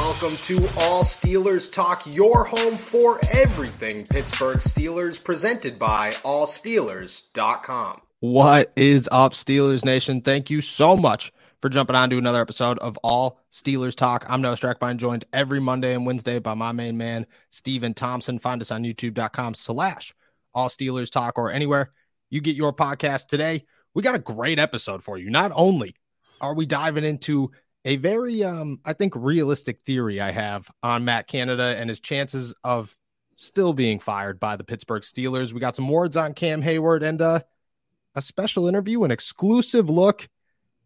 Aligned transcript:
Welcome 0.00 0.36
to 0.36 0.56
All 0.78 1.04
Steelers 1.04 1.70
Talk, 1.70 2.02
your 2.16 2.44
home 2.44 2.78
for 2.78 3.20
everything 3.30 4.06
Pittsburgh 4.06 4.56
Steelers, 4.56 5.22
presented 5.22 5.78
by 5.78 6.12
allsteelers.com. 6.24 8.00
What 8.20 8.72
is 8.76 9.10
up, 9.12 9.34
Steelers 9.34 9.84
Nation? 9.84 10.22
Thank 10.22 10.48
you 10.48 10.62
so 10.62 10.96
much 10.96 11.32
for 11.60 11.68
jumping 11.68 11.96
on 11.96 12.08
to 12.08 12.16
another 12.16 12.40
episode 12.40 12.78
of 12.78 12.96
All 13.02 13.40
Steelers 13.52 13.94
Talk. 13.94 14.24
I'm 14.26 14.40
Noah 14.40 14.56
Strackbein, 14.56 14.96
joined 14.96 15.26
every 15.34 15.60
Monday 15.60 15.94
and 15.94 16.06
Wednesday 16.06 16.38
by 16.38 16.54
my 16.54 16.72
main 16.72 16.96
man, 16.96 17.26
Stephen 17.50 17.92
Thompson. 17.92 18.38
Find 18.38 18.62
us 18.62 18.70
on 18.70 18.84
youtube.com 18.84 19.52
slash 19.52 20.14
All 20.54 20.70
Steelers 20.70 21.10
Talk 21.10 21.36
or 21.36 21.52
anywhere 21.52 21.92
you 22.30 22.40
get 22.40 22.56
your 22.56 22.72
podcast 22.72 23.26
today. 23.26 23.66
We 23.92 24.02
got 24.02 24.14
a 24.14 24.18
great 24.18 24.58
episode 24.58 25.04
for 25.04 25.18
you. 25.18 25.28
Not 25.28 25.52
only 25.54 25.94
are 26.40 26.54
we 26.54 26.64
diving 26.64 27.04
into 27.04 27.50
a 27.84 27.96
very, 27.96 28.44
um, 28.44 28.80
I 28.84 28.92
think, 28.92 29.14
realistic 29.16 29.80
theory 29.86 30.20
I 30.20 30.30
have 30.30 30.70
on 30.82 31.04
Matt 31.04 31.26
Canada 31.26 31.76
and 31.78 31.88
his 31.88 32.00
chances 32.00 32.52
of 32.62 32.96
still 33.36 33.72
being 33.72 33.98
fired 33.98 34.38
by 34.38 34.56
the 34.56 34.64
Pittsburgh 34.64 35.02
Steelers. 35.02 35.52
We 35.52 35.60
got 35.60 35.76
some 35.76 35.88
words 35.88 36.16
on 36.16 36.34
Cam 36.34 36.60
Hayward 36.60 37.02
and 37.02 37.22
uh, 37.22 37.40
a 38.14 38.22
special 38.22 38.68
interview, 38.68 39.02
an 39.04 39.10
exclusive 39.10 39.88
look 39.88 40.28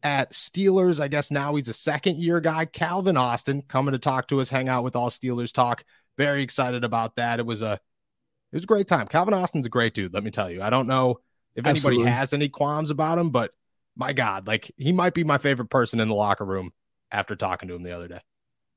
at 0.05 0.33
Steelers. 0.33 1.01
I 1.01 1.09
guess 1.09 1.30
now 1.30 1.57
he's 1.57 1.69
a 1.69 1.73
second 1.73 2.19
year 2.19 2.41
guy, 2.41 2.66
Calvin 2.66 3.16
Austin, 3.16 3.63
coming 3.63 3.93
to 3.93 3.99
talk 3.99 4.29
to 4.29 4.41
us, 4.41 4.51
hang 4.51 4.69
out 4.69 4.85
with 4.85 4.95
all 4.95 5.11
Steelers 5.11 5.52
talk. 5.52 5.85
Very 6.16 6.45
excited 6.45 6.85
about 6.85 7.16
that. 7.16 7.41
It 7.41 7.47
was 7.47 7.63
a 7.63 7.73
it 7.73 8.59
was 8.59 8.65
a 8.65 8.69
great 8.69 8.87
time. 8.87 9.09
Calvin 9.09 9.35
Austin's 9.35 9.66
a 9.66 9.71
great 9.71 9.95
dude, 9.95 10.15
let 10.15 10.23
me 10.23 10.30
tell 10.30 10.49
you. 10.49 10.63
I 10.63 10.71
don't 10.71 10.87
know 10.87 11.19
if 11.57 11.66
anybody 11.66 11.79
Absolutely. 11.79 12.11
has 12.11 12.33
any 12.33 12.49
qualms 12.49 12.93
about 12.93 13.19
him, 13.19 13.30
but 13.30 13.51
my 13.97 14.13
God, 14.13 14.47
like 14.47 14.71
he 14.77 14.93
might 14.93 15.15
be 15.15 15.24
my 15.24 15.38
favorite 15.38 15.71
person 15.71 15.99
in 15.99 16.09
the 16.09 16.15
locker 16.15 16.45
room 16.45 16.71
after 17.11 17.37
talking 17.37 17.69
to 17.69 17.75
him 17.75 17.83
the 17.83 17.93
other 17.93 18.09
day. 18.09 18.21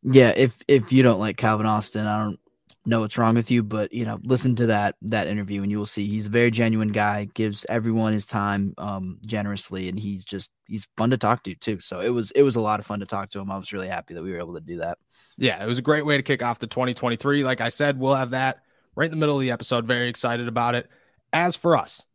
Yeah, 0.03 0.33
if 0.35 0.57
if 0.67 0.91
you 0.91 1.03
don't 1.03 1.19
like 1.19 1.37
Calvin 1.37 1.65
Austin, 1.65 2.07
I 2.07 2.23
don't 2.23 2.39
know 2.85 3.01
what's 3.01 3.17
wrong 3.17 3.35
with 3.35 3.51
you, 3.51 3.63
but 3.63 3.91
you 3.91 4.05
know, 4.05 4.19
listen 4.23 4.55
to 4.55 4.67
that 4.67 4.95
that 5.01 5.27
interview 5.27 5.61
and 5.61 5.69
you 5.69 5.77
will 5.77 5.85
see 5.85 6.07
he's 6.07 6.27
a 6.27 6.29
very 6.31 6.51
genuine 6.51 6.91
guy, 6.91 7.25
gives 7.33 7.65
everyone 7.67 8.13
his 8.13 8.25
time 8.25 8.73
um 8.77 9.19
generously 9.25 9.89
and 9.89 9.99
he's 9.99 10.23
just 10.23 10.51
he's 10.67 10.87
fun 10.95 11.09
to 11.09 11.17
talk 11.17 11.43
to 11.43 11.55
too. 11.55 11.79
So 11.79 11.99
it 11.99 12.09
was 12.09 12.31
it 12.31 12.43
was 12.43 12.55
a 12.55 12.61
lot 12.61 12.79
of 12.79 12.85
fun 12.85 12.99
to 13.01 13.05
talk 13.05 13.29
to 13.31 13.39
him. 13.39 13.51
I 13.51 13.57
was 13.57 13.73
really 13.73 13.89
happy 13.89 14.13
that 14.13 14.23
we 14.23 14.31
were 14.31 14.39
able 14.39 14.53
to 14.53 14.61
do 14.61 14.77
that. 14.77 14.97
Yeah, 15.37 15.61
it 15.61 15.67
was 15.67 15.79
a 15.79 15.83
great 15.83 16.05
way 16.05 16.17
to 16.17 16.23
kick 16.23 16.41
off 16.41 16.59
the 16.59 16.67
2023. 16.67 17.43
Like 17.43 17.61
I 17.61 17.69
said, 17.69 17.99
we'll 17.99 18.15
have 18.15 18.29
that 18.31 18.59
right 18.95 19.05
in 19.05 19.11
the 19.11 19.17
middle 19.17 19.35
of 19.35 19.41
the 19.41 19.51
episode. 19.51 19.85
Very 19.85 20.09
excited 20.09 20.47
about 20.47 20.75
it. 20.75 20.89
As 21.33 21.55
for 21.55 21.75
us, 21.75 22.05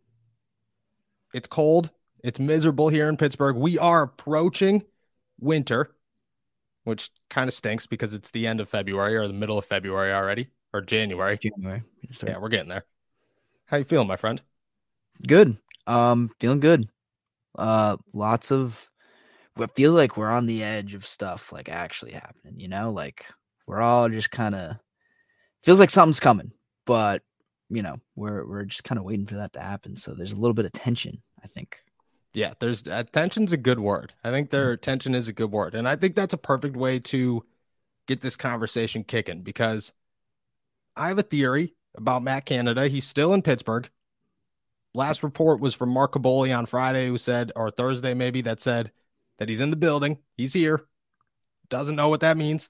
it's 1.34 1.48
cold. 1.48 1.90
It's 2.24 2.38
miserable 2.38 2.88
here 2.88 3.08
in 3.08 3.16
Pittsburgh. 3.16 3.56
We 3.56 3.78
are 3.78 4.02
approaching 4.02 4.84
winter, 5.40 5.94
which 6.84 7.10
kind 7.30 7.48
of 7.48 7.54
stinks 7.54 7.86
because 7.86 8.14
it's 8.14 8.30
the 8.30 8.46
end 8.46 8.60
of 8.60 8.68
February 8.68 9.16
or 9.16 9.26
the 9.26 9.32
middle 9.32 9.58
of 9.58 9.64
February 9.64 10.12
already 10.12 10.48
or 10.72 10.80
January. 10.80 11.38
January. 11.38 11.82
Yes, 12.02 12.22
yeah, 12.26 12.38
we're 12.38 12.48
getting 12.48 12.68
there. 12.68 12.84
How 13.66 13.76
you 13.76 13.84
feeling, 13.84 14.08
my 14.08 14.16
friend? 14.16 14.40
Good. 15.26 15.56
Um, 15.86 16.30
feeling 16.40 16.60
good. 16.60 16.88
Uh, 17.56 17.96
lots 18.12 18.50
of. 18.50 18.88
I 19.58 19.66
feel 19.66 19.92
like 19.92 20.16
we're 20.16 20.30
on 20.30 20.46
the 20.46 20.62
edge 20.62 20.94
of 20.94 21.06
stuff 21.06 21.52
like 21.52 21.68
actually 21.68 22.12
happening. 22.12 22.58
You 22.58 22.68
know, 22.68 22.90
like 22.90 23.26
we're 23.66 23.82
all 23.82 24.08
just 24.08 24.30
kind 24.30 24.54
of 24.54 24.76
feels 25.62 25.78
like 25.78 25.90
something's 25.90 26.20
coming, 26.20 26.52
but 26.86 27.22
you 27.68 27.82
know, 27.82 27.98
we're 28.16 28.46
we're 28.46 28.64
just 28.64 28.84
kind 28.84 28.98
of 28.98 29.04
waiting 29.04 29.26
for 29.26 29.36
that 29.36 29.52
to 29.54 29.60
happen. 29.60 29.96
So 29.96 30.14
there's 30.14 30.32
a 30.32 30.36
little 30.36 30.54
bit 30.54 30.64
of 30.64 30.72
tension, 30.72 31.22
I 31.42 31.46
think. 31.46 31.78
Yeah, 32.34 32.54
there's 32.60 32.82
tension's 33.12 33.52
a 33.52 33.58
good 33.58 33.78
word. 33.78 34.14
I 34.24 34.30
think 34.30 34.50
their 34.50 34.74
mm-hmm. 34.74 34.80
tension 34.80 35.14
is 35.14 35.28
a 35.28 35.32
good 35.32 35.50
word, 35.50 35.74
and 35.74 35.86
I 35.86 35.96
think 35.96 36.14
that's 36.14 36.34
a 36.34 36.38
perfect 36.38 36.76
way 36.76 36.98
to 37.00 37.44
get 38.06 38.20
this 38.20 38.36
conversation 38.36 39.04
kicking 39.04 39.42
because 39.42 39.92
I 40.96 41.08
have 41.08 41.18
a 41.18 41.22
theory 41.22 41.74
about 41.94 42.22
Matt 42.22 42.46
Canada. 42.46 42.88
He's 42.88 43.06
still 43.06 43.34
in 43.34 43.42
Pittsburgh. 43.42 43.88
Last 44.94 45.22
report 45.22 45.60
was 45.60 45.74
from 45.74 45.90
Mark 45.90 46.12
Kaboly 46.12 46.56
on 46.56 46.66
Friday, 46.66 47.06
who 47.06 47.18
said, 47.18 47.52
or 47.56 47.70
Thursday 47.70 48.14
maybe, 48.14 48.42
that 48.42 48.60
said 48.60 48.92
that 49.38 49.48
he's 49.48 49.60
in 49.60 49.70
the 49.70 49.76
building. 49.76 50.18
He's 50.36 50.52
here. 50.52 50.84
Doesn't 51.68 51.96
know 51.96 52.08
what 52.08 52.20
that 52.20 52.36
means. 52.36 52.68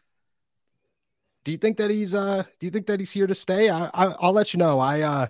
Do 1.44 1.50
you 1.50 1.58
think 1.58 1.76
that 1.78 1.90
he's 1.90 2.14
uh 2.14 2.44
do 2.60 2.66
you 2.66 2.70
think 2.70 2.86
that 2.86 3.00
he's 3.00 3.10
here 3.10 3.26
to 3.26 3.34
stay? 3.34 3.68
I, 3.68 3.90
I 3.92 4.26
will 4.26 4.32
let 4.32 4.54
you 4.54 4.58
know. 4.58 4.78
I 4.78 5.00
uh 5.00 5.26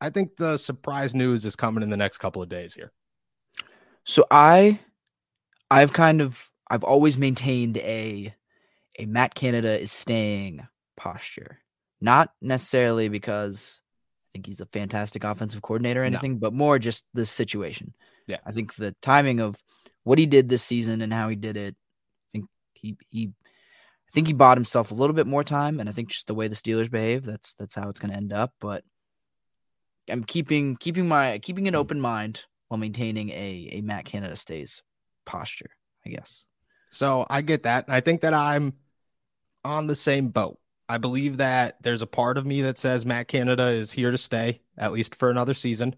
I 0.00 0.10
think 0.10 0.36
the 0.36 0.56
surprise 0.56 1.14
news 1.14 1.44
is 1.44 1.54
coming 1.54 1.84
in 1.84 1.90
the 1.90 1.96
next 1.96 2.18
couple 2.18 2.42
of 2.42 2.48
days 2.48 2.74
here. 2.74 2.92
So 4.04 4.26
I 4.30 4.80
I've 5.70 5.92
kind 5.92 6.20
of 6.20 6.50
I've 6.68 6.84
always 6.84 7.16
maintained 7.18 7.78
a 7.78 8.34
a 8.98 9.06
Matt 9.06 9.34
Canada 9.34 9.80
is 9.80 9.92
staying 9.92 10.66
posture. 10.96 11.58
Not 12.00 12.30
necessarily 12.40 13.08
because 13.08 13.80
I 13.80 14.28
think 14.32 14.46
he's 14.46 14.60
a 14.60 14.66
fantastic 14.66 15.24
offensive 15.24 15.62
coordinator 15.62 16.02
or 16.02 16.04
anything, 16.04 16.34
no. 16.34 16.38
but 16.40 16.52
more 16.52 16.78
just 16.78 17.04
the 17.14 17.24
situation. 17.24 17.94
Yeah. 18.26 18.38
I 18.44 18.52
think 18.52 18.74
the 18.74 18.94
timing 19.02 19.40
of 19.40 19.56
what 20.04 20.18
he 20.18 20.26
did 20.26 20.48
this 20.48 20.62
season 20.62 21.00
and 21.00 21.12
how 21.12 21.28
he 21.28 21.36
did 21.36 21.56
it, 21.56 21.76
I 21.76 22.28
think 22.32 22.46
he 22.74 22.96
he 23.10 23.30
I 23.32 24.10
think 24.12 24.26
he 24.26 24.32
bought 24.32 24.58
himself 24.58 24.90
a 24.90 24.94
little 24.94 25.14
bit 25.14 25.26
more 25.26 25.44
time 25.44 25.80
and 25.80 25.88
I 25.88 25.92
think 25.92 26.08
just 26.08 26.26
the 26.26 26.34
way 26.34 26.48
the 26.48 26.54
Steelers 26.54 26.90
behave, 26.90 27.24
that's 27.24 27.54
that's 27.54 27.74
how 27.74 27.88
it's 27.88 28.00
gonna 28.00 28.16
end 28.16 28.32
up. 28.32 28.52
But 28.60 28.84
I'm 30.08 30.24
keeping 30.24 30.76
keeping 30.76 31.06
my 31.08 31.38
keeping 31.38 31.68
an 31.68 31.74
hmm. 31.74 31.80
open 31.80 32.00
mind 32.00 32.44
while 32.72 32.78
maintaining 32.78 33.28
a 33.32 33.68
a 33.72 33.80
Matt 33.82 34.06
Canada 34.06 34.34
stays 34.34 34.82
posture, 35.26 35.68
I 36.06 36.08
guess. 36.08 36.46
So 36.90 37.26
I 37.28 37.42
get 37.42 37.64
that. 37.64 37.86
And 37.86 37.94
I 37.94 38.00
think 38.00 38.22
that 38.22 38.32
I'm 38.32 38.72
on 39.62 39.88
the 39.88 39.94
same 39.94 40.28
boat. 40.28 40.58
I 40.88 40.96
believe 40.96 41.36
that 41.36 41.76
there's 41.82 42.00
a 42.00 42.06
part 42.06 42.38
of 42.38 42.46
me 42.46 42.62
that 42.62 42.78
says 42.78 43.04
Matt 43.04 43.28
Canada 43.28 43.66
is 43.66 43.92
here 43.92 44.10
to 44.10 44.16
stay, 44.16 44.62
at 44.78 44.90
least 44.92 45.14
for 45.14 45.28
another 45.28 45.52
season. 45.52 45.94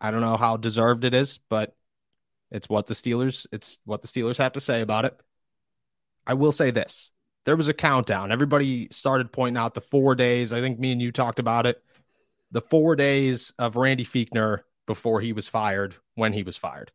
I 0.00 0.10
don't 0.10 0.22
know 0.22 0.38
how 0.38 0.56
deserved 0.56 1.04
it 1.04 1.12
is, 1.12 1.40
but 1.50 1.76
it's 2.50 2.70
what 2.70 2.86
the 2.86 2.94
Steelers 2.94 3.46
it's 3.52 3.78
what 3.84 4.00
the 4.00 4.08
Steelers 4.08 4.38
have 4.38 4.54
to 4.54 4.60
say 4.60 4.80
about 4.80 5.04
it. 5.04 5.14
I 6.26 6.32
will 6.32 6.52
say 6.52 6.70
this. 6.70 7.10
There 7.44 7.56
was 7.56 7.68
a 7.68 7.74
countdown. 7.74 8.32
Everybody 8.32 8.88
started 8.90 9.30
pointing 9.30 9.60
out 9.60 9.74
the 9.74 9.82
4 9.82 10.14
days. 10.14 10.54
I 10.54 10.62
think 10.62 10.78
me 10.78 10.92
and 10.92 11.02
you 11.02 11.12
talked 11.12 11.38
about 11.38 11.66
it. 11.66 11.82
The 12.50 12.62
4 12.62 12.96
days 12.96 13.52
of 13.58 13.76
Randy 13.76 14.06
Fichtner 14.06 14.60
before 14.88 15.20
he 15.20 15.32
was 15.32 15.46
fired 15.46 15.94
when 16.16 16.32
he 16.32 16.42
was 16.42 16.56
fired. 16.56 16.90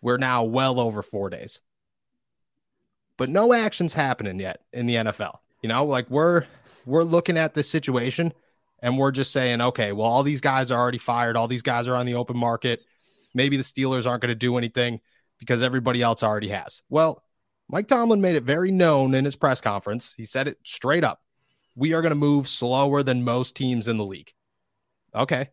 We're 0.00 0.18
now 0.18 0.42
well 0.42 0.80
over 0.80 1.02
4 1.02 1.30
days. 1.30 1.60
But 3.16 3.28
no 3.28 3.52
actions 3.52 3.94
happening 3.94 4.40
yet 4.40 4.62
in 4.72 4.86
the 4.86 4.96
NFL. 4.96 5.38
You 5.62 5.68
know, 5.68 5.84
like 5.84 6.10
we're 6.10 6.44
we're 6.84 7.04
looking 7.04 7.38
at 7.38 7.54
this 7.54 7.68
situation 7.68 8.32
and 8.80 8.98
we're 8.98 9.10
just 9.10 9.32
saying, 9.32 9.60
okay, 9.60 9.92
well, 9.92 10.06
all 10.06 10.22
these 10.22 10.40
guys 10.40 10.70
are 10.70 10.80
already 10.80 10.98
fired. 10.98 11.36
All 11.36 11.48
these 11.48 11.62
guys 11.62 11.88
are 11.88 11.94
on 11.94 12.06
the 12.06 12.14
open 12.14 12.36
market. 12.36 12.80
Maybe 13.34 13.56
the 13.56 13.62
Steelers 13.62 14.06
aren't 14.06 14.22
going 14.22 14.30
to 14.30 14.34
do 14.34 14.56
anything 14.56 15.00
because 15.38 15.62
everybody 15.62 16.02
else 16.02 16.22
already 16.22 16.48
has. 16.48 16.82
Well, 16.88 17.22
Mike 17.68 17.88
Tomlin 17.88 18.20
made 18.20 18.36
it 18.36 18.44
very 18.44 18.70
known 18.70 19.14
in 19.14 19.24
his 19.24 19.36
press 19.36 19.60
conference. 19.60 20.14
He 20.16 20.24
said 20.24 20.48
it 20.48 20.58
straight 20.62 21.04
up. 21.04 21.20
We 21.74 21.92
are 21.92 22.00
going 22.00 22.10
to 22.10 22.16
move 22.16 22.48
slower 22.48 23.02
than 23.02 23.24
most 23.24 23.56
teams 23.56 23.88
in 23.88 23.98
the 23.98 24.04
league. 24.04 24.32
Okay. 25.14 25.50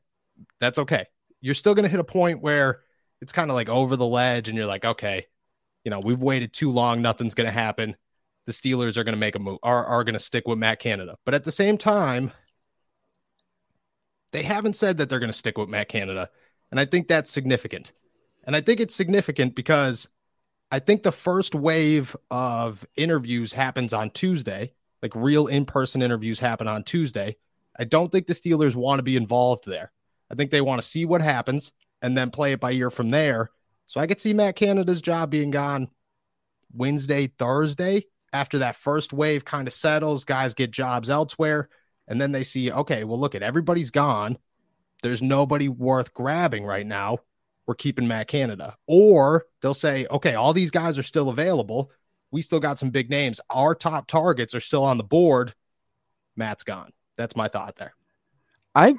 That's 0.60 0.80
okay. 0.80 1.08
You're 1.44 1.54
still 1.54 1.76
going 1.76 1.84
to 1.84 1.90
hit 1.90 2.00
a 2.00 2.04
point 2.04 2.42
where 2.42 2.80
it's 3.22 3.32
kind 3.32 3.52
of 3.52 3.56
like 3.56 3.70
over 3.70 3.96
the 3.96 4.08
ledge 4.08 4.50
and 4.50 4.58
you're 4.58 4.66
like, 4.66 4.84
okay, 4.84 5.28
you 5.84 5.92
know, 5.92 6.00
we've 6.04 6.22
waited 6.22 6.54
too 6.54 6.72
long. 6.72 7.04
Nothing's 7.04 7.36
going 7.36 7.46
to 7.46 7.54
happen 7.54 7.96
the 8.46 8.52
Steelers 8.52 8.98
are 8.98 9.04
going 9.04 9.14
to 9.14 9.20
make 9.20 9.36
a 9.36 9.40
move, 9.40 9.60
are, 9.64 9.86
are 9.86 10.04
going 10.04 10.14
to 10.14 10.20
stick 10.20 10.48
with 10.48 10.58
Matt 10.58 10.80
Canada. 10.80 11.18
But 11.26 11.34
at 11.34 11.44
the 11.44 11.52
same 11.52 11.78
time, 11.78 12.32
they 14.32 14.44
haven't 14.44 14.76
said 14.76 14.98
that 14.98 15.10
they're 15.10 15.20
going 15.20 15.32
to 15.32 15.38
stick 15.38 15.58
with 15.58 15.70
Matt 15.70 15.90
Canada. 15.90 16.30
And 16.72 16.80
I 16.80 16.86
think 16.86 17.08
that's 17.08 17.32
significant. 17.32 17.94
And 18.44 18.56
I 18.56 18.62
think 18.62 18.80
it's 18.80 18.96
significant 18.96 19.56
because 19.56 20.08
I 20.72 20.80
think 20.80 21.04
the 21.04 21.12
first 21.12 21.56
wave 21.56 22.16
of 22.32 22.86
interviews 22.96 23.54
happens 23.54 23.94
on 23.94 24.10
Tuesday, 24.10 24.74
like 25.02 25.16
real 25.16 25.48
in 25.48 25.66
person 25.66 26.02
interviews 26.02 26.40
happen 26.40 26.68
on 26.68 26.84
Tuesday. 26.84 27.38
I 27.78 27.86
don't 27.86 28.12
think 28.12 28.28
the 28.28 28.34
Steelers 28.34 28.76
want 28.76 29.00
to 29.00 29.04
be 29.04 29.16
involved 29.16 29.66
there. 29.66 29.92
I 30.34 30.36
think 30.36 30.50
they 30.50 30.62
want 30.62 30.82
to 30.82 30.88
see 30.88 31.06
what 31.06 31.22
happens 31.22 31.72
and 32.02 32.18
then 32.18 32.32
play 32.32 32.54
it 32.54 32.60
by 32.60 32.72
ear 32.72 32.90
from 32.90 33.12
there. 33.12 33.52
So 33.86 34.02
I 34.02 34.08
could 34.08 34.20
see 34.20 34.34
Matt 34.34 34.56
Canada's 34.56 35.00
job 35.00 35.30
being 35.30 35.52
gone 35.52 35.90
Wednesday, 36.74 37.28
Thursday 37.28 38.08
after 38.34 38.58
that 38.58 38.76
first 38.76 39.14
wave 39.14 39.46
kind 39.46 39.68
of 39.68 39.74
settles, 39.74 40.26
guys 40.26 40.56
get 40.56 40.72
jobs 40.72 41.08
elsewhere, 41.08 41.70
and 42.08 42.20
then 42.20 42.32
they 42.32 42.42
see, 42.42 42.72
okay, 42.72 43.04
well, 43.04 43.20
look 43.20 43.36
at 43.36 43.44
everybody's 43.44 43.92
gone. 43.92 44.40
There's 45.04 45.22
nobody 45.22 45.70
worth 45.70 46.16
grabbing 46.16 46.66
right 46.66 46.86
now. 46.86 47.20
We're 47.68 47.76
keeping 47.76 48.08
Matt 48.08 48.28
Canada. 48.28 48.76
Or 48.88 49.46
they'll 49.62 49.76
say, 49.76 50.08
okay, 50.10 50.34
all 50.34 50.52
these 50.52 50.72
guys 50.72 50.98
are 50.98 51.04
still 51.04 51.30
available. 51.30 51.92
We 52.32 52.42
still 52.42 52.60
got 52.60 52.80
some 52.80 52.90
big 52.90 53.12
names. 53.12 53.40
Our 53.52 53.76
top 53.76 54.08
targets 54.08 54.56
are 54.56 54.60
still 54.60 54.84
on 54.84 54.98
the 54.98 55.04
board. 55.04 55.54
Matt's 56.36 56.64
gone. 56.64 56.92
That's 57.18 57.36
my 57.36 57.50
thought 57.50 57.76
there. 57.76 57.94
I, 58.74 58.96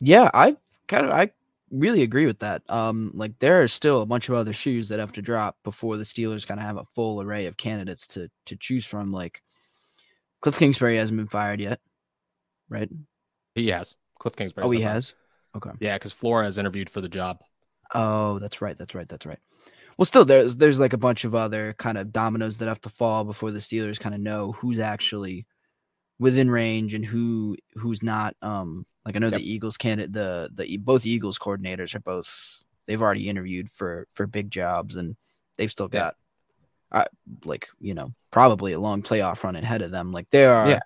yeah, 0.00 0.30
I 0.34 0.58
kind 0.88 1.06
of, 1.06 1.12
I 1.12 1.30
really 1.70 2.02
agree 2.02 2.26
with 2.26 2.40
that. 2.40 2.62
Um, 2.68 3.10
like 3.14 3.38
there 3.38 3.62
are 3.62 3.68
still 3.68 4.02
a 4.02 4.06
bunch 4.06 4.28
of 4.28 4.34
other 4.34 4.52
shoes 4.52 4.88
that 4.88 5.00
have 5.00 5.12
to 5.12 5.22
drop 5.22 5.56
before 5.64 5.96
the 5.96 6.04
Steelers 6.04 6.46
kind 6.46 6.60
of 6.60 6.66
have 6.66 6.76
a 6.76 6.84
full 6.94 7.20
array 7.20 7.46
of 7.46 7.56
candidates 7.56 8.06
to 8.08 8.28
to 8.46 8.56
choose 8.56 8.84
from. 8.86 9.10
Like 9.10 9.42
Cliff 10.40 10.58
Kingsbury 10.58 10.96
hasn't 10.96 11.18
been 11.18 11.28
fired 11.28 11.60
yet, 11.60 11.80
right? 12.68 12.88
He 13.54 13.68
has. 13.68 13.96
Cliff 14.18 14.36
Kingsbury. 14.36 14.66
Oh, 14.66 14.70
he 14.70 14.82
has. 14.82 15.14
Okay. 15.56 15.70
Yeah, 15.80 15.96
because 15.96 16.12
Flores 16.12 16.58
interviewed 16.58 16.90
for 16.90 17.00
the 17.00 17.08
job. 17.08 17.40
Oh, 17.94 18.38
that's 18.38 18.60
right. 18.60 18.76
That's 18.76 18.94
right. 18.94 19.08
That's 19.08 19.26
right. 19.26 19.38
Well, 19.96 20.06
still, 20.06 20.24
there's 20.24 20.56
there's 20.58 20.80
like 20.80 20.92
a 20.92 20.98
bunch 20.98 21.24
of 21.24 21.34
other 21.34 21.74
kind 21.78 21.96
of 21.96 22.12
dominoes 22.12 22.58
that 22.58 22.68
have 22.68 22.80
to 22.82 22.90
fall 22.90 23.24
before 23.24 23.50
the 23.50 23.58
Steelers 23.58 23.98
kind 23.98 24.14
of 24.14 24.20
know 24.20 24.52
who's 24.52 24.78
actually 24.78 25.46
within 26.18 26.50
range 26.50 26.94
and 26.94 27.04
who 27.04 27.56
who's 27.74 28.02
not. 28.02 28.36
Um, 28.42 28.84
like 29.06 29.14
I 29.14 29.20
know 29.20 29.28
yep. 29.28 29.38
the 29.38 29.50
Eagles 29.50 29.76
candidate, 29.76 30.12
the 30.12 30.50
the 30.52 30.76
both 30.78 31.06
Eagles 31.06 31.38
coordinators 31.38 31.94
are 31.94 32.00
both 32.00 32.58
they've 32.86 33.00
already 33.00 33.28
interviewed 33.28 33.70
for 33.70 34.08
for 34.14 34.26
big 34.26 34.50
jobs 34.50 34.96
and 34.96 35.16
they've 35.56 35.70
still 35.70 35.88
got, 35.88 36.16
uh, 36.90 37.04
like 37.44 37.68
you 37.80 37.94
know, 37.94 38.12
probably 38.32 38.72
a 38.72 38.80
long 38.80 39.02
playoff 39.02 39.44
run 39.44 39.54
ahead 39.54 39.82
of 39.82 39.92
them. 39.92 40.10
Like 40.10 40.28
there 40.30 40.52
are 40.52 40.68
yeah. 40.68 40.80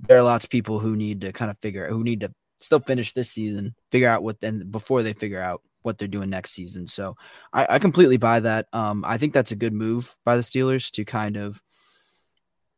there 0.00 0.18
are 0.18 0.22
lots 0.22 0.44
of 0.44 0.50
people 0.50 0.80
who 0.80 0.96
need 0.96 1.20
to 1.20 1.32
kind 1.32 1.52
of 1.52 1.58
figure 1.60 1.88
who 1.88 2.02
need 2.02 2.20
to 2.20 2.34
still 2.58 2.80
finish 2.80 3.14
this 3.14 3.30
season, 3.30 3.76
figure 3.92 4.08
out 4.08 4.24
what 4.24 4.40
then 4.40 4.68
before 4.70 5.04
they 5.04 5.12
figure 5.12 5.40
out 5.40 5.62
what 5.82 5.98
they're 5.98 6.08
doing 6.08 6.30
next 6.30 6.50
season. 6.50 6.88
So 6.88 7.16
I, 7.52 7.66
I 7.70 7.78
completely 7.78 8.16
buy 8.16 8.40
that. 8.40 8.66
Um, 8.72 9.04
I 9.06 9.18
think 9.18 9.32
that's 9.32 9.52
a 9.52 9.56
good 9.56 9.72
move 9.72 10.16
by 10.24 10.36
the 10.36 10.42
Steelers 10.42 10.90
to 10.92 11.04
kind 11.04 11.36
of 11.36 11.62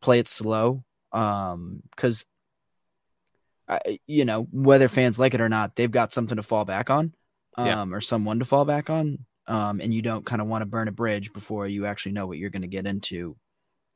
play 0.03 0.19
it 0.19 0.29
slow. 0.29 0.85
Um, 1.13 1.83
you 4.07 4.25
know 4.25 4.47
whether 4.51 4.89
fans 4.89 5.19
like 5.19 5.35
it 5.35 5.41
or 5.41 5.49
not, 5.49 5.77
they've 5.77 5.91
got 5.91 6.13
something 6.13 6.37
to 6.37 6.43
fall 6.43 6.65
back 6.65 6.91
on, 6.91 7.15
um, 7.57 7.67
yeah. 7.67 7.97
or 7.97 8.01
someone 8.01 8.39
to 8.39 8.45
fall 8.45 8.65
back 8.65 8.91
on. 8.91 9.19
Um, 9.47 9.81
and 9.81 9.93
you 9.93 10.01
don't 10.01 10.25
kind 10.25 10.41
of 10.41 10.49
want 10.49 10.63
to 10.63 10.67
burn 10.67 10.89
a 10.89 10.93
bridge 10.93 11.33
before 11.33 11.67
you 11.67 11.85
actually 11.87 12.13
know 12.13 12.27
what 12.27 12.39
you're 12.39 12.51
going 12.51 12.63
to 12.63 12.69
get 12.69 12.87
into, 12.87 13.37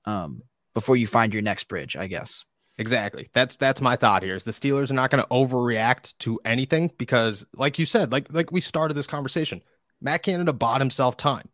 um, 0.05 0.43
before 0.75 0.97
you 0.97 1.07
find 1.07 1.33
your 1.33 1.43
next 1.43 1.65
bridge, 1.65 1.97
I 1.97 2.07
guess. 2.07 2.45
Exactly. 2.77 3.29
That's 3.33 3.57
that's 3.57 3.81
my 3.81 3.97
thought 3.97 4.23
here. 4.23 4.37
Is 4.37 4.45
the 4.45 4.53
Steelers 4.53 4.91
are 4.91 4.95
not 4.95 5.11
going 5.11 5.23
to 5.23 5.29
overreact 5.29 6.17
to 6.19 6.39
anything 6.45 6.93
because, 6.97 7.45
like 7.55 7.79
you 7.79 7.87
said, 7.87 8.13
like 8.13 8.33
like 8.33 8.53
we 8.53 8.61
started 8.61 8.95
this 8.95 9.07
conversation, 9.07 9.63
Matt 10.01 10.23
Canada 10.23 10.53
bought 10.53 10.81
himself 10.81 11.17
time. 11.17 11.49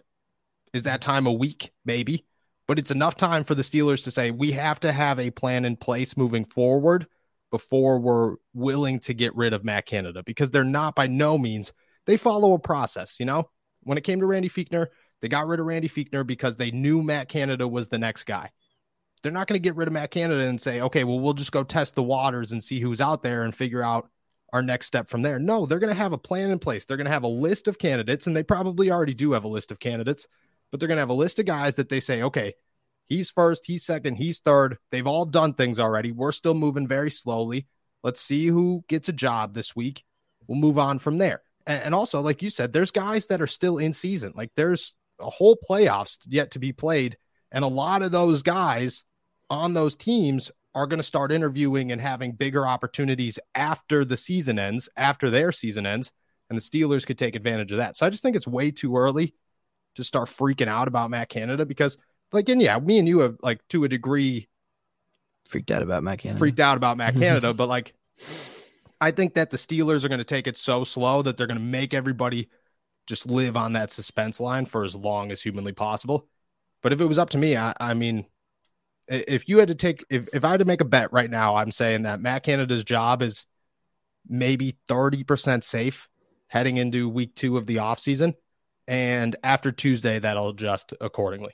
Is 0.75 0.83
that 0.83 1.01
time 1.01 1.27
a 1.27 1.33
week? 1.33 1.73
Maybe, 1.85 2.27
but 2.67 2.79
it's 2.79 2.91
enough 2.91 3.17
time 3.17 3.45
for 3.45 3.55
the 3.55 3.63
Steelers 3.63 4.05
to 4.05 4.11
say 4.11 4.31
we 4.31 4.53
have 4.53 4.81
to 4.81 4.93
have 4.93 5.19
a 5.19 5.31
plan 5.31 5.65
in 5.65 5.77
place 5.77 6.17
moving 6.17 6.45
forward 6.45 7.07
before 7.55 8.01
we're 8.01 8.35
willing 8.53 8.99
to 8.99 9.15
get 9.15 9.33
rid 9.37 9.53
of 9.53 9.63
Matt 9.63 9.87
Canada 9.87 10.25
because 10.25 10.51
they're 10.51 10.65
not 10.65 10.97
by 10.97 11.07
no 11.07 11.39
means 11.39 11.73
they 12.05 12.17
follow 12.17 12.53
a 12.53 12.59
process. 12.59 13.21
You 13.21 13.27
know, 13.27 13.49
when 13.85 13.97
it 13.97 14.03
came 14.03 14.19
to 14.19 14.27
Randy 14.27 14.49
Fichtner, 14.49 14.89
they 15.21 15.29
got 15.29 15.47
rid 15.47 15.61
of 15.61 15.67
Randy 15.67 15.89
Fichtner 15.89 16.27
because 16.27 16.57
they 16.57 16.73
knew 16.73 17.01
Matt 17.01 17.29
Canada 17.29 17.69
was 17.69 17.87
the 17.87 17.99
next 17.99 18.25
guy. 18.25 18.51
They're 19.23 19.31
not 19.31 19.47
going 19.47 19.55
to 19.55 19.63
get 19.63 19.77
rid 19.77 19.87
of 19.87 19.95
Matt 19.95 20.11
Canada 20.11 20.49
and 20.49 20.61
say, 20.61 20.81
okay, 20.81 21.05
well, 21.05 21.21
we'll 21.21 21.33
just 21.33 21.53
go 21.53 21.63
test 21.63 21.95
the 21.95 22.03
waters 22.03 22.51
and 22.51 22.61
see 22.61 22.81
who's 22.81 23.01
out 23.01 23.23
there 23.23 23.45
and 23.45 23.55
figure 23.55 23.85
out 23.85 24.11
our 24.53 24.61
next 24.61 24.87
step 24.87 25.09
from 25.09 25.23
there. 25.23 25.39
No, 25.39 25.65
they're 25.65 25.79
going 25.79 25.95
to 25.95 26.03
have 26.03 26.13
a 26.13 26.19
plan 26.19 26.51
in 26.51 26.59
place. 26.59 26.85
They're 26.85 26.97
going 26.97 27.07
to 27.07 27.13
have 27.13 27.23
a 27.23 27.29
list 27.29 27.69
of 27.69 27.79
candidates, 27.79 28.27
and 28.27 28.35
they 28.35 28.43
probably 28.43 28.91
already 28.91 29.15
do 29.15 29.31
have 29.31 29.45
a 29.45 29.49
list 29.49 29.71
of 29.71 29.79
candidates, 29.79 30.27
but 30.73 30.81
they're 30.81 30.89
going 30.89 30.97
to 30.97 31.03
have 31.03 31.09
a 31.09 31.15
list 31.15 31.39
of 31.39 31.47
guys 31.47 31.77
that 31.77 31.89
they 31.89 32.01
say, 32.01 32.23
okay, 32.23 32.55
he's 33.07 33.31
first, 33.31 33.67
he's 33.67 33.85
second, 33.85 34.17
he's 34.17 34.41
third. 34.41 34.79
They've 34.91 35.07
all 35.07 35.25
done 35.25 35.55
things 35.55 35.81
already. 35.81 36.13
We're 36.13 36.33
still 36.33 36.55
moving 36.55 36.89
very 36.89 37.11
slowly. 37.11 37.67
Let's 38.03 38.21
see 38.21 38.47
who 38.47 38.85
gets 38.89 39.09
a 39.09 39.13
job 39.13 39.55
this 39.55 39.75
week. 39.75 40.05
We'll 40.47 40.59
move 40.59 40.79
on 40.79 40.99
from 40.99 41.19
there. 41.19 41.43
And, 41.67 41.95
also, 41.95 42.21
like 42.21 42.43
you 42.43 42.51
said, 42.51 42.73
there's 42.73 42.91
guys 42.91 43.29
that 43.29 43.41
are 43.41 43.47
still 43.47 43.79
in 43.79 43.95
season. 43.95 44.35
Like 44.37 44.51
there's 44.55 44.95
a 45.19 45.31
whole 45.31 45.57
playoffs 45.57 46.19
yet 46.29 46.51
to 46.51 46.59
be 46.59 46.73
played. 46.73 47.17
And 47.51 47.65
a 47.65 47.69
lot 47.69 48.03
of 48.03 48.13
those 48.13 48.43
guys 48.43 49.05
on 49.49 49.73
those 49.73 49.97
teams 49.97 50.51
are 50.75 50.87
going 50.87 50.99
to 50.99 51.05
start 51.05 51.33
interviewing 51.33 51.93
and 51.93 52.01
having 52.01 52.33
bigger 52.33 52.67
opportunities 52.67 53.39
after 53.55 54.05
the 54.05 54.17
season 54.17 54.59
ends, 54.59 54.89
after 54.97 55.31
their 55.31 55.53
season 55.53 55.87
ends, 55.87 56.11
and 56.51 56.59
the 56.59 56.63
Steelers 56.63 57.07
could 57.07 57.17
take 57.17 57.37
advantage 57.37 57.73
of 57.73 57.79
that. 57.79 57.97
So 57.97 58.05
I 58.05 58.11
just 58.11 58.23
think 58.23 58.37
it's 58.37 58.47
way 58.47 58.71
too 58.71 58.97
early 58.97 59.35
to 59.95 60.05
start 60.05 60.29
freaking 60.29 60.67
out 60.67 60.89
about 60.89 61.11
Matt 61.11 61.29
Canada 61.29 61.65
because, 61.65 61.97
like, 62.35 62.49
and 62.49 62.61
yeah, 62.61 62.79
me 62.79 62.99
and 62.99 63.09
you 63.09 63.21
have 63.21 63.37
like 63.43 63.67
to 63.69 63.85
a 63.85 63.89
degree 63.89 64.49
freaked 65.49 65.71
out 65.71 65.83
about 65.83 66.03
Matt 66.03 66.19
Canada, 66.19 66.39
freaked 66.39 66.61
out 66.61 66.77
about 66.77 66.97
Matt 66.97 67.15
Canada, 67.15 67.55
but 67.57 67.69
like, 67.69 67.95
I 69.01 69.11
think 69.11 69.35
that 69.35 69.51
the 69.51 69.57
Steelers 69.57 70.05
are 70.05 70.09
going 70.09 70.19
to 70.19 70.25
take 70.25 70.47
it 70.47 70.57
so 70.57 70.85
slow 70.85 71.23
that 71.23 71.37
they're 71.37 71.47
going 71.47 71.59
to 71.59 71.65
make 71.65 71.95
everybody 71.95 72.49
just 73.07 73.27
live 73.27 73.57
on 73.57 73.75
that 73.75 73.91
suspense 73.91 74.41
line 74.41 74.67
for 74.67 74.85
as 74.85 74.95
long 74.95 75.31
as 75.31 75.43
humanly 75.43 75.73
possible. 75.73 76.29
But 76.83 76.93
if 76.93 77.01
it 77.01 77.07
was 77.07 77.19
up 77.19 77.31
to 77.31 77.39
me, 77.39 77.57
I, 77.57 77.75
I 77.79 77.95
mean, 77.95 78.27
if 79.09 79.49
you 79.49 79.59
had 79.59 79.69
to 79.69 79.75
take 79.75 80.05
if, 80.11 80.29
if 80.35 80.45
I 80.45 80.51
had 80.51 80.61
to 80.61 80.65
make 80.65 80.81
a 80.81 80.87
bet 80.87 81.13
right 81.13 81.31
now, 81.31 81.57
I'm 81.57 81.71
saying 81.71 82.03
that 82.03 82.21
Matt 82.21 82.43
Canada's 82.43 82.85
job 82.85 83.23
is 83.23 83.47
maybe 84.27 84.77
30% 84.89 85.63
safe 85.63 86.09
heading 86.49 86.79
into 86.79 87.09
week 87.09 87.35
two 87.35 87.57
of 87.57 87.67
the 87.67 87.77
offseason. 87.77 88.35
And 88.87 89.37
after 89.43 89.73
Tuesday, 89.73 90.19
that'll 90.19 90.51
adjust 90.51 90.95
accordingly. 91.01 91.53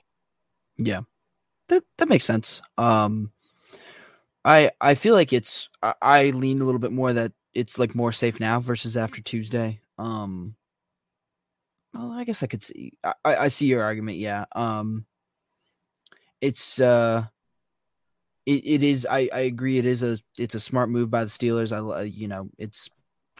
Yeah. 0.77 1.01
That 1.69 1.83
that 1.97 2.09
makes 2.09 2.25
sense. 2.25 2.61
Um 2.77 3.31
I 4.43 4.71
I 4.79 4.95
feel 4.95 5.13
like 5.13 5.33
it's 5.33 5.69
I, 5.81 5.93
I 6.01 6.29
lean 6.31 6.61
a 6.61 6.65
little 6.65 6.79
bit 6.79 6.91
more 6.91 7.13
that 7.13 7.31
it's 7.53 7.77
like 7.77 7.95
more 7.95 8.11
safe 8.11 8.39
now 8.39 8.59
versus 8.59 8.97
after 8.97 9.21
Tuesday. 9.21 9.79
Um 9.97 10.55
well, 11.93 12.11
I 12.11 12.23
guess 12.23 12.41
I 12.43 12.47
could 12.47 12.63
see 12.63 12.93
I, 13.03 13.13
I 13.25 13.47
see 13.49 13.67
your 13.67 13.83
argument, 13.83 14.17
yeah. 14.17 14.45
Um 14.53 15.05
it's 16.41 16.79
uh 16.79 17.25
it, 18.45 18.65
it 18.65 18.83
is. 18.83 19.05
I, 19.09 19.29
I 19.31 19.39
agree. 19.41 19.77
It 19.77 19.85
is 19.85 20.03
a 20.03 20.17
it's 20.37 20.55
a 20.55 20.59
smart 20.59 20.89
move 20.89 21.09
by 21.09 21.23
the 21.23 21.29
Steelers. 21.29 21.71
I 21.71 22.03
you 22.03 22.27
know 22.27 22.49
it's 22.57 22.89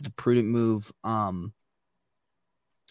the 0.02 0.12
prudent 0.12 0.48
move. 0.48 0.92
Um, 1.04 1.54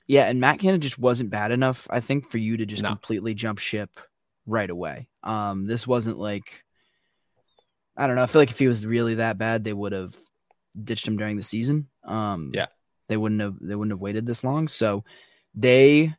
yeah, 0.06 0.26
and 0.26 0.40
Matt 0.40 0.58
Canada 0.58 0.82
just 0.82 0.98
wasn't 0.98 1.30
bad 1.30 1.52
enough. 1.52 1.86
I 1.88 2.00
think 2.00 2.30
for 2.30 2.38
you 2.38 2.56
to 2.56 2.66
just 2.66 2.82
no. 2.82 2.88
completely 2.88 3.34
jump 3.34 3.58
ship 3.58 3.90
right 4.50 4.68
away. 4.68 5.08
Um, 5.22 5.66
this 5.66 5.86
wasn't 5.86 6.18
like 6.18 6.64
I 7.96 8.06
don't 8.06 8.16
know. 8.16 8.22
I 8.22 8.26
feel 8.26 8.40
like 8.40 8.50
if 8.50 8.58
he 8.58 8.68
was 8.68 8.86
really 8.86 9.16
that 9.16 9.38
bad, 9.38 9.64
they 9.64 9.72
would 9.72 9.92
have 9.92 10.16
ditched 10.82 11.06
him 11.06 11.16
during 11.16 11.36
the 11.36 11.42
season. 11.42 11.88
Um, 12.04 12.50
yeah, 12.54 12.66
they 13.08 13.16
wouldn't 13.16 13.40
have. 13.40 13.56
They 13.60 13.74
wouldn't 13.74 13.92
have 13.92 14.00
waited 14.00 14.26
this 14.26 14.44
long. 14.44 14.68
So 14.68 15.04
they 15.54 16.14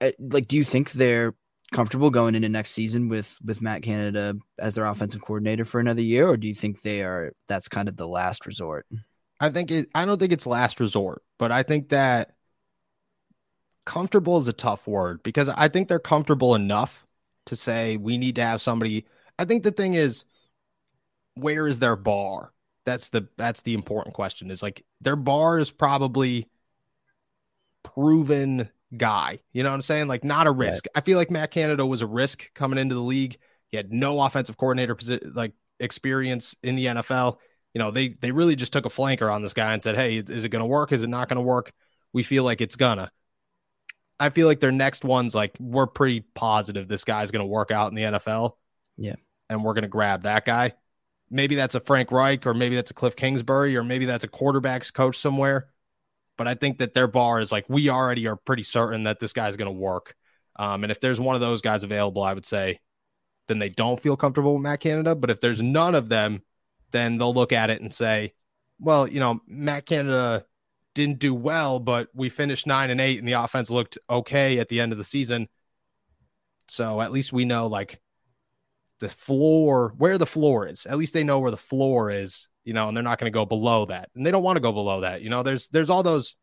eh, 0.00 0.12
like. 0.18 0.48
Do 0.48 0.56
you 0.56 0.64
think 0.64 0.92
they're 0.92 1.34
comfortable 1.72 2.10
going 2.10 2.34
into 2.34 2.48
next 2.48 2.70
season 2.70 3.08
with 3.08 3.36
with 3.44 3.60
Matt 3.60 3.82
Canada 3.82 4.34
as 4.58 4.74
their 4.74 4.86
offensive 4.86 5.22
coordinator 5.22 5.64
for 5.64 5.80
another 5.80 6.02
year, 6.02 6.28
or 6.28 6.36
do 6.36 6.48
you 6.48 6.54
think 6.54 6.82
they 6.82 7.02
are 7.02 7.32
that's 7.48 7.68
kind 7.68 7.88
of 7.88 7.96
the 7.96 8.08
last 8.08 8.46
resort? 8.46 8.86
I 9.38 9.50
think 9.50 9.70
it. 9.70 9.88
I 9.94 10.04
don't 10.04 10.18
think 10.18 10.32
it's 10.32 10.46
last 10.46 10.80
resort, 10.80 11.22
but 11.38 11.52
I 11.52 11.62
think 11.62 11.90
that 11.90 12.32
comfortable 13.84 14.38
is 14.38 14.48
a 14.48 14.52
tough 14.52 14.86
word 14.86 15.22
because 15.22 15.48
I 15.48 15.68
think 15.68 15.88
they're 15.88 15.98
comfortable 15.98 16.54
enough 16.54 17.04
to 17.46 17.56
say 17.56 17.96
we 17.96 18.18
need 18.18 18.36
to 18.36 18.44
have 18.44 18.62
somebody. 18.62 19.06
I 19.38 19.44
think 19.44 19.62
the 19.62 19.70
thing 19.70 19.94
is, 19.94 20.24
where 21.34 21.66
is 21.66 21.78
their 21.78 21.96
bar? 21.96 22.52
That's 22.84 23.10
the 23.10 23.28
that's 23.36 23.62
the 23.62 23.74
important 23.74 24.14
question. 24.14 24.50
Is 24.50 24.62
like 24.62 24.84
their 25.00 25.16
bar 25.16 25.58
is 25.58 25.70
probably 25.70 26.48
proven 27.82 28.68
guy. 28.96 29.40
You 29.52 29.62
know 29.62 29.70
what 29.70 29.76
I'm 29.76 29.82
saying? 29.82 30.08
Like 30.08 30.24
not 30.24 30.46
a 30.46 30.50
risk. 30.50 30.86
Right. 30.86 31.02
I 31.02 31.04
feel 31.04 31.18
like 31.18 31.30
Matt 31.30 31.50
Canada 31.50 31.86
was 31.86 32.02
a 32.02 32.06
risk 32.06 32.52
coming 32.54 32.78
into 32.78 32.94
the 32.94 33.00
league. 33.00 33.38
He 33.68 33.76
had 33.76 33.92
no 33.92 34.20
offensive 34.20 34.56
coordinator 34.56 34.94
position 34.94 35.32
like 35.34 35.52
experience 35.80 36.56
in 36.62 36.76
the 36.76 36.86
NFL. 36.86 37.38
You 37.74 37.78
know, 37.78 37.90
they 37.90 38.10
they 38.20 38.32
really 38.32 38.56
just 38.56 38.72
took 38.72 38.86
a 38.86 38.90
flanker 38.90 39.32
on 39.32 39.42
this 39.42 39.54
guy 39.54 39.72
and 39.72 39.82
said, 39.82 39.96
"Hey, 39.96 40.16
is 40.16 40.44
it 40.44 40.50
going 40.50 40.60
to 40.60 40.66
work? 40.66 40.92
Is 40.92 41.04
it 41.04 41.08
not 41.08 41.28
going 41.28 41.36
to 41.36 41.42
work?" 41.42 41.72
We 42.12 42.22
feel 42.22 42.44
like 42.44 42.60
it's 42.60 42.76
gonna. 42.76 43.10
I 44.22 44.30
feel 44.30 44.46
like 44.46 44.60
their 44.60 44.72
next 44.72 45.04
one's 45.04 45.34
like 45.34 45.56
we're 45.58 45.86
pretty 45.86 46.20
positive 46.34 46.88
this 46.88 47.04
guy's 47.04 47.30
going 47.30 47.40
to 47.40 47.46
work 47.46 47.70
out 47.70 47.90
in 47.90 47.96
the 47.96 48.02
NFL. 48.02 48.52
Yeah. 48.96 49.16
And 49.48 49.64
we're 49.64 49.74
going 49.74 49.82
to 49.82 49.88
grab 49.88 50.22
that 50.22 50.44
guy. 50.44 50.74
Maybe 51.30 51.54
that's 51.54 51.74
a 51.74 51.80
Frank 51.80 52.12
Reich 52.12 52.46
or 52.46 52.54
maybe 52.54 52.76
that's 52.76 52.90
a 52.90 52.94
Cliff 52.94 53.16
Kingsbury 53.16 53.76
or 53.76 53.82
maybe 53.82 54.06
that's 54.06 54.24
a 54.24 54.28
quarterbacks 54.28 54.92
coach 54.92 55.18
somewhere 55.18 55.68
but 56.36 56.48
I 56.48 56.54
think 56.54 56.78
that 56.78 56.94
their 56.94 57.06
bar 57.06 57.40
is 57.40 57.52
like 57.52 57.66
we 57.68 57.88
already 57.88 58.26
are 58.26 58.36
pretty 58.36 58.62
certain 58.62 59.04
that 59.04 59.20
this 59.20 59.32
guy's 59.32 59.56
going 59.56 59.72
to 59.72 59.78
work. 59.78 60.16
Um, 60.56 60.84
and 60.84 60.90
if 60.90 61.00
there's 61.00 61.20
one 61.20 61.34
of 61.34 61.40
those 61.40 61.62
guys 61.62 61.84
available, 61.84 62.22
I 62.22 62.32
would 62.32 62.44
say 62.44 62.80
then 63.48 63.58
they 63.58 63.68
don't 63.68 64.00
feel 64.00 64.16
comfortable 64.16 64.54
with 64.54 64.62
Matt 64.62 64.80
Canada. 64.80 65.14
But 65.14 65.30
if 65.30 65.40
there's 65.40 65.62
none 65.62 65.94
of 65.94 66.08
them, 66.08 66.42
then 66.90 67.18
they'll 67.18 67.34
look 67.34 67.52
at 67.52 67.70
it 67.70 67.80
and 67.80 67.92
say, 67.92 68.34
well, 68.78 69.08
you 69.08 69.20
know, 69.20 69.40
Matt 69.46 69.86
Canada 69.86 70.44
didn't 70.94 71.18
do 71.18 71.34
well, 71.34 71.78
but 71.78 72.08
we 72.14 72.28
finished 72.28 72.66
nine 72.66 72.90
and 72.90 73.00
eight, 73.00 73.18
and 73.18 73.26
the 73.26 73.32
offense 73.32 73.70
looked 73.70 73.98
okay 74.08 74.58
at 74.58 74.68
the 74.68 74.80
end 74.80 74.92
of 74.92 74.98
the 74.98 75.04
season. 75.04 75.48
So 76.68 77.00
at 77.00 77.12
least 77.12 77.32
we 77.32 77.44
know 77.44 77.66
like 77.66 78.00
the 79.00 79.08
floor, 79.08 79.94
where 79.98 80.18
the 80.18 80.26
floor 80.26 80.66
is. 80.66 80.86
At 80.86 80.98
least 80.98 81.12
they 81.12 81.24
know 81.24 81.40
where 81.40 81.50
the 81.50 81.56
floor 81.56 82.10
is 82.10 82.48
you 82.64 82.72
know, 82.72 82.88
and 82.88 82.96
they're 82.96 83.02
not 83.02 83.18
going 83.18 83.30
to 83.30 83.36
go 83.36 83.44
below 83.44 83.86
that. 83.86 84.10
And 84.14 84.24
they 84.24 84.30
don't 84.30 84.42
want 84.42 84.56
to 84.56 84.62
go 84.62 84.72
below 84.72 85.00
that. 85.00 85.22
You 85.22 85.30
know, 85.30 85.42
there's 85.42 85.68
there's 85.68 85.90
all 85.90 86.02
those 86.02 86.34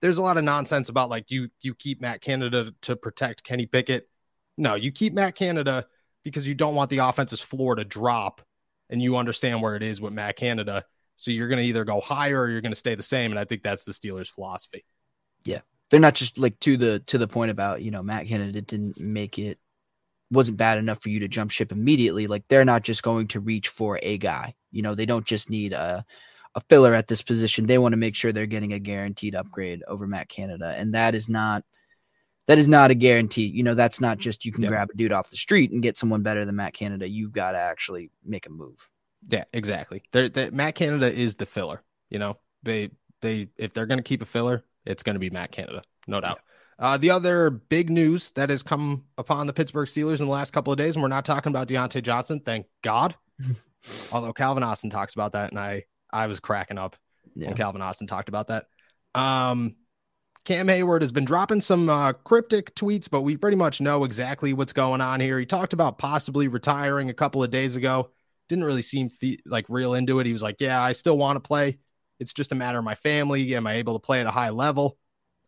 there's 0.00 0.18
a 0.18 0.22
lot 0.22 0.36
of 0.36 0.44
nonsense 0.44 0.88
about 0.88 1.10
like 1.10 1.30
you 1.30 1.48
you 1.60 1.74
keep 1.74 2.00
Matt 2.00 2.20
Canada 2.20 2.72
to 2.82 2.96
protect 2.96 3.44
Kenny 3.44 3.66
Pickett. 3.66 4.08
No, 4.56 4.74
you 4.74 4.92
keep 4.92 5.12
Matt 5.12 5.34
Canada 5.34 5.86
because 6.22 6.46
you 6.46 6.54
don't 6.54 6.74
want 6.74 6.90
the 6.90 6.98
offense's 6.98 7.40
floor 7.40 7.74
to 7.74 7.84
drop 7.84 8.42
and 8.88 9.02
you 9.02 9.16
understand 9.16 9.60
where 9.60 9.76
it 9.76 9.82
is 9.82 10.00
with 10.00 10.12
Matt 10.12 10.36
Canada. 10.36 10.84
So 11.16 11.30
you're 11.30 11.48
going 11.48 11.62
to 11.62 11.64
either 11.64 11.84
go 11.84 12.00
higher 12.00 12.42
or 12.42 12.50
you're 12.50 12.60
going 12.60 12.72
to 12.72 12.78
stay 12.78 12.94
the 12.94 13.02
same. 13.02 13.30
And 13.30 13.38
I 13.38 13.44
think 13.44 13.62
that's 13.62 13.84
the 13.84 13.92
Steelers' 13.92 14.28
philosophy. 14.28 14.84
Yeah, 15.44 15.60
they're 15.90 16.00
not 16.00 16.14
just 16.14 16.38
like 16.38 16.58
to 16.60 16.76
the 16.76 17.00
to 17.00 17.18
the 17.18 17.28
point 17.28 17.50
about 17.50 17.82
you 17.82 17.90
know 17.90 18.02
Matt 18.02 18.26
Canada 18.26 18.60
didn't 18.60 18.98
make 18.98 19.38
it 19.38 19.58
wasn't 20.30 20.58
bad 20.58 20.78
enough 20.78 21.02
for 21.02 21.10
you 21.10 21.20
to 21.20 21.28
jump 21.28 21.50
ship 21.50 21.72
immediately. 21.72 22.26
Like 22.26 22.48
they're 22.48 22.64
not 22.64 22.82
just 22.82 23.02
going 23.02 23.28
to 23.28 23.40
reach 23.40 23.68
for 23.68 23.98
a 24.02 24.18
guy. 24.18 24.54
You 24.72 24.82
know, 24.82 24.94
they 24.94 25.06
don't 25.06 25.26
just 25.26 25.50
need 25.50 25.72
a 25.72 26.04
a 26.56 26.60
filler 26.68 26.94
at 26.94 27.08
this 27.08 27.22
position. 27.22 27.66
They 27.66 27.78
want 27.78 27.92
to 27.92 27.96
make 27.96 28.14
sure 28.14 28.32
they're 28.32 28.46
getting 28.46 28.72
a 28.72 28.78
guaranteed 28.78 29.34
upgrade 29.34 29.82
over 29.88 30.06
Matt 30.06 30.28
Canada, 30.28 30.74
and 30.76 30.94
that 30.94 31.14
is 31.14 31.28
not 31.28 31.64
that 32.46 32.58
is 32.58 32.68
not 32.68 32.90
a 32.90 32.94
guarantee. 32.94 33.46
You 33.46 33.62
know, 33.62 33.74
that's 33.74 34.00
not 34.00 34.18
just 34.18 34.44
you 34.44 34.52
can 34.52 34.62
yep. 34.62 34.70
grab 34.70 34.90
a 34.92 34.96
dude 34.96 35.12
off 35.12 35.30
the 35.30 35.36
street 35.36 35.72
and 35.72 35.82
get 35.82 35.96
someone 35.96 36.22
better 36.22 36.44
than 36.44 36.56
Matt 36.56 36.74
Canada. 36.74 37.08
You've 37.08 37.32
got 37.32 37.52
to 37.52 37.58
actually 37.58 38.10
make 38.24 38.46
a 38.46 38.50
move. 38.50 38.88
Yeah, 39.28 39.44
exactly. 39.52 40.02
They're, 40.12 40.28
they're, 40.28 40.50
Matt 40.50 40.74
Canada 40.74 41.12
is 41.12 41.36
the 41.36 41.46
filler. 41.46 41.82
You 42.10 42.18
know, 42.18 42.38
they 42.62 42.90
they 43.22 43.48
if 43.56 43.72
they're 43.72 43.86
going 43.86 43.98
to 43.98 44.04
keep 44.04 44.22
a 44.22 44.26
filler, 44.26 44.64
it's 44.84 45.02
going 45.02 45.14
to 45.14 45.20
be 45.20 45.30
Matt 45.30 45.52
Canada, 45.52 45.82
no 46.06 46.20
doubt. 46.20 46.40
Yeah. 46.78 46.86
Uh, 46.86 46.96
the 46.96 47.10
other 47.10 47.50
big 47.50 47.88
news 47.88 48.32
that 48.32 48.50
has 48.50 48.62
come 48.62 49.04
upon 49.16 49.46
the 49.46 49.52
Pittsburgh 49.52 49.86
Steelers 49.86 50.20
in 50.20 50.26
the 50.26 50.32
last 50.32 50.52
couple 50.52 50.72
of 50.72 50.76
days, 50.76 50.96
and 50.96 51.02
we're 51.02 51.08
not 51.08 51.24
talking 51.24 51.50
about 51.50 51.68
Diontae 51.68 52.02
Johnson, 52.02 52.40
thank 52.40 52.66
God. 52.82 53.14
Although 54.12 54.32
Calvin 54.32 54.62
Austin 54.62 54.90
talks 54.90 55.14
about 55.14 55.32
that, 55.32 55.50
and 55.50 55.58
I 55.58 55.84
I 56.12 56.26
was 56.26 56.40
cracking 56.40 56.78
up 56.78 56.96
yeah. 57.34 57.48
when 57.48 57.56
Calvin 57.56 57.82
Austin 57.82 58.06
talked 58.06 58.28
about 58.28 58.48
that. 58.48 58.66
Um, 59.14 59.76
Cam 60.44 60.68
Hayward 60.68 61.02
has 61.02 61.12
been 61.12 61.24
dropping 61.24 61.60
some 61.60 61.88
uh, 61.88 62.12
cryptic 62.12 62.74
tweets, 62.74 63.08
but 63.08 63.22
we 63.22 63.36
pretty 63.36 63.56
much 63.56 63.80
know 63.80 64.04
exactly 64.04 64.52
what's 64.52 64.74
going 64.74 65.00
on 65.00 65.20
here. 65.20 65.38
He 65.38 65.46
talked 65.46 65.72
about 65.72 65.96
possibly 65.98 66.48
retiring 66.48 67.08
a 67.08 67.14
couple 67.14 67.42
of 67.42 67.50
days 67.50 67.76
ago. 67.76 68.10
Didn't 68.48 68.64
really 68.64 68.82
seem 68.82 69.08
fe- 69.08 69.38
like 69.46 69.66
real 69.68 69.94
into 69.94 70.20
it. 70.20 70.26
He 70.26 70.32
was 70.32 70.42
like, 70.42 70.60
"Yeah, 70.60 70.82
I 70.82 70.92
still 70.92 71.16
want 71.16 71.36
to 71.36 71.40
play. 71.40 71.78
It's 72.20 72.32
just 72.32 72.52
a 72.52 72.54
matter 72.54 72.78
of 72.78 72.84
my 72.84 72.94
family. 72.94 73.54
Am 73.54 73.66
I 73.66 73.74
able 73.74 73.94
to 73.94 73.98
play 73.98 74.20
at 74.20 74.26
a 74.26 74.30
high 74.30 74.50
level?" 74.50 74.98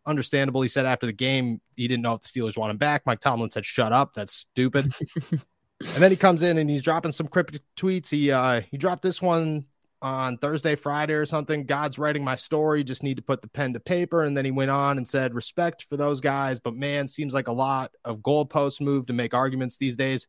Understandable. 0.05 0.61
He 0.61 0.67
said 0.67 0.85
after 0.85 1.05
the 1.05 1.13
game 1.13 1.61
he 1.75 1.87
didn't 1.87 2.03
know 2.03 2.13
if 2.13 2.21
the 2.21 2.27
Steelers 2.27 2.57
want 2.57 2.71
him 2.71 2.77
back. 2.77 3.03
Mike 3.05 3.19
Tomlin 3.19 3.51
said, 3.51 3.65
"Shut 3.65 3.91
up. 3.91 4.13
That's 4.13 4.33
stupid." 4.33 4.91
and 5.31 5.41
then 5.79 6.11
he 6.11 6.17
comes 6.17 6.43
in 6.43 6.57
and 6.57 6.69
he's 6.69 6.81
dropping 6.81 7.11
some 7.11 7.27
cryptic 7.27 7.61
tweets. 7.75 8.09
He 8.09 8.31
uh, 8.31 8.61
he 8.71 8.77
dropped 8.77 9.03
this 9.03 9.21
one 9.21 9.65
on 10.01 10.37
Thursday, 10.37 10.75
Friday, 10.75 11.13
or 11.13 11.25
something. 11.25 11.65
God's 11.65 11.97
writing 11.97 12.23
my 12.23 12.35
story. 12.35 12.83
Just 12.83 13.03
need 13.03 13.17
to 13.17 13.23
put 13.23 13.41
the 13.41 13.47
pen 13.47 13.73
to 13.73 13.79
paper. 13.79 14.23
And 14.23 14.35
then 14.35 14.45
he 14.45 14.51
went 14.51 14.71
on 14.71 14.97
and 14.97 15.07
said, 15.07 15.33
respect 15.33 15.85
for 15.89 15.97
those 15.97 16.21
guys. 16.21 16.59
But 16.59 16.75
man, 16.75 17.07
seems 17.07 17.33
like 17.33 17.47
a 17.47 17.53
lot 17.53 17.91
of 18.05 18.19
goalposts 18.19 18.81
move 18.81 19.07
to 19.07 19.13
make 19.13 19.33
arguments 19.33 19.77
these 19.77 19.95
days. 19.95 20.27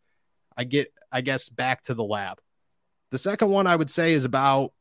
I 0.57 0.65
get, 0.65 0.93
I 1.13 1.21
guess, 1.21 1.49
back 1.49 1.83
to 1.85 1.95
the 1.95 2.05
lab. 2.05 2.41
The 3.11 3.19
second 3.19 3.51
one 3.51 3.67
I 3.67 3.77
would 3.77 3.91
say 3.91 4.13
is 4.13 4.25
about 4.25 4.73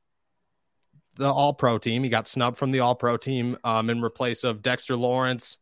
the 1.16 1.32
all 1.32 1.54
pro 1.54 1.78
team. 1.78 2.04
He 2.04 2.10
got 2.10 2.28
snubbed 2.28 2.58
from 2.58 2.72
the 2.72 2.80
all 2.82 2.96
pro 2.96 3.18
team 3.18 3.58
um, 3.64 3.90
in 3.90 4.02
replace 4.02 4.44
of 4.44 4.62
Dexter 4.62 4.96
Lawrence, 4.96 5.58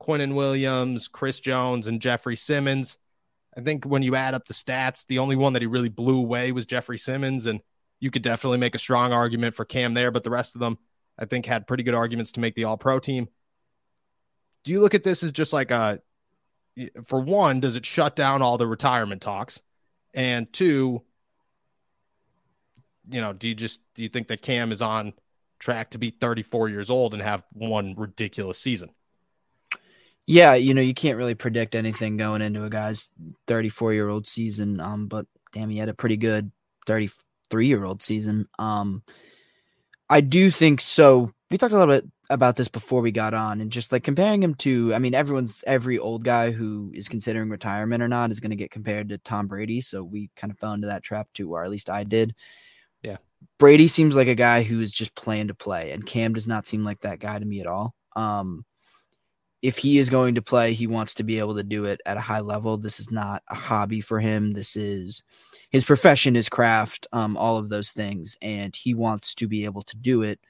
Quinnen 0.00 0.34
Williams, 0.34 1.08
Chris 1.08 1.40
Jones, 1.40 1.86
and 1.86 2.00
Jeffrey 2.00 2.36
Simmons. 2.36 2.98
I 3.56 3.60
think 3.60 3.84
when 3.84 4.02
you 4.02 4.14
add 4.14 4.34
up 4.34 4.46
the 4.46 4.54
stats, 4.54 5.06
the 5.06 5.18
only 5.18 5.36
one 5.36 5.54
that 5.54 5.62
he 5.62 5.66
really 5.66 5.88
blew 5.88 6.18
away 6.18 6.52
was 6.52 6.66
Jeffrey 6.66 6.98
Simmons. 6.98 7.46
And 7.46 7.60
you 7.98 8.10
could 8.10 8.22
definitely 8.22 8.58
make 8.58 8.74
a 8.74 8.78
strong 8.78 9.12
argument 9.12 9.54
for 9.54 9.64
Cam 9.64 9.94
there, 9.94 10.10
but 10.10 10.24
the 10.24 10.30
rest 10.30 10.54
of 10.54 10.60
them, 10.60 10.78
I 11.18 11.26
think, 11.26 11.46
had 11.46 11.66
pretty 11.66 11.82
good 11.82 11.94
arguments 11.94 12.32
to 12.32 12.40
make 12.40 12.54
the 12.54 12.64
all 12.64 12.76
pro 12.76 12.98
team. 12.98 13.28
Do 14.64 14.72
you 14.72 14.80
look 14.80 14.94
at 14.94 15.04
this 15.04 15.22
as 15.22 15.32
just 15.32 15.52
like 15.52 15.70
a, 15.70 16.00
for 17.04 17.20
one, 17.20 17.60
does 17.60 17.76
it 17.76 17.84
shut 17.86 18.14
down 18.16 18.42
all 18.42 18.58
the 18.58 18.66
retirement 18.66 19.22
talks? 19.22 19.60
And 20.14 20.52
two, 20.52 21.02
you 23.10 23.20
know, 23.20 23.32
do 23.32 23.48
you 23.48 23.54
just, 23.54 23.80
do 23.94 24.02
you 24.02 24.08
think 24.08 24.28
that 24.28 24.42
Cam 24.42 24.72
is 24.72 24.82
on 24.82 25.12
track 25.58 25.90
to 25.90 25.98
be 25.98 26.10
34 26.10 26.68
years 26.68 26.90
old 26.90 27.14
and 27.14 27.22
have 27.22 27.44
one 27.52 27.94
ridiculous 27.96 28.58
season? 28.58 28.90
Yeah, 30.26 30.54
you 30.54 30.74
know, 30.74 30.82
you 30.82 30.94
can't 30.94 31.18
really 31.18 31.34
predict 31.34 31.74
anything 31.74 32.16
going 32.16 32.42
into 32.42 32.64
a 32.64 32.70
guy's 32.70 33.10
34 33.46 33.94
year 33.94 34.08
old 34.08 34.28
season. 34.28 34.80
Um, 34.80 35.06
but 35.06 35.26
damn, 35.52 35.70
he 35.70 35.78
had 35.78 35.88
a 35.88 35.94
pretty 35.94 36.16
good 36.16 36.52
33 36.86 37.66
year 37.66 37.84
old 37.84 38.02
season. 38.02 38.46
Um, 38.58 39.02
I 40.08 40.20
do 40.20 40.50
think 40.50 40.80
so. 40.80 41.32
We 41.50 41.58
talked 41.58 41.72
a 41.72 41.78
little 41.78 41.94
bit 41.94 42.08
about 42.30 42.54
this 42.54 42.68
before 42.68 43.00
we 43.00 43.10
got 43.10 43.34
on, 43.34 43.60
and 43.60 43.72
just 43.72 43.90
like 43.90 44.04
comparing 44.04 44.42
him 44.42 44.54
to, 44.56 44.94
I 44.94 44.98
mean, 44.98 45.14
everyone's 45.14 45.64
every 45.66 45.98
old 45.98 46.24
guy 46.24 46.52
who 46.52 46.92
is 46.94 47.08
considering 47.08 47.48
retirement 47.48 48.02
or 48.02 48.08
not 48.08 48.30
is 48.30 48.38
going 48.38 48.50
to 48.50 48.56
get 48.56 48.70
compared 48.70 49.08
to 49.08 49.18
Tom 49.18 49.48
Brady. 49.48 49.80
So 49.80 50.04
we 50.04 50.30
kind 50.36 50.52
of 50.52 50.58
fell 50.58 50.72
into 50.72 50.86
that 50.86 51.02
trap 51.02 51.28
too, 51.34 51.52
or 51.52 51.64
at 51.64 51.70
least 51.70 51.90
I 51.90 52.04
did. 52.04 52.34
Brady 53.58 53.86
seems 53.86 54.16
like 54.16 54.28
a 54.28 54.34
guy 54.34 54.62
who 54.62 54.80
is 54.80 54.92
just 54.92 55.14
playing 55.14 55.48
to 55.48 55.54
play, 55.54 55.92
and 55.92 56.06
Cam 56.06 56.32
does 56.32 56.48
not 56.48 56.66
seem 56.66 56.84
like 56.84 57.00
that 57.00 57.20
guy 57.20 57.38
to 57.38 57.44
me 57.44 57.60
at 57.60 57.66
all. 57.66 57.94
Um, 58.16 58.64
if 59.62 59.76
he 59.76 59.98
is 59.98 60.08
going 60.08 60.36
to 60.36 60.42
play, 60.42 60.72
he 60.72 60.86
wants 60.86 61.14
to 61.14 61.22
be 61.22 61.38
able 61.38 61.54
to 61.56 61.62
do 61.62 61.84
it 61.84 62.00
at 62.06 62.16
a 62.16 62.20
high 62.20 62.40
level. 62.40 62.78
This 62.78 62.98
is 62.98 63.10
not 63.10 63.42
a 63.48 63.54
hobby 63.54 64.00
for 64.00 64.18
him. 64.18 64.52
This 64.52 64.76
is 64.76 65.22
his 65.68 65.84
profession, 65.84 66.34
his 66.34 66.48
craft, 66.48 67.06
um, 67.12 67.36
all 67.36 67.58
of 67.58 67.68
those 67.68 67.90
things, 67.90 68.36
and 68.40 68.74
he 68.74 68.94
wants 68.94 69.34
to 69.36 69.46
be 69.46 69.66
able 69.66 69.82
to 69.82 69.96
do 69.96 70.22
it 70.22 70.40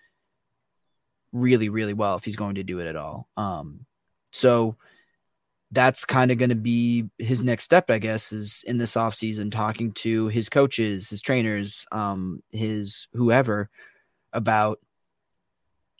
really, 1.32 1.68
really 1.68 1.94
well 1.94 2.16
if 2.16 2.25
he's 2.25 2.37
going 2.37 2.54
to 2.56 2.64
do 2.64 2.78
it 2.78 2.87
at 2.87 2.97
all. 2.97 3.28
Um, 3.37 3.87
so 4.32 4.76
that's 5.72 6.04
kind 6.04 6.30
of 6.30 6.38
going 6.38 6.50
to 6.50 6.56
be 6.56 7.06
his 7.18 7.42
next 7.42 7.64
step, 7.64 7.90
I 7.90 7.98
guess, 7.98 8.32
is 8.32 8.64
in 8.66 8.78
this 8.78 8.94
offseason 8.94 9.52
talking 9.52 9.92
to 9.92 10.28
his 10.28 10.48
coaches, 10.48 11.10
his 11.10 11.20
trainers, 11.20 11.86
um, 11.92 12.42
his 12.50 13.08
whoever 13.12 13.70
about 14.32 14.80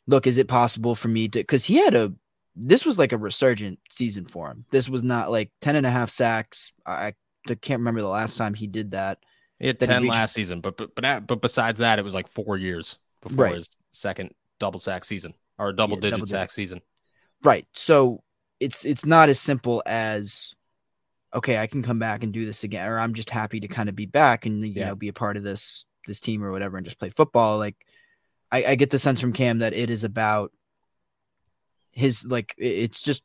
look, 0.07 0.27
is 0.27 0.39
it 0.39 0.49
possible 0.49 0.95
for 0.95 1.09
me 1.09 1.29
to 1.29 1.39
because 1.39 1.65
he 1.65 1.77
had 1.77 1.95
a 1.95 2.13
this 2.57 2.85
was 2.85 2.99
like 2.99 3.13
a 3.13 3.19
resurgent 3.19 3.79
season 3.89 4.25
for 4.25 4.51
him. 4.51 4.65
This 4.71 4.89
was 4.89 5.03
not 5.03 5.31
like 5.31 5.53
10 5.61 5.77
and 5.77 5.87
a 5.87 5.91
half 5.91 6.11
sacks. 6.11 6.73
I 6.85 7.15
I 7.49 7.55
can't 7.55 7.81
remember 7.81 8.01
the 8.01 8.09
last 8.09 8.37
time 8.37 8.55
he 8.55 8.67
did 8.67 8.91
that. 8.91 9.19
He 9.59 9.69
had 9.69 9.79
10 9.79 9.89
he 9.89 9.95
reached... 10.03 10.15
last 10.15 10.35
season, 10.35 10.61
but, 10.61 10.77
but 10.77 10.95
but 10.95 11.27
but 11.27 11.41
besides 11.41 11.79
that, 11.79 11.99
it 11.99 12.05
was 12.05 12.15
like 12.15 12.29
four 12.29 12.57
years 12.57 12.99
before 13.23 13.47
right. 13.47 13.55
his 13.55 13.69
second 13.93 14.35
double 14.59 14.81
sack 14.81 15.05
season 15.05 15.35
or 15.59 15.73
double 15.73 15.97
yeah, 15.97 16.01
digit 16.01 16.19
double 16.19 16.27
sack 16.27 16.51
season. 16.51 16.81
Right. 17.43 17.67
So 17.73 18.23
it's 18.61 18.85
it's 18.85 19.05
not 19.07 19.29
as 19.29 19.41
simple 19.41 19.83
as 19.87 20.55
okay, 21.35 21.59
I 21.59 21.67
can 21.67 21.83
come 21.83 21.99
back 21.99 22.23
and 22.23 22.33
do 22.33 22.45
this 22.45 22.65
again, 22.65 22.89
or 22.89 22.99
I'm 22.99 23.15
just 23.15 23.31
happy 23.31 23.61
to 23.61 23.69
kind 23.69 23.89
of 23.89 23.97
be 23.97 24.07
back 24.07 24.47
and 24.47 24.65
you 24.65 24.73
yeah. 24.73 24.89
know 24.89 24.95
be 24.95 25.09
a 25.09 25.13
part 25.13 25.37
of 25.37 25.43
this 25.43 25.85
this 26.07 26.21
team 26.21 26.45
or 26.45 26.53
whatever 26.53 26.77
and 26.77 26.85
just 26.85 26.99
play 26.99 27.11
football. 27.11 27.59
Like 27.59 27.77
I, 28.53 28.65
I 28.65 28.75
get 28.75 28.91
the 28.91 28.99
sense 28.99 29.21
from 29.21 29.33
Cam 29.33 29.61
that 29.61 29.73
it 29.73 29.91
is 29.91 30.05
about 30.05 30.53
his 31.93 32.25
like 32.25 32.55
it's 32.59 33.03
just 33.03 33.23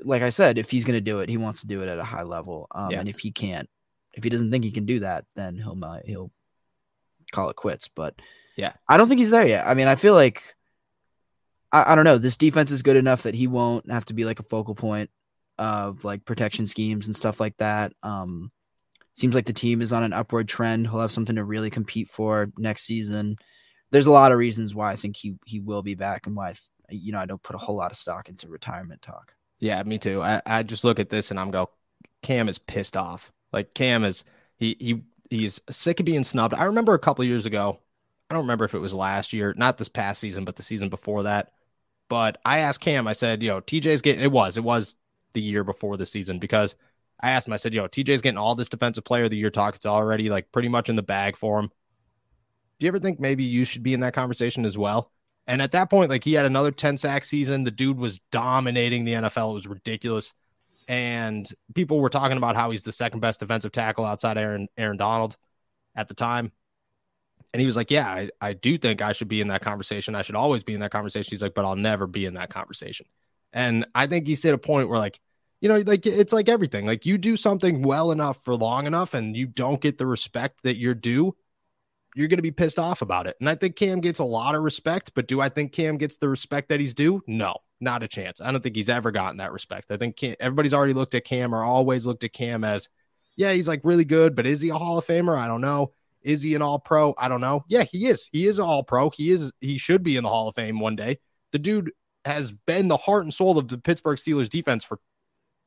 like 0.00 0.22
I 0.22 0.28
said, 0.28 0.58
if 0.58 0.70
he's 0.70 0.84
going 0.84 0.96
to 0.96 1.00
do 1.00 1.20
it, 1.20 1.28
he 1.28 1.36
wants 1.36 1.62
to 1.62 1.66
do 1.66 1.82
it 1.82 1.88
at 1.88 1.98
a 1.98 2.04
high 2.04 2.22
level. 2.22 2.66
Um, 2.70 2.90
yeah. 2.90 3.00
And 3.00 3.08
if 3.08 3.18
he 3.20 3.30
can't, 3.30 3.68
if 4.12 4.22
he 4.24 4.30
doesn't 4.30 4.50
think 4.50 4.64
he 4.64 4.70
can 4.70 4.86
do 4.86 5.00
that, 5.00 5.24
then 5.34 5.56
he'll 5.56 5.78
he'll 6.04 6.30
call 7.32 7.50
it 7.50 7.56
quits. 7.56 7.88
But 7.88 8.14
yeah, 8.56 8.72
I 8.88 8.96
don't 8.96 9.08
think 9.08 9.20
he's 9.20 9.30
there 9.30 9.46
yet. 9.46 9.66
I 9.66 9.74
mean, 9.74 9.88
I 9.88 9.96
feel 9.96 10.14
like 10.14 10.54
I, 11.74 11.92
I 11.92 11.94
don't 11.96 12.04
know. 12.04 12.18
This 12.18 12.36
defense 12.36 12.70
is 12.70 12.82
good 12.82 12.96
enough 12.96 13.24
that 13.24 13.34
he 13.34 13.48
won't 13.48 13.90
have 13.90 14.04
to 14.06 14.14
be 14.14 14.24
like 14.24 14.38
a 14.38 14.44
focal 14.44 14.76
point 14.76 15.10
of 15.58 16.04
like 16.04 16.24
protection 16.24 16.66
schemes 16.66 17.06
and 17.06 17.16
stuff 17.16 17.40
like 17.40 17.56
that. 17.58 17.92
Um, 18.02 18.52
seems 19.14 19.34
like 19.34 19.46
the 19.46 19.52
team 19.52 19.82
is 19.82 19.92
on 19.92 20.04
an 20.04 20.12
upward 20.12 20.48
trend. 20.48 20.86
He'll 20.86 21.00
have 21.00 21.12
something 21.12 21.36
to 21.36 21.44
really 21.44 21.70
compete 21.70 22.08
for 22.08 22.50
next 22.56 22.82
season. 22.82 23.36
There's 23.90 24.06
a 24.06 24.12
lot 24.12 24.32
of 24.32 24.38
reasons 24.38 24.74
why 24.74 24.92
I 24.92 24.96
think 24.96 25.16
he 25.16 25.34
he 25.44 25.60
will 25.60 25.82
be 25.82 25.94
back 25.94 26.26
and 26.26 26.36
why 26.36 26.54
you 26.88 27.12
know 27.12 27.18
I 27.18 27.26
don't 27.26 27.42
put 27.42 27.56
a 27.56 27.58
whole 27.58 27.76
lot 27.76 27.90
of 27.90 27.96
stock 27.96 28.28
into 28.28 28.48
retirement 28.48 29.02
talk. 29.02 29.34
Yeah, 29.58 29.82
me 29.82 29.98
too. 29.98 30.22
I, 30.22 30.42
I 30.46 30.62
just 30.62 30.84
look 30.84 30.98
at 30.98 31.10
this 31.10 31.30
and 31.30 31.40
I'm 31.40 31.50
go, 31.50 31.70
Cam 32.22 32.48
is 32.48 32.58
pissed 32.58 32.96
off. 32.96 33.32
Like 33.52 33.74
Cam 33.74 34.04
is 34.04 34.24
he 34.58 34.76
he 34.78 35.02
he's 35.30 35.60
sick 35.70 36.00
of 36.00 36.06
being 36.06 36.24
snubbed. 36.24 36.54
I 36.54 36.64
remember 36.64 36.94
a 36.94 36.98
couple 37.00 37.24
years 37.24 37.46
ago. 37.46 37.78
I 38.30 38.34
don't 38.34 38.44
remember 38.44 38.64
if 38.64 38.74
it 38.74 38.78
was 38.78 38.94
last 38.94 39.32
year, 39.32 39.54
not 39.56 39.76
this 39.76 39.88
past 39.88 40.20
season, 40.20 40.44
but 40.44 40.56
the 40.56 40.62
season 40.62 40.88
before 40.88 41.24
that. 41.24 41.52
But 42.08 42.38
I 42.44 42.60
asked 42.60 42.80
Cam. 42.80 43.06
I 43.06 43.12
said, 43.12 43.42
you 43.42 43.48
know, 43.48 43.60
TJ's 43.60 44.02
getting. 44.02 44.22
It 44.22 44.32
was 44.32 44.56
it 44.56 44.64
was 44.64 44.96
the 45.32 45.42
year 45.42 45.64
before 45.64 45.96
the 45.96 46.06
season 46.06 46.38
because 46.38 46.74
I 47.20 47.30
asked 47.30 47.46
him. 47.46 47.54
I 47.54 47.56
said, 47.56 47.74
yo, 47.74 47.86
TJ's 47.86 48.22
getting 48.22 48.38
all 48.38 48.54
this 48.54 48.68
defensive 48.68 49.04
player 49.04 49.24
of 49.24 49.30
the 49.30 49.36
year 49.36 49.50
talk. 49.50 49.76
It's 49.76 49.86
already 49.86 50.28
like 50.28 50.52
pretty 50.52 50.68
much 50.68 50.88
in 50.88 50.96
the 50.96 51.02
bag 51.02 51.36
for 51.36 51.58
him. 51.58 51.70
Do 52.78 52.86
you 52.86 52.88
ever 52.88 52.98
think 52.98 53.20
maybe 53.20 53.44
you 53.44 53.64
should 53.64 53.82
be 53.82 53.94
in 53.94 54.00
that 54.00 54.14
conversation 54.14 54.64
as 54.64 54.76
well? 54.76 55.10
And 55.46 55.60
at 55.60 55.72
that 55.72 55.90
point, 55.90 56.10
like 56.10 56.24
he 56.24 56.32
had 56.32 56.46
another 56.46 56.70
10 56.70 56.98
sack 56.98 57.24
season. 57.24 57.64
The 57.64 57.70
dude 57.70 57.98
was 57.98 58.18
dominating 58.30 59.04
the 59.04 59.14
NFL. 59.14 59.50
It 59.50 59.54
was 59.54 59.66
ridiculous. 59.66 60.32
And 60.88 61.48
people 61.74 62.00
were 62.00 62.10
talking 62.10 62.36
about 62.36 62.56
how 62.56 62.70
he's 62.70 62.82
the 62.82 62.92
second 62.92 63.20
best 63.20 63.40
defensive 63.40 63.72
tackle 63.72 64.04
outside 64.04 64.36
Aaron 64.36 64.68
Aaron 64.76 64.96
Donald 64.96 65.36
at 65.94 66.08
the 66.08 66.14
time. 66.14 66.52
And 67.54 67.60
he 67.60 67.66
was 67.66 67.76
like, 67.76 67.92
Yeah, 67.92 68.08
I, 68.08 68.30
I 68.40 68.52
do 68.52 68.76
think 68.76 69.00
I 69.00 69.12
should 69.12 69.28
be 69.28 69.40
in 69.40 69.48
that 69.48 69.62
conversation. 69.62 70.16
I 70.16 70.22
should 70.22 70.34
always 70.34 70.64
be 70.64 70.74
in 70.74 70.80
that 70.80 70.90
conversation. 70.90 71.30
He's 71.30 71.42
like, 71.42 71.54
but 71.54 71.64
I'll 71.64 71.76
never 71.76 72.08
be 72.08 72.26
in 72.26 72.34
that 72.34 72.50
conversation. 72.50 73.06
And 73.52 73.86
I 73.94 74.08
think 74.08 74.26
he's 74.26 74.44
at 74.44 74.54
a 74.54 74.58
point 74.58 74.88
where 74.88 74.98
like, 74.98 75.20
you 75.60 75.68
know, 75.68 75.78
like 75.78 76.04
it's 76.04 76.32
like 76.32 76.48
everything. 76.48 76.84
Like 76.84 77.06
you 77.06 77.16
do 77.16 77.36
something 77.36 77.82
well 77.82 78.10
enough 78.10 78.44
for 78.44 78.56
long 78.56 78.86
enough 78.88 79.14
and 79.14 79.36
you 79.36 79.46
don't 79.46 79.80
get 79.80 79.98
the 79.98 80.06
respect 80.06 80.64
that 80.64 80.78
you're 80.78 80.96
due, 80.96 81.36
you're 82.16 82.26
going 82.26 82.38
to 82.38 82.42
be 82.42 82.50
pissed 82.50 82.80
off 82.80 83.02
about 83.02 83.28
it. 83.28 83.36
And 83.38 83.48
I 83.48 83.54
think 83.54 83.76
Cam 83.76 84.00
gets 84.00 84.18
a 84.18 84.24
lot 84.24 84.56
of 84.56 84.62
respect, 84.64 85.12
but 85.14 85.28
do 85.28 85.40
I 85.40 85.48
think 85.48 85.70
Cam 85.70 85.96
gets 85.96 86.16
the 86.16 86.28
respect 86.28 86.70
that 86.70 86.80
he's 86.80 86.92
due? 86.92 87.22
No, 87.28 87.58
not 87.80 88.02
a 88.02 88.08
chance. 88.08 88.40
I 88.40 88.50
don't 88.50 88.62
think 88.62 88.74
he's 88.74 88.90
ever 88.90 89.12
gotten 89.12 89.36
that 89.36 89.52
respect. 89.52 89.92
I 89.92 89.96
think 89.96 90.16
Cam, 90.16 90.34
everybody's 90.40 90.74
already 90.74 90.92
looked 90.92 91.14
at 91.14 91.24
Cam 91.24 91.54
or 91.54 91.62
always 91.62 92.04
looked 92.04 92.24
at 92.24 92.32
Cam 92.32 92.64
as, 92.64 92.88
yeah, 93.36 93.52
he's 93.52 93.68
like 93.68 93.80
really 93.84 94.04
good, 94.04 94.34
but 94.34 94.46
is 94.46 94.60
he 94.60 94.70
a 94.70 94.74
Hall 94.74 94.98
of 94.98 95.06
Famer? 95.06 95.38
I 95.38 95.46
don't 95.46 95.60
know. 95.60 95.92
Is 96.24 96.42
he 96.42 96.54
an 96.54 96.62
all 96.62 96.78
pro? 96.78 97.14
I 97.18 97.28
don't 97.28 97.40
know. 97.40 97.64
Yeah, 97.68 97.84
he 97.84 98.06
is. 98.06 98.28
He 98.32 98.46
is 98.46 98.58
an 98.58 98.64
all 98.64 98.82
pro. 98.82 99.10
He 99.10 99.30
is, 99.30 99.52
he 99.60 99.78
should 99.78 100.02
be 100.02 100.16
in 100.16 100.24
the 100.24 100.30
Hall 100.30 100.48
of 100.48 100.54
Fame 100.54 100.80
one 100.80 100.96
day. 100.96 101.18
The 101.52 101.58
dude 101.58 101.92
has 102.24 102.52
been 102.52 102.88
the 102.88 102.96
heart 102.96 103.24
and 103.24 103.32
soul 103.32 103.58
of 103.58 103.68
the 103.68 103.78
Pittsburgh 103.78 104.18
Steelers 104.18 104.48
defense 104.48 104.84
for 104.84 104.98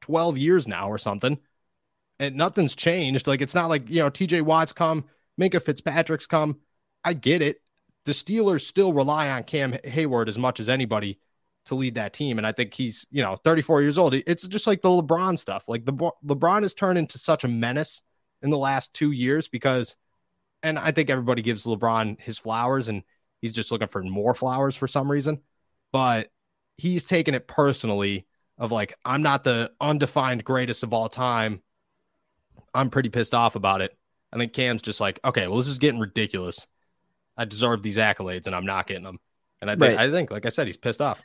12 0.02 0.38
years 0.38 0.68
now 0.68 0.90
or 0.90 0.98
something. 0.98 1.40
And 2.20 2.36
nothing's 2.36 2.76
changed. 2.76 3.28
Like 3.28 3.42
it's 3.42 3.56
not 3.56 3.70
like, 3.70 3.90
you 3.90 4.00
know, 4.00 4.10
TJ 4.10 4.42
Watts 4.42 4.74
come, 4.74 5.06
Minkah 5.40 5.62
Fitzpatrick's 5.62 6.26
come. 6.26 6.58
I 7.04 7.14
get 7.14 7.44
it. 7.44 7.62
The 8.06 8.12
Steelers 8.12 8.62
still 8.62 8.92
rely 8.94 9.30
on 9.30 9.44
Cam 9.44 9.78
Hayward 9.84 10.28
as 10.28 10.40
much 10.40 10.60
as 10.60 10.70
anybody 10.70 11.20
to 11.66 11.76
lead 11.76 11.96
that 11.96 12.14
team. 12.14 12.38
And 12.38 12.48
I 12.48 12.54
think 12.54 12.74
he's, 12.74 13.06
you 13.12 13.22
know, 13.22 13.38
34 13.44 13.82
years 13.82 13.98
old. 13.98 14.16
It's 14.16 14.48
just 14.48 14.66
like 14.66 14.82
the 14.82 14.90
LeBron 14.90 15.38
stuff. 15.38 15.66
Like 15.68 15.86
the 15.86 15.94
LeBron 15.94 16.64
has 16.64 16.74
turned 16.74 16.98
into 16.98 17.18
such 17.20 17.44
a 17.44 17.48
menace 17.48 18.02
in 18.42 18.50
the 18.50 18.58
last 18.58 18.94
two 18.94 19.12
years 19.12 19.48
because, 19.48 19.96
and 20.68 20.78
I 20.78 20.92
think 20.92 21.10
everybody 21.10 21.42
gives 21.42 21.66
LeBron 21.66 22.20
his 22.20 22.38
flowers 22.38 22.90
and 22.90 23.04
he's 23.42 23.56
just 23.56 23.72
looking 23.72 23.88
for 23.88 24.04
more 24.04 24.34
flowers 24.34 24.76
for 24.76 24.88
some 24.88 25.10
reason. 25.10 25.40
But 25.92 26.30
he's 26.78 27.04
taken 27.04 27.34
it 27.36 27.48
personally 27.48 28.28
of 28.58 28.72
like, 28.72 28.94
I'm 29.06 29.22
not 29.22 29.44
the 29.44 29.72
undefined 29.80 30.44
greatest 30.44 30.84
of 30.84 30.94
all 30.94 31.10
time. 31.10 31.62
I'm 32.74 32.90
pretty 32.90 33.10
pissed 33.10 33.34
off 33.34 33.56
about 33.56 33.82
it. 33.82 33.98
I 34.34 34.38
think 34.38 34.54
Cam's 34.54 34.82
just 34.82 35.00
like, 35.00 35.20
okay, 35.24 35.48
well, 35.48 35.58
this 35.58 35.70
is 35.70 35.78
getting 35.78 36.00
ridiculous. 36.00 36.68
I 37.38 37.46
deserve 37.46 37.82
these 37.82 37.98
accolades 37.98 38.46
and 38.46 38.56
I'm 38.56 38.66
not 38.66 38.88
getting 38.88 39.04
them. 39.04 39.20
And 39.62 39.72
I 39.72 39.76
think, 39.76 39.98
right. 39.98 40.08
I 40.08 40.12
think, 40.12 40.32
like 40.32 40.46
I 40.46 40.50
said, 40.50 40.68
he's 40.68 40.78
pissed 40.78 41.02
off. 41.02 41.22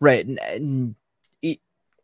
Right. 0.00 0.26
And, 0.26 0.38
and 0.40 0.94
it, 1.40 1.58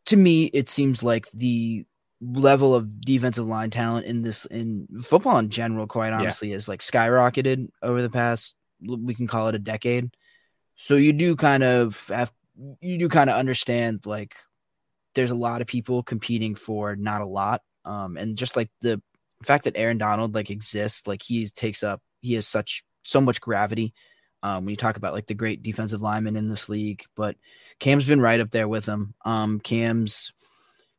to 0.06 0.16
me, 0.16 0.46
it 0.46 0.68
seems 0.68 1.02
like 1.02 1.30
the 1.32 1.84
level 2.22 2.74
of 2.74 3.00
defensive 3.00 3.46
line 3.46 3.70
talent 3.70 4.06
in 4.06 4.22
this 4.22 4.46
in 4.46 4.86
football 5.02 5.38
in 5.38 5.50
general, 5.50 5.86
quite 5.86 6.12
honestly, 6.12 6.50
yeah. 6.50 6.56
is 6.56 6.68
like 6.68 6.80
skyrocketed 6.80 7.68
over 7.82 8.00
the 8.00 8.10
past 8.10 8.54
we 8.84 9.14
can 9.14 9.26
call 9.26 9.48
it 9.48 9.54
a 9.54 9.60
decade. 9.60 10.14
So 10.76 10.94
you 10.94 11.12
do 11.12 11.36
kind 11.36 11.62
of 11.62 12.08
have 12.08 12.32
you 12.80 12.98
do 12.98 13.08
kind 13.08 13.30
of 13.30 13.36
understand 13.36 14.04
like 14.06 14.36
there's 15.14 15.30
a 15.30 15.36
lot 15.36 15.60
of 15.60 15.66
people 15.66 16.02
competing 16.02 16.54
for 16.54 16.96
not 16.96 17.20
a 17.20 17.26
lot. 17.26 17.62
Um, 17.84 18.16
and 18.16 18.36
just 18.36 18.56
like 18.56 18.70
the 18.80 19.02
fact 19.42 19.64
that 19.64 19.76
Aaron 19.76 19.98
Donald 19.98 20.34
like 20.34 20.50
exists, 20.50 21.06
like 21.06 21.22
he 21.22 21.46
takes 21.46 21.82
up 21.82 22.00
he 22.20 22.34
has 22.34 22.46
such 22.46 22.84
so 23.02 23.20
much 23.20 23.40
gravity. 23.40 23.94
Um, 24.44 24.64
when 24.64 24.70
you 24.70 24.76
talk 24.76 24.96
about 24.96 25.12
like 25.12 25.26
the 25.26 25.34
great 25.34 25.62
defensive 25.62 26.00
linemen 26.00 26.34
in 26.34 26.48
this 26.48 26.68
league, 26.68 27.04
but 27.14 27.36
Cam's 27.78 28.06
been 28.06 28.20
right 28.20 28.40
up 28.40 28.50
there 28.50 28.66
with 28.66 28.86
him. 28.86 29.14
Um, 29.24 29.60
Cam's 29.60 30.32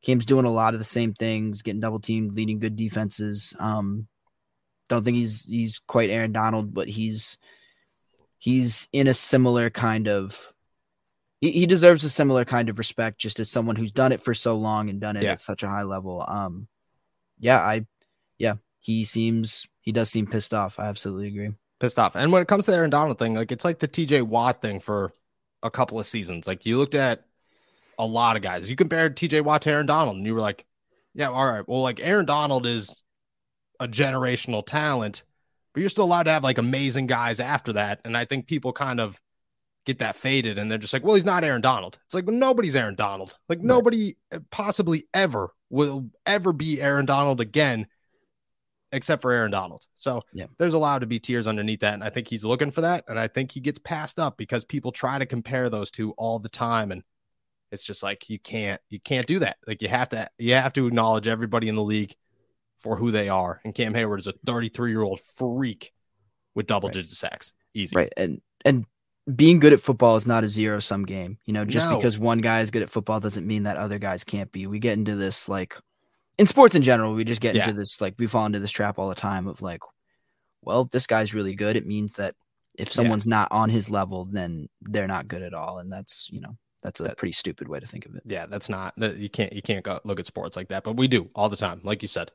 Cam's 0.03 0.25
doing 0.25 0.45
a 0.45 0.51
lot 0.51 0.73
of 0.73 0.79
the 0.79 0.85
same 0.85 1.13
things, 1.13 1.61
getting 1.61 1.79
double 1.79 1.99
teamed, 1.99 2.35
leading 2.35 2.59
good 2.59 2.75
defenses. 2.75 3.55
Um, 3.57 4.07
don't 4.89 5.03
think 5.03 5.15
he's 5.15 5.43
he's 5.45 5.79
quite 5.79 6.09
Aaron 6.09 6.33
Donald, 6.33 6.73
but 6.73 6.89
he's 6.89 7.37
he's 8.37 8.87
in 8.91 9.07
a 9.07 9.13
similar 9.13 9.69
kind 9.69 10.07
of 10.07 10.53
he, 11.39 11.51
he 11.51 11.65
deserves 11.65 12.03
a 12.03 12.09
similar 12.09 12.43
kind 12.43 12.69
of 12.69 12.77
respect 12.77 13.17
just 13.17 13.39
as 13.39 13.49
someone 13.49 13.77
who's 13.77 13.93
done 13.93 14.11
it 14.11 14.21
for 14.21 14.33
so 14.33 14.55
long 14.55 14.89
and 14.89 14.99
done 14.99 15.15
it 15.15 15.23
yeah. 15.23 15.31
at 15.31 15.39
such 15.39 15.63
a 15.63 15.69
high 15.69 15.83
level. 15.83 16.23
Um 16.27 16.67
yeah, 17.39 17.59
I 17.59 17.85
yeah, 18.37 18.55
he 18.81 19.05
seems 19.05 19.65
he 19.81 19.93
does 19.93 20.09
seem 20.09 20.27
pissed 20.27 20.53
off. 20.53 20.79
I 20.79 20.85
absolutely 20.85 21.27
agree. 21.27 21.51
Pissed 21.79 21.99
off. 21.99 22.15
And 22.15 22.31
when 22.31 22.41
it 22.41 22.47
comes 22.47 22.65
to 22.65 22.71
the 22.71 22.77
Aaron 22.77 22.89
Donald 22.89 23.19
thing, 23.19 23.35
like 23.35 23.51
it's 23.53 23.65
like 23.65 23.79
the 23.79 23.87
TJ 23.87 24.23
Watt 24.23 24.61
thing 24.61 24.81
for 24.81 25.13
a 25.61 25.71
couple 25.71 25.97
of 25.97 26.05
seasons. 26.05 26.45
Like 26.45 26.65
you 26.65 26.77
looked 26.77 26.95
at 26.95 27.25
a 27.97 28.05
lot 28.05 28.35
of 28.35 28.41
guys. 28.41 28.69
You 28.69 28.75
compared 28.75 29.17
TJ 29.17 29.43
Watt 29.43 29.63
to 29.63 29.71
Aaron 29.71 29.85
Donald 29.85 30.17
and 30.17 30.25
you 30.25 30.33
were 30.33 30.41
like, 30.41 30.65
yeah, 31.13 31.29
all 31.29 31.45
right. 31.45 31.67
Well, 31.67 31.81
like 31.81 31.99
Aaron 32.01 32.25
Donald 32.25 32.65
is 32.65 33.03
a 33.79 33.87
generational 33.87 34.65
talent 34.65 35.23
but 35.73 35.81
you're 35.81 35.89
still 35.89 36.05
allowed 36.05 36.23
to 36.23 36.31
have 36.31 36.43
like 36.43 36.57
amazing 36.57 37.07
guys 37.07 37.39
after 37.39 37.73
that. 37.73 38.01
And 38.05 38.15
I 38.15 38.25
think 38.25 38.47
people 38.47 38.73
kind 38.73 38.99
of 38.99 39.19
get 39.85 39.99
that 39.99 40.15
faded 40.15 40.57
and 40.57 40.69
they're 40.69 40.77
just 40.77 40.93
like, 40.93 41.03
well, 41.03 41.15
he's 41.15 41.25
not 41.25 41.43
Aaron 41.43 41.61
Donald. 41.61 41.99
It's 42.05 42.13
like, 42.13 42.27
well, 42.27 42.35
nobody's 42.35 42.75
Aaron 42.75 42.95
Donald. 42.95 43.35
Like, 43.49 43.57
right. 43.59 43.65
nobody 43.65 44.15
possibly 44.51 45.05
ever 45.13 45.51
will 45.69 46.09
ever 46.25 46.53
be 46.53 46.79
Aaron 46.79 47.05
Donald 47.05 47.41
again, 47.41 47.87
except 48.91 49.23
for 49.23 49.31
Aaron 49.31 49.51
Donald. 49.51 49.83
So 49.95 50.21
yeah. 50.31 50.45
there's 50.59 50.75
allowed 50.75 50.99
to 50.99 51.07
be 51.07 51.19
tears 51.19 51.47
underneath 51.47 51.79
that. 51.79 51.95
And 51.95 52.03
I 52.03 52.11
think 52.11 52.27
he's 52.27 52.45
looking 52.45 52.71
for 52.71 52.81
that. 52.81 53.05
And 53.07 53.19
I 53.19 53.27
think 53.27 53.51
he 53.51 53.59
gets 53.59 53.79
passed 53.79 54.19
up 54.19 54.37
because 54.37 54.63
people 54.63 54.91
try 54.91 55.17
to 55.17 55.25
compare 55.25 55.69
those 55.69 55.89
two 55.89 56.11
all 56.11 56.37
the 56.37 56.49
time. 56.49 56.91
And 56.91 57.03
it's 57.73 57.83
just 57.83 58.03
like, 58.03 58.29
you 58.29 58.39
can't, 58.39 58.79
you 58.89 58.99
can't 58.99 59.25
do 59.25 59.39
that. 59.39 59.57
Like, 59.67 59.81
you 59.81 59.89
have 59.89 60.09
to, 60.09 60.29
you 60.37 60.53
have 60.53 60.73
to 60.73 60.87
acknowledge 60.87 61.27
everybody 61.27 61.67
in 61.67 61.75
the 61.75 61.83
league 61.83 62.15
for 62.79 62.95
who 62.95 63.11
they 63.11 63.29
are. 63.29 63.59
And 63.65 63.73
Cam 63.73 63.93
Hayward 63.93 64.19
is 64.19 64.27
a 64.27 64.33
33 64.45 64.91
year 64.91 65.01
old 65.01 65.19
freak 65.19 65.91
with 66.55 66.67
double 66.67 66.89
right. 66.89 66.93
digit 66.93 67.09
sacks. 67.09 67.51
Easy. 67.73 67.95
Right. 67.95 68.13
And, 68.15 68.41
and, 68.63 68.85
being 69.33 69.59
good 69.59 69.71
at 69.71 69.79
football 69.79 70.17
is 70.17 70.27
not 70.27 70.43
a 70.43 70.49
zero 70.49 70.79
sum 70.79 71.05
game. 71.05 71.37
You 71.45 71.53
know, 71.53 71.63
just 71.63 71.87
no. 71.87 71.95
because 71.95 72.19
one 72.19 72.39
guy 72.39 72.59
is 72.59 72.71
good 72.71 72.81
at 72.81 72.89
football 72.89 73.21
doesn't 73.21 73.47
mean 73.47 73.63
that 73.63 73.77
other 73.77 73.97
guys 73.97 74.25
can't 74.25 74.51
be. 74.51 74.67
We 74.67 74.79
get 74.79 74.97
into 74.97 75.15
this 75.15 75.47
like 75.47 75.77
in 76.37 76.45
sports 76.45 76.75
in 76.75 76.83
general, 76.83 77.13
we 77.13 77.23
just 77.23 77.39
get 77.39 77.55
yeah. 77.55 77.63
into 77.63 77.73
this 77.73 78.01
like 78.01 78.15
we 78.17 78.27
fall 78.27 78.45
into 78.45 78.59
this 78.59 78.71
trap 78.71 78.99
all 78.99 79.07
the 79.07 79.15
time 79.15 79.47
of 79.47 79.61
like, 79.61 79.79
well, 80.61 80.83
this 80.85 81.07
guy's 81.07 81.33
really 81.33 81.55
good. 81.55 81.77
It 81.77 81.85
means 81.85 82.15
that 82.15 82.35
if 82.77 82.91
someone's 82.91 83.25
yeah. 83.25 83.31
not 83.31 83.47
on 83.51 83.69
his 83.69 83.89
level, 83.89 84.25
then 84.25 84.67
they're 84.81 85.07
not 85.07 85.27
good 85.27 85.43
at 85.43 85.53
all. 85.53 85.79
And 85.79 85.91
that's, 85.91 86.29
you 86.31 86.41
know, 86.41 86.57
that's 86.83 86.99
a 86.99 87.03
that, 87.03 87.17
pretty 87.17 87.31
stupid 87.31 87.67
way 87.67 87.79
to 87.79 87.87
think 87.87 88.05
of 88.05 88.15
it. 88.15 88.23
Yeah, 88.25 88.45
that's 88.45 88.69
not 88.69 88.93
you 88.97 89.29
can't 89.29 89.53
you 89.53 89.61
can't 89.61 89.83
go 89.83 89.99
look 90.03 90.19
at 90.19 90.27
sports 90.27 90.55
like 90.55 90.67
that, 90.67 90.83
but 90.83 90.97
we 90.97 91.07
do 91.07 91.29
all 91.33 91.49
the 91.49 91.55
time, 91.55 91.81
like 91.83 92.01
you 92.01 92.07
said. 92.07 92.31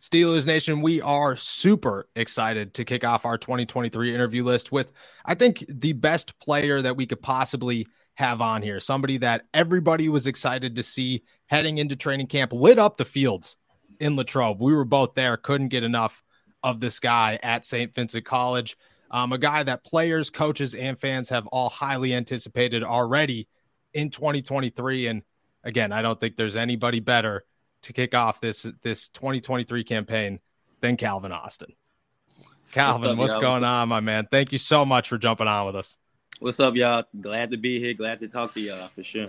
Steelers 0.00 0.44
Nation, 0.44 0.82
we 0.82 1.00
are 1.00 1.36
super 1.36 2.08
excited 2.16 2.74
to 2.74 2.84
kick 2.84 3.04
off 3.04 3.24
our 3.24 3.38
2023 3.38 4.12
interview 4.12 4.42
list 4.42 4.72
with, 4.72 4.90
I 5.24 5.36
think, 5.36 5.64
the 5.68 5.92
best 5.92 6.36
player 6.40 6.82
that 6.82 6.96
we 6.96 7.06
could 7.06 7.22
possibly 7.22 7.86
have 8.14 8.40
on 8.40 8.62
here. 8.62 8.80
Somebody 8.80 9.18
that 9.18 9.42
everybody 9.54 10.08
was 10.08 10.26
excited 10.26 10.74
to 10.74 10.82
see 10.82 11.22
heading 11.46 11.78
into 11.78 11.94
training 11.94 12.26
camp, 12.26 12.52
lit 12.52 12.80
up 12.80 12.96
the 12.96 13.04
fields 13.04 13.56
in 14.00 14.16
Latrobe. 14.16 14.60
We 14.60 14.74
were 14.74 14.84
both 14.84 15.14
there, 15.14 15.36
couldn't 15.36 15.68
get 15.68 15.84
enough 15.84 16.24
of 16.64 16.80
this 16.80 16.98
guy 16.98 17.38
at 17.40 17.64
St. 17.64 17.94
Vincent 17.94 18.24
College. 18.24 18.76
Um, 19.12 19.32
a 19.32 19.38
guy 19.38 19.62
that 19.62 19.84
players, 19.84 20.30
coaches, 20.30 20.74
and 20.74 20.98
fans 20.98 21.28
have 21.28 21.46
all 21.48 21.68
highly 21.68 22.14
anticipated 22.14 22.82
already 22.82 23.46
in 23.92 24.08
2023. 24.08 25.06
And 25.06 25.22
again, 25.62 25.92
I 25.92 26.00
don't 26.00 26.18
think 26.18 26.36
there's 26.36 26.56
anybody 26.56 26.98
better 26.98 27.44
to 27.82 27.92
kick 27.92 28.14
off 28.14 28.40
this 28.40 28.66
this 28.82 29.10
2023 29.10 29.84
campaign 29.84 30.40
than 30.80 30.96
Calvin 30.96 31.30
Austin. 31.30 31.74
Calvin, 32.72 33.02
what's, 33.02 33.12
up, 33.12 33.18
what's 33.18 33.36
going 33.36 33.64
on, 33.64 33.88
my 33.90 34.00
man? 34.00 34.26
Thank 34.30 34.50
you 34.50 34.58
so 34.58 34.84
much 34.84 35.10
for 35.10 35.18
jumping 35.18 35.46
on 35.46 35.66
with 35.66 35.76
us. 35.76 35.98
What's 36.40 36.58
up, 36.58 36.74
y'all? 36.74 37.04
Glad 37.20 37.50
to 37.50 37.58
be 37.58 37.78
here. 37.78 37.92
Glad 37.92 38.20
to 38.20 38.28
talk 38.28 38.54
to 38.54 38.60
y'all 38.60 38.88
for 38.88 39.02
sure. 39.02 39.28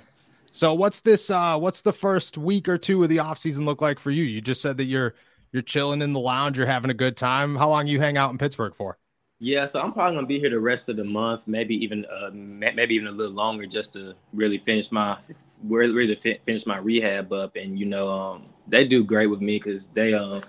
So 0.52 0.74
what's 0.74 1.02
this 1.02 1.30
uh 1.30 1.58
what's 1.58 1.82
the 1.82 1.92
first 1.92 2.38
week 2.38 2.70
or 2.70 2.78
two 2.78 3.04
of 3.04 3.10
the 3.10 3.20
off 3.20 3.38
season 3.38 3.66
look 3.66 3.82
like 3.82 4.00
for 4.00 4.12
you? 4.12 4.24
You 4.24 4.40
just 4.40 4.62
said 4.62 4.78
that 4.78 4.86
you're 4.86 5.16
you're 5.52 5.62
chilling 5.62 6.02
in 6.02 6.14
the 6.14 6.20
lounge, 6.20 6.58
you're 6.58 6.68
having 6.68 6.90
a 6.90 6.96
good 6.96 7.18
time. 7.18 7.56
How 7.56 7.70
long 7.70 7.86
you 7.86 8.00
hang 8.00 8.18
out 8.18 8.32
in 8.32 8.38
Pittsburgh 8.38 8.74
for? 8.76 8.98
Yeah, 9.40 9.66
so 9.66 9.82
I'm 9.82 9.92
probably 9.92 10.16
gonna 10.16 10.28
be 10.28 10.40
here 10.40 10.50
the 10.50 10.60
rest 10.60 10.88
of 10.88 10.96
the 10.96 11.04
month, 11.04 11.42
maybe 11.48 11.76
even 11.84 12.06
uh, 12.06 12.30
maybe 12.34 12.96
even 12.96 13.08
a 13.08 13.12
little 13.12 13.34
longer, 13.34 13.66
just 13.66 13.92
to 13.94 14.16
really 14.34 14.58
finish 14.58 14.92
my 14.92 15.18
really 15.64 16.16
finish 16.16 16.66
my 16.66 16.78
rehab 16.78 17.34
up. 17.34 17.56
And 17.58 17.78
you 17.78 17.86
know, 17.86 18.10
um, 18.10 18.46
they 18.68 18.86
do 18.88 19.04
great 19.04 19.28
with 19.28 19.42
me 19.42 19.58
because 19.58 19.90
they 19.90 20.14
uh 20.14 20.40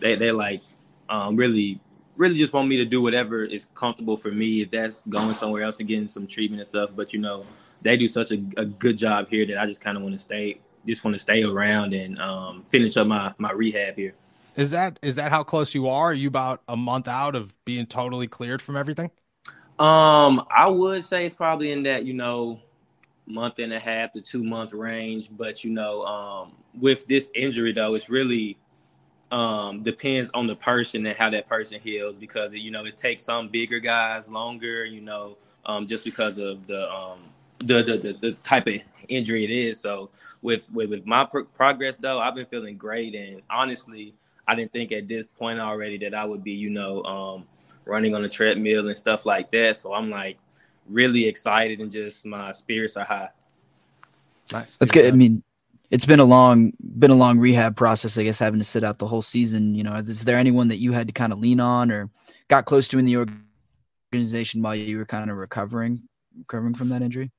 they 0.00 0.14
they 0.16 0.32
like 0.32 0.62
um 1.10 1.36
really 1.36 1.80
really 2.16 2.36
just 2.36 2.52
want 2.54 2.68
me 2.68 2.78
to 2.78 2.86
do 2.86 3.02
whatever 3.02 3.44
is 3.44 3.66
comfortable 3.74 4.16
for 4.16 4.30
me. 4.32 4.62
If 4.62 4.70
that's 4.70 5.02
going 5.06 5.34
somewhere 5.34 5.62
else 5.62 5.78
and 5.78 5.88
getting 5.88 6.08
some 6.08 6.26
treatment 6.26 6.60
and 6.60 6.66
stuff, 6.66 6.90
but 6.96 7.12
you 7.12 7.20
know, 7.20 7.44
they 7.82 7.98
do 7.98 8.08
such 8.08 8.30
a, 8.32 8.42
a 8.56 8.64
good 8.64 8.96
job 8.96 9.28
here 9.28 9.44
that 9.46 9.58
I 9.58 9.66
just 9.66 9.82
kind 9.82 9.96
of 9.98 10.02
want 10.02 10.14
to 10.14 10.18
stay, 10.18 10.60
just 10.86 11.04
want 11.04 11.14
to 11.14 11.18
stay 11.18 11.42
around 11.42 11.92
and 11.92 12.18
um, 12.18 12.64
finish 12.64 12.96
up 12.96 13.06
my 13.08 13.34
my 13.36 13.52
rehab 13.52 13.96
here. 13.96 14.14
Is 14.58 14.72
that 14.72 14.98
is 15.02 15.14
that 15.14 15.30
how 15.30 15.44
close 15.44 15.72
you 15.72 15.86
are? 15.86 16.06
Are 16.06 16.12
you 16.12 16.26
about 16.26 16.62
a 16.68 16.76
month 16.76 17.06
out 17.06 17.36
of 17.36 17.54
being 17.64 17.86
totally 17.86 18.26
cleared 18.26 18.60
from 18.60 18.76
everything? 18.76 19.08
Um, 19.78 20.44
I 20.50 20.66
would 20.66 21.04
say 21.04 21.24
it's 21.24 21.34
probably 21.34 21.70
in 21.70 21.84
that 21.84 22.04
you 22.04 22.12
know 22.12 22.58
month 23.24 23.60
and 23.60 23.72
a 23.72 23.78
half 23.78 24.10
to 24.12 24.20
two 24.20 24.42
month 24.42 24.72
range. 24.72 25.28
But 25.30 25.62
you 25.62 25.70
know, 25.70 26.04
um, 26.04 26.52
with 26.74 27.06
this 27.06 27.30
injury 27.36 27.70
though, 27.70 27.94
it's 27.94 28.10
really 28.10 28.58
um 29.30 29.80
depends 29.80 30.28
on 30.34 30.48
the 30.48 30.56
person 30.56 31.06
and 31.06 31.16
how 31.16 31.30
that 31.30 31.46
person 31.46 31.78
heals 31.80 32.16
because 32.16 32.52
you 32.52 32.72
know 32.72 32.84
it 32.84 32.96
takes 32.96 33.22
some 33.22 33.48
bigger 33.48 33.78
guys 33.78 34.28
longer. 34.28 34.84
You 34.84 35.02
know, 35.02 35.36
um, 35.66 35.86
just 35.86 36.04
because 36.04 36.36
of 36.36 36.66
the 36.66 36.92
um 36.92 37.20
the 37.60 37.84
the, 37.84 37.96
the, 37.96 38.12
the 38.20 38.32
type 38.42 38.66
of 38.66 38.74
injury 39.06 39.44
it 39.44 39.50
is. 39.50 39.78
So 39.78 40.10
with 40.42 40.68
with, 40.72 40.90
with 40.90 41.06
my 41.06 41.24
pro- 41.24 41.44
progress 41.44 41.96
though, 41.96 42.18
I've 42.18 42.34
been 42.34 42.46
feeling 42.46 42.76
great 42.76 43.14
and 43.14 43.40
honestly 43.48 44.14
I 44.48 44.54
didn't 44.54 44.72
think 44.72 44.92
at 44.92 45.06
this 45.06 45.26
point 45.38 45.60
already 45.60 45.98
that 45.98 46.14
I 46.14 46.24
would 46.24 46.42
be, 46.42 46.52
you 46.52 46.70
know, 46.70 47.02
um, 47.04 47.46
running 47.84 48.14
on 48.14 48.24
a 48.24 48.28
treadmill 48.28 48.88
and 48.88 48.96
stuff 48.96 49.26
like 49.26 49.52
that. 49.52 49.76
So 49.76 49.92
I'm 49.92 50.08
like 50.08 50.38
really 50.88 51.28
excited 51.28 51.80
and 51.80 51.92
just 51.92 52.24
my 52.24 52.50
spirits 52.52 52.96
are 52.96 53.04
high. 53.04 53.28
Nice. 54.50 54.78
That's 54.78 54.90
good. 54.90 55.06
I 55.06 55.10
mean, 55.14 55.42
it's 55.90 56.06
been 56.06 56.18
a 56.18 56.24
long 56.24 56.72
been 56.98 57.10
a 57.10 57.14
long 57.14 57.38
rehab 57.38 57.76
process, 57.76 58.16
I 58.16 58.24
guess, 58.24 58.38
having 58.38 58.58
to 58.58 58.64
sit 58.64 58.82
out 58.82 58.98
the 58.98 59.06
whole 59.06 59.20
season. 59.20 59.74
You 59.74 59.84
know, 59.84 59.94
is 59.96 60.24
there 60.24 60.38
anyone 60.38 60.68
that 60.68 60.78
you 60.78 60.92
had 60.92 61.08
to 61.08 61.12
kind 61.12 61.32
of 61.32 61.38
lean 61.38 61.60
on 61.60 61.92
or 61.92 62.08
got 62.48 62.64
close 62.64 62.88
to 62.88 62.98
in 62.98 63.04
the 63.04 63.26
organization 64.12 64.62
while 64.62 64.74
you 64.74 64.96
were 64.96 65.04
kind 65.04 65.30
of 65.30 65.36
recovering 65.36 66.08
recovering 66.38 66.72
from 66.72 66.88
that 66.88 67.02
injury? 67.02 67.30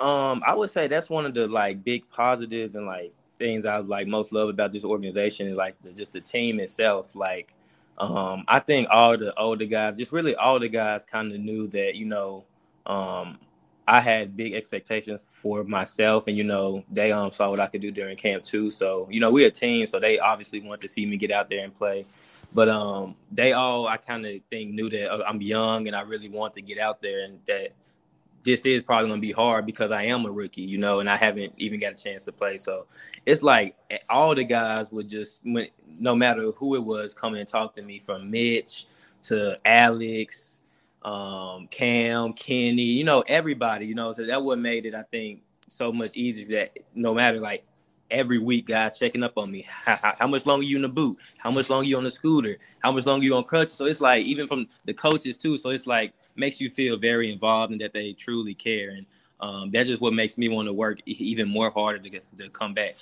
Um, 0.00 0.42
I 0.44 0.54
would 0.54 0.70
say 0.70 0.88
that's 0.88 1.08
one 1.08 1.24
of 1.24 1.34
the 1.34 1.46
like 1.46 1.84
big 1.84 2.08
positives 2.10 2.74
and 2.74 2.86
like 2.86 3.12
things 3.42 3.66
I 3.66 3.78
like 3.78 4.06
most 4.06 4.32
love 4.32 4.48
about 4.48 4.72
this 4.72 4.84
organization 4.84 5.48
is 5.48 5.56
like 5.56 5.74
the, 5.82 5.90
just 5.90 6.12
the 6.12 6.20
team 6.20 6.60
itself. 6.60 7.16
Like, 7.16 7.52
um, 7.98 8.44
I 8.46 8.60
think 8.60 8.86
all 8.90 9.18
the 9.18 9.36
older 9.38 9.64
guys, 9.66 9.98
just 9.98 10.12
really 10.12 10.36
all 10.36 10.60
the 10.60 10.68
guys, 10.68 11.02
kind 11.02 11.32
of 11.32 11.40
knew 11.40 11.66
that 11.68 11.96
you 11.96 12.06
know, 12.06 12.44
um, 12.86 13.40
I 13.88 14.00
had 14.00 14.36
big 14.36 14.54
expectations 14.54 15.20
for 15.26 15.64
myself, 15.64 16.28
and 16.28 16.36
you 16.36 16.44
know, 16.44 16.84
they 16.88 17.10
um 17.10 17.32
saw 17.32 17.50
what 17.50 17.58
I 17.58 17.66
could 17.66 17.80
do 17.80 17.90
during 17.90 18.16
camp 18.16 18.44
too. 18.44 18.70
So 18.70 19.08
you 19.10 19.18
know, 19.18 19.32
we're 19.32 19.48
a 19.48 19.50
team, 19.50 19.88
so 19.88 19.98
they 19.98 20.20
obviously 20.20 20.60
want 20.60 20.80
to 20.82 20.88
see 20.88 21.04
me 21.04 21.16
get 21.16 21.32
out 21.32 21.50
there 21.50 21.64
and 21.64 21.76
play. 21.76 22.06
But 22.54 22.68
um, 22.68 23.16
they 23.32 23.54
all 23.54 23.88
I 23.88 23.96
kind 23.96 24.24
of 24.24 24.36
think 24.50 24.74
knew 24.74 24.88
that 24.90 25.12
uh, 25.12 25.24
I'm 25.26 25.42
young 25.42 25.88
and 25.88 25.96
I 25.96 26.02
really 26.02 26.28
want 26.28 26.54
to 26.54 26.62
get 26.62 26.78
out 26.78 27.02
there, 27.02 27.24
and 27.24 27.40
that 27.46 27.72
this 28.44 28.66
is 28.66 28.82
probably 28.82 29.08
going 29.08 29.20
to 29.20 29.26
be 29.26 29.32
hard 29.32 29.66
because 29.66 29.90
I 29.90 30.04
am 30.04 30.26
a 30.26 30.30
rookie, 30.30 30.62
you 30.62 30.78
know, 30.78 31.00
and 31.00 31.08
I 31.08 31.16
haven't 31.16 31.52
even 31.58 31.80
got 31.80 31.92
a 31.92 32.02
chance 32.02 32.24
to 32.24 32.32
play. 32.32 32.58
So 32.58 32.86
it's 33.26 33.42
like 33.42 33.76
eh, 33.90 33.98
all 34.10 34.34
the 34.34 34.44
guys 34.44 34.90
would 34.92 35.08
just, 35.08 35.40
no 35.44 36.14
matter 36.16 36.50
who 36.52 36.74
it 36.74 36.84
was, 36.84 37.14
come 37.14 37.34
and 37.34 37.48
talk 37.48 37.74
to 37.76 37.82
me 37.82 37.98
from 37.98 38.30
Mitch 38.30 38.86
to 39.22 39.56
Alex, 39.64 40.60
um, 41.04 41.68
Cam, 41.68 42.32
Kenny, 42.32 42.82
you 42.82 43.04
know, 43.04 43.22
everybody, 43.28 43.86
you 43.86 43.94
know, 43.94 44.14
so 44.14 44.26
that 44.26 44.42
what 44.42 44.58
made 44.58 44.86
it, 44.86 44.94
I 44.94 45.02
think, 45.02 45.42
so 45.68 45.92
much 45.92 46.14
easier 46.16 46.44
that 46.58 46.78
no 46.94 47.14
matter 47.14 47.40
like 47.40 47.64
every 48.12 48.38
week, 48.38 48.66
guys 48.66 48.98
checking 48.98 49.24
up 49.24 49.36
on 49.36 49.50
me. 49.50 49.66
How, 49.68 50.14
how, 50.18 50.26
much 50.28 50.46
longer 50.46 50.64
you 50.64 50.76
in 50.76 50.82
the 50.82 50.88
boot? 50.88 51.18
How 51.38 51.50
much 51.50 51.68
longer 51.68 51.88
you 51.88 51.96
on 51.96 52.04
the 52.04 52.10
scooter? 52.10 52.58
How 52.80 52.92
much 52.92 53.06
longer 53.06 53.24
you 53.24 53.34
on 53.34 53.44
crutches? 53.44 53.72
So 53.72 53.86
it's 53.86 54.00
like 54.00 54.24
even 54.24 54.46
from 54.46 54.68
the 54.84 54.94
coaches 54.94 55.36
too. 55.36 55.56
So 55.56 55.70
it's 55.70 55.86
like 55.86 56.12
makes 56.36 56.60
you 56.60 56.70
feel 56.70 56.96
very 56.96 57.32
involved 57.32 57.72
and 57.72 57.80
that 57.80 57.92
they 57.92 58.12
truly 58.12 58.54
care. 58.54 58.90
And 58.90 59.06
um, 59.40 59.70
that's 59.70 59.88
just 59.88 60.00
what 60.00 60.14
makes 60.14 60.38
me 60.38 60.48
want 60.48 60.68
to 60.68 60.72
work 60.72 61.00
even 61.06 61.48
more 61.48 61.70
harder 61.70 61.98
to 61.98 62.10
get 62.10 62.24
to 62.38 62.48
come 62.50 62.74
back. 62.74 62.94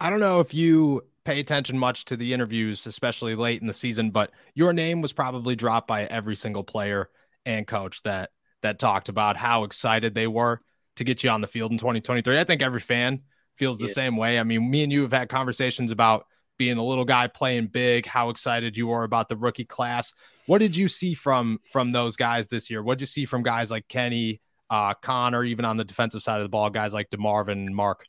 I 0.00 0.10
don't 0.10 0.20
know 0.20 0.40
if 0.40 0.52
you 0.52 1.04
pay 1.24 1.40
attention 1.40 1.78
much 1.78 2.06
to 2.06 2.16
the 2.16 2.32
interviews, 2.32 2.86
especially 2.86 3.34
late 3.34 3.60
in 3.60 3.66
the 3.66 3.72
season, 3.72 4.10
but 4.10 4.30
your 4.54 4.72
name 4.72 5.00
was 5.00 5.12
probably 5.12 5.56
dropped 5.56 5.86
by 5.86 6.04
every 6.04 6.36
single 6.36 6.64
player 6.64 7.08
and 7.46 7.66
coach 7.66 8.02
that 8.02 8.30
that 8.62 8.78
talked 8.78 9.08
about 9.08 9.38
how 9.38 9.64
excited 9.64 10.14
they 10.14 10.26
were 10.26 10.60
to 10.96 11.04
get 11.04 11.24
you 11.24 11.30
on 11.30 11.40
the 11.40 11.46
field 11.46 11.72
in 11.72 11.78
2023. 11.78 12.38
I 12.38 12.44
think 12.44 12.60
every 12.60 12.80
fan 12.80 13.22
feels 13.60 13.78
the 13.78 13.88
yeah. 13.88 13.92
same 13.92 14.16
way. 14.16 14.38
I 14.38 14.42
mean, 14.42 14.70
me 14.70 14.82
and 14.82 14.90
you 14.90 15.02
have 15.02 15.12
had 15.12 15.28
conversations 15.28 15.90
about 15.90 16.26
being 16.56 16.78
a 16.78 16.84
little 16.84 17.04
guy 17.04 17.26
playing 17.26 17.66
big, 17.66 18.06
how 18.06 18.30
excited 18.30 18.74
you 18.76 18.90
are 18.90 19.04
about 19.04 19.28
the 19.28 19.36
rookie 19.36 19.66
class. 19.66 20.14
What 20.46 20.58
did 20.58 20.74
you 20.76 20.88
see 20.88 21.12
from 21.12 21.60
from 21.70 21.92
those 21.92 22.16
guys 22.16 22.48
this 22.48 22.70
year? 22.70 22.82
What 22.82 22.98
did 22.98 23.02
you 23.02 23.06
see 23.06 23.26
from 23.26 23.42
guys 23.42 23.70
like 23.70 23.86
Kenny, 23.86 24.40
uh, 24.70 24.94
Connor, 24.94 25.44
even 25.44 25.66
on 25.66 25.76
the 25.76 25.84
defensive 25.84 26.22
side 26.22 26.40
of 26.40 26.44
the 26.46 26.48
ball, 26.48 26.70
guys 26.70 26.94
like 26.94 27.10
DeMarvin 27.10 27.52
and 27.52 27.76
Mark? 27.76 28.06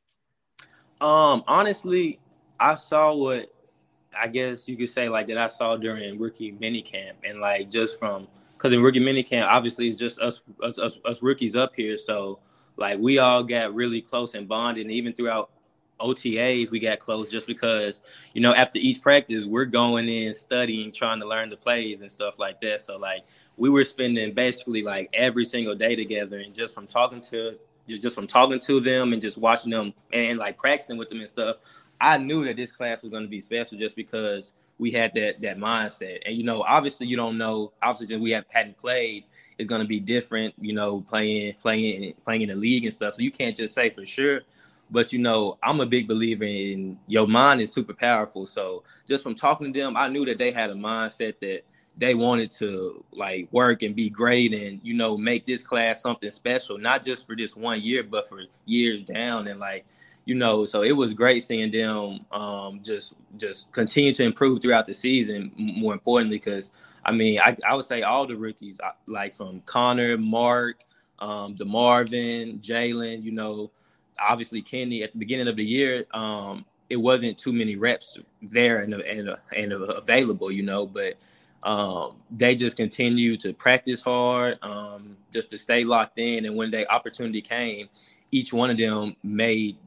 Um, 1.02 1.44
honestly, 1.48 2.20
I 2.60 2.76
saw 2.76 3.14
what 3.14 3.52
I 4.18 4.30
guess 4.30 4.70
you 4.70 4.78
could 4.78 4.90
say 4.90 5.10
like 5.10 5.28
that 5.28 5.38
I 5.38 5.48
saw 5.48 5.76
during 5.76 6.18
rookie 6.18 6.54
minicamp 6.54 7.14
and 7.24 7.42
like 7.42 7.70
just 7.70 8.00
from 8.00 8.28
because 8.54 8.72
in 8.72 8.82
rookie 8.82 9.02
minicamp, 9.02 9.48
obviously 9.48 9.90
it's 9.90 10.00
just 10.00 10.18
us, 10.20 10.42
us 10.64 10.80
us 10.80 11.00
us 11.04 11.22
rookies 11.22 11.58
up 11.58 11.74
here, 11.76 11.98
so 11.98 12.40
like 12.77 12.99
we 12.99 13.19
all 13.19 13.43
got 13.43 13.73
really 13.73 14.01
close 14.01 14.34
and 14.34 14.47
bonded, 14.47 14.86
and 14.86 14.91
even 14.91 15.13
throughout 15.13 15.49
OTAs 15.99 16.71
we 16.71 16.79
got 16.79 16.99
close 16.99 17.29
just 17.29 17.45
because 17.45 18.01
you 18.34 18.41
know 18.41 18.53
after 18.55 18.79
each 18.79 19.01
practice 19.01 19.45
we're 19.45 19.65
going 19.65 20.10
in 20.10 20.34
studying, 20.34 20.91
trying 20.91 21.19
to 21.19 21.27
learn 21.27 21.49
the 21.49 21.57
plays 21.57 22.01
and 22.01 22.12
stuff 22.12 22.39
like 22.39 22.60
that. 22.62 22.81
So 22.81 22.97
like 22.97 23.23
we 23.57 23.69
were 23.69 23.84
spending 23.84 24.34
basically 24.34 24.81
like 24.84 25.10
every 25.13 25.45
single 25.45 25.75
day 25.75 25.95
together, 25.95 26.39
and 26.39 26.53
just 26.53 26.73
from 26.73 26.88
talking 26.88 27.21
to 27.21 27.57
just 27.88 28.15
from 28.15 28.27
talking 28.27 28.60
to 28.60 28.79
them 28.79 29.13
and 29.13 29.21
just 29.21 29.38
watching 29.38 29.71
them 29.71 29.93
and 30.13 30.39
like 30.39 30.57
practicing 30.57 30.97
with 30.97 31.10
them 31.10 31.19
and 31.19 31.29
stuff, 31.29 31.57
I 31.99 32.17
knew 32.17 32.43
that 32.45 32.55
this 32.55 32.71
class 32.71 33.03
was 33.03 33.12
going 33.12 33.23
to 33.23 33.29
be 33.29 33.41
special 33.41 33.77
just 33.77 33.95
because 33.95 34.53
we 34.82 34.89
had 34.89 35.13
that 35.13 35.39
that 35.41 35.58
mindset. 35.60 36.22
And 36.26 36.36
you 36.36 36.44
know, 36.44 36.63
obviously 36.63 37.06
you 37.06 37.15
don't 37.15 37.38
know. 37.38 37.72
Obviously, 37.84 38.17
we 38.17 38.32
have 38.32 38.46
hadn't 38.50 38.78
played 38.78 39.26
is 39.60 39.67
to 39.67 39.86
be 39.86 40.00
different. 40.00 40.56
You 40.60 40.74
know, 40.74 41.02
playing 41.02 41.54
playing 41.62 42.15
playing 42.26 42.41
in 42.41 42.50
the 42.50 42.56
league 42.56 42.86
and 42.86 42.94
stuff. 42.94 43.13
So 43.13 43.22
you 43.22 43.32
can't 43.32 43.56
just 43.56 43.76
say 43.76 43.91
for 43.91 44.04
sure. 44.04 44.41
But 44.89 45.13
you 45.13 45.20
know, 45.20 45.60
I'm 45.62 45.80
a 45.82 45.86
big 45.86 46.08
believer 46.08 46.46
in 46.46 46.98
your 47.06 47.28
mind 47.28 47.62
is 47.62 47.72
super 47.72 47.94
powerful. 47.94 48.48
So 48.48 48.84
just 49.08 49.22
from 49.22 49.36
talking 49.36 49.72
to 49.72 49.80
them, 49.80 49.96
I 49.96 50.08
knew 50.08 50.26
that 50.26 50.39
they 50.39 50.52
had 50.52 50.72
a 50.72 50.74
mindset 50.74 51.36
that 51.41 51.62
they 51.96 52.15
wanted 52.15 52.50
to 52.50 53.04
like 53.12 53.50
work 53.52 53.84
and 53.84 53.96
be 53.96 54.10
great 54.10 54.52
and 54.52 54.80
you 54.82 54.96
know 54.96 55.15
make 55.15 55.46
this 55.46 55.62
class 55.62 56.02
something 56.02 56.32
special, 56.32 56.80
not 56.80 57.04
just 57.04 57.28
for 57.28 57.36
this 57.36 57.56
one 57.56 57.82
year, 57.82 58.02
but 58.02 58.28
for 58.28 58.41
years 58.65 59.04
down. 59.04 59.48
And 59.48 59.60
like 59.60 59.86
you 60.25 60.36
know, 60.36 60.65
so 60.65 60.84
it 60.84 60.91
was 60.91 61.13
great 61.13 61.43
seeing 61.43 61.71
them 61.71 62.25
um, 62.31 62.81
just 62.84 63.13
just 63.38 63.71
continue 63.71 64.13
to 64.13 64.23
improve 64.23 64.62
throughout 64.62 64.86
the 64.86 64.93
season. 64.93 65.51
More 65.57 65.93
importantly, 65.93 66.38
because 66.38 66.69
I 67.03 67.12
mean, 67.12 67.39
I, 67.39 67.57
I 67.67 67.75
would 67.75 67.86
say 67.86 68.03
all 68.03 68.27
the 68.27 68.36
rookies, 68.36 68.79
like 69.07 69.34
from 69.34 69.62
Connor, 69.62 70.17
Mark, 70.17 70.84
um, 71.19 71.55
DeMarvin, 71.55 72.62
Jalen, 72.62 73.23
you 73.23 73.31
know, 73.31 73.71
obviously 74.19 74.62
Kenny. 74.62 75.03
At 75.03 75.12
the 75.12 75.17
beginning 75.17 75.47
of 75.47 75.55
the 75.55 75.65
year, 75.65 76.05
um, 76.13 76.65
it 76.89 76.97
wasn't 76.97 77.38
too 77.38 77.53
many 77.53 77.75
reps 77.75 78.17
there 78.41 78.79
and 78.79 78.93
and, 78.93 79.36
and 79.55 79.73
available, 79.73 80.51
you 80.51 80.63
know, 80.63 80.86
but 80.86 81.15
um, 81.63 82.17
they 82.31 82.55
just 82.55 82.75
continue 82.75 83.38
to 83.38 83.53
practice 83.53 84.01
hard, 84.01 84.57
um, 84.62 85.17
just 85.31 85.49
to 85.51 85.57
stay 85.57 85.84
locked 85.84 86.17
in. 86.19 86.45
And 86.45 86.55
when 86.55 86.71
the 86.71 86.91
opportunity 86.91 87.41
came, 87.41 87.89
each 88.31 88.53
one 88.53 88.69
of 88.69 88.77
them 88.77 89.15
made 89.23 89.77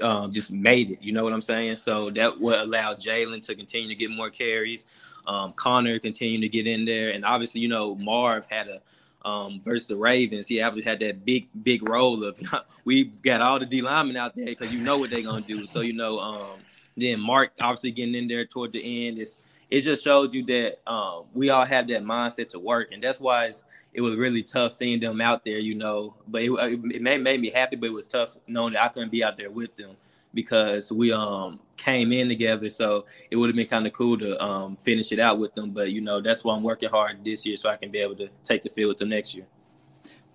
um, 0.00 0.32
just 0.32 0.50
made 0.50 0.90
it. 0.90 1.02
You 1.02 1.12
know 1.12 1.24
what 1.24 1.32
I'm 1.32 1.42
saying? 1.42 1.76
So 1.76 2.10
that 2.10 2.38
would 2.40 2.60
allow 2.60 2.94
Jalen 2.94 3.44
to 3.46 3.54
continue 3.54 3.88
to 3.88 3.94
get 3.94 4.10
more 4.10 4.30
carries. 4.30 4.86
Um, 5.26 5.52
Connor 5.54 5.98
continue 5.98 6.40
to 6.40 6.48
get 6.48 6.66
in 6.66 6.84
there, 6.84 7.10
and 7.10 7.24
obviously, 7.24 7.60
you 7.60 7.68
know, 7.68 7.94
Marv 7.96 8.46
had 8.50 8.68
a 8.68 8.80
um, 9.24 9.60
versus 9.60 9.86
the 9.86 9.96
Ravens. 9.96 10.46
He 10.46 10.60
obviously 10.60 10.88
had 10.88 11.00
that 11.00 11.24
big, 11.24 11.48
big 11.62 11.88
role 11.88 12.22
of 12.24 12.38
we 12.84 13.04
got 13.04 13.40
all 13.40 13.58
the 13.58 13.66
D 13.66 13.80
linemen 13.80 14.16
out 14.16 14.36
there 14.36 14.46
because 14.46 14.72
you 14.72 14.80
know 14.80 14.98
what 14.98 15.10
they're 15.10 15.22
gonna 15.22 15.40
do. 15.40 15.66
So 15.66 15.80
you 15.80 15.94
know, 15.94 16.18
um, 16.18 16.60
then 16.96 17.20
Mark 17.20 17.52
obviously 17.60 17.90
getting 17.90 18.14
in 18.14 18.28
there 18.28 18.44
toward 18.44 18.72
the 18.72 19.08
end 19.08 19.18
is 19.18 19.38
it 19.70 19.80
just 19.80 20.04
shows 20.04 20.34
you 20.34 20.44
that 20.44 20.78
um, 20.88 21.24
we 21.32 21.50
all 21.50 21.64
have 21.64 21.88
that 21.88 22.04
mindset 22.04 22.48
to 22.50 22.58
work, 22.58 22.92
and 22.92 23.02
that's 23.02 23.18
why 23.18 23.50
it 23.94 24.00
was 24.00 24.16
really 24.16 24.42
tough 24.42 24.72
seeing 24.72 24.98
them 24.98 25.20
out 25.20 25.44
there, 25.44 25.58
you 25.58 25.76
know. 25.76 26.16
But 26.26 26.42
it, 26.42 26.50
it 26.50 27.00
made, 27.00 27.22
made 27.22 27.40
me 27.40 27.50
happy, 27.50 27.76
but 27.76 27.86
it 27.86 27.92
was 27.92 28.06
tough 28.06 28.36
knowing 28.48 28.74
that 28.74 28.82
I 28.82 28.88
couldn't 28.88 29.12
be 29.12 29.22
out 29.22 29.36
there 29.36 29.50
with 29.50 29.74
them 29.76 29.96
because 30.34 30.90
we 30.90 31.12
um 31.12 31.60
came 31.76 32.12
in 32.12 32.28
together. 32.28 32.68
So 32.68 33.06
it 33.30 33.36
would 33.36 33.48
have 33.48 33.56
been 33.56 33.68
kind 33.68 33.86
of 33.86 33.92
cool 33.92 34.18
to 34.18 34.42
um 34.44 34.76
finish 34.76 35.12
it 35.12 35.20
out 35.20 35.38
with 35.38 35.54
them. 35.54 35.70
But 35.70 35.92
you 35.92 36.00
know, 36.00 36.20
that's 36.20 36.44
why 36.44 36.56
I'm 36.56 36.64
working 36.64 36.90
hard 36.90 37.24
this 37.24 37.46
year 37.46 37.56
so 37.56 37.70
I 37.70 37.76
can 37.76 37.90
be 37.90 37.98
able 37.98 38.16
to 38.16 38.28
take 38.42 38.62
the 38.62 38.68
field 38.68 38.90
with 38.90 38.98
them 38.98 39.10
next 39.10 39.34
year. 39.34 39.46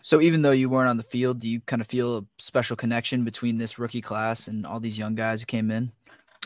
So 0.02 0.22
even 0.22 0.42
though 0.42 0.52
you 0.52 0.70
weren't 0.70 0.90
on 0.90 0.98
the 0.98 1.04
field, 1.04 1.40
do 1.40 1.50
you 1.50 1.60
kind 1.60 1.82
of 1.82 1.88
feel 1.88 2.20
a 2.20 2.26
special 2.38 2.78
connection 2.78 3.26
between 3.26 3.58
this 3.58 3.78
rookie 3.78 4.02
class 4.02 4.48
and 4.48 4.66
all 4.66 4.80
these 4.80 4.98
young 4.98 5.14
guys 5.14 5.42
who 5.42 5.46
came 5.46 5.70
in? 5.70 5.92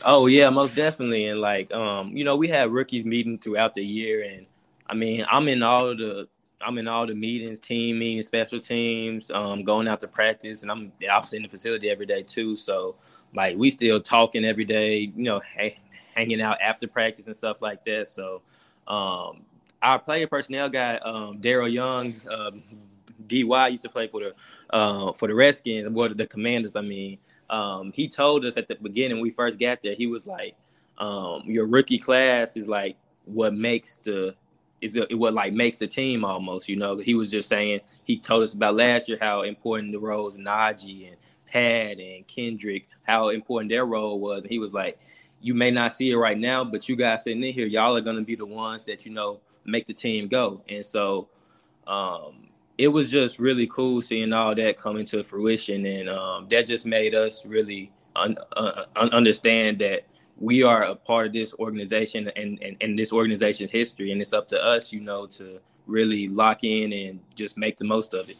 Oh 0.04 0.26
yeah, 0.26 0.50
most 0.50 0.74
definitely. 0.74 1.26
And 1.26 1.40
like 1.40 1.72
um, 1.72 2.16
you 2.16 2.24
know, 2.24 2.34
we 2.34 2.48
had 2.48 2.72
rookies 2.72 3.04
meeting 3.04 3.38
throughout 3.38 3.74
the 3.74 3.84
year 3.84 4.24
and 4.24 4.46
I 4.86 4.94
mean, 4.94 5.24
I'm 5.30 5.48
in 5.48 5.62
all 5.62 5.96
the 5.96 6.28
I'm 6.64 6.78
in 6.78 6.88
all 6.88 7.06
the 7.06 7.14
meetings, 7.14 7.60
team 7.60 7.98
meetings, 7.98 8.26
special 8.26 8.60
teams, 8.60 9.30
um, 9.30 9.64
going 9.64 9.88
out 9.88 10.00
to 10.00 10.08
practice, 10.08 10.62
and 10.62 10.70
I'm 10.70 10.92
obviously 11.10 11.36
in 11.36 11.42
the 11.42 11.48
facility 11.48 11.90
every 11.90 12.06
day 12.06 12.22
too. 12.22 12.56
So 12.56 12.96
like 13.34 13.56
we 13.56 13.70
still 13.70 14.00
talking 14.00 14.44
every 14.44 14.64
day, 14.64 15.12
you 15.14 15.24
know, 15.24 15.40
ha- 15.58 15.76
hanging 16.14 16.40
out 16.40 16.60
after 16.60 16.86
practice 16.86 17.26
and 17.26 17.36
stuff 17.36 17.60
like 17.60 17.84
that. 17.84 18.08
So 18.08 18.42
um, 18.86 19.42
our 19.82 19.98
player 19.98 20.26
personnel 20.26 20.68
guy, 20.68 20.96
um, 20.96 21.40
Daryl 21.40 21.70
Young, 21.70 22.14
um, 22.30 22.62
DY 23.26 23.68
used 23.68 23.82
to 23.82 23.88
play 23.88 24.06
for 24.06 24.20
the 24.20 24.34
uh, 24.70 25.12
for 25.12 25.28
the 25.28 25.34
Redskins, 25.34 25.88
what 25.90 26.16
the 26.16 26.26
Commanders. 26.26 26.76
I 26.76 26.80
mean, 26.80 27.18
um, 27.50 27.92
he 27.92 28.08
told 28.08 28.44
us 28.44 28.56
at 28.56 28.68
the 28.68 28.76
beginning 28.76 29.18
when 29.18 29.22
we 29.22 29.30
first 29.30 29.58
got 29.58 29.82
there, 29.82 29.94
he 29.94 30.06
was 30.06 30.26
like, 30.26 30.56
um, 30.98 31.42
"Your 31.44 31.66
rookie 31.66 31.98
class 31.98 32.56
is 32.56 32.68
like 32.68 32.96
what 33.24 33.54
makes 33.54 33.96
the 33.96 34.34
is 34.80 34.98
what 35.10 35.34
like 35.34 35.52
makes 35.52 35.78
the 35.78 35.86
team 35.86 36.24
almost." 36.24 36.68
You 36.68 36.76
know, 36.76 36.96
he 36.98 37.14
was 37.14 37.30
just 37.30 37.48
saying 37.48 37.80
he 38.04 38.18
told 38.18 38.42
us 38.42 38.54
about 38.54 38.74
last 38.76 39.08
year 39.08 39.18
how 39.20 39.42
important 39.42 39.92
the 39.92 39.98
roles 39.98 40.36
Najee 40.36 41.08
and 41.08 41.16
Pat 41.46 41.98
and 41.98 42.26
Kendrick, 42.26 42.88
how 43.02 43.28
important 43.28 43.70
their 43.70 43.86
role 43.86 44.18
was, 44.18 44.42
and 44.42 44.50
he 44.50 44.58
was 44.58 44.72
like, 44.72 44.98
you 45.40 45.54
may 45.54 45.70
not 45.70 45.92
see 45.92 46.10
it 46.10 46.16
right 46.16 46.38
now, 46.38 46.64
but 46.64 46.88
you 46.88 46.96
guys 46.96 47.24
sitting 47.24 47.44
in 47.44 47.52
here, 47.52 47.66
y'all 47.66 47.94
are 47.94 48.00
gonna 48.00 48.22
be 48.22 48.34
the 48.34 48.46
ones 48.46 48.82
that 48.84 49.04
you 49.04 49.12
know 49.12 49.40
make 49.64 49.86
the 49.86 49.92
team 49.92 50.26
go. 50.26 50.62
And 50.68 50.84
so 50.84 51.28
um, 51.86 52.48
it 52.78 52.88
was 52.88 53.10
just 53.10 53.38
really 53.38 53.66
cool 53.66 54.00
seeing 54.00 54.32
all 54.32 54.54
that 54.54 54.78
come 54.78 54.96
into 54.96 55.22
fruition, 55.22 55.84
and 55.86 56.08
um, 56.08 56.48
that 56.48 56.66
just 56.66 56.86
made 56.86 57.14
us 57.14 57.44
really 57.44 57.92
un- 58.16 58.38
uh, 58.56 58.84
understand 58.96 59.78
that 59.80 60.04
we 60.38 60.62
are 60.62 60.82
a 60.82 60.94
part 60.94 61.26
of 61.26 61.32
this 61.32 61.54
organization 61.54 62.30
and, 62.36 62.58
and, 62.62 62.76
and 62.80 62.98
this 62.98 63.12
organization's 63.12 63.70
history, 63.70 64.12
and 64.12 64.20
it's 64.20 64.32
up 64.32 64.48
to 64.48 64.62
us, 64.62 64.92
you 64.92 65.00
know, 65.00 65.26
to 65.26 65.60
really 65.86 66.28
lock 66.28 66.64
in 66.64 66.92
and 66.92 67.20
just 67.34 67.56
make 67.56 67.76
the 67.76 67.84
most 67.84 68.14
of 68.14 68.28
it. 68.28 68.36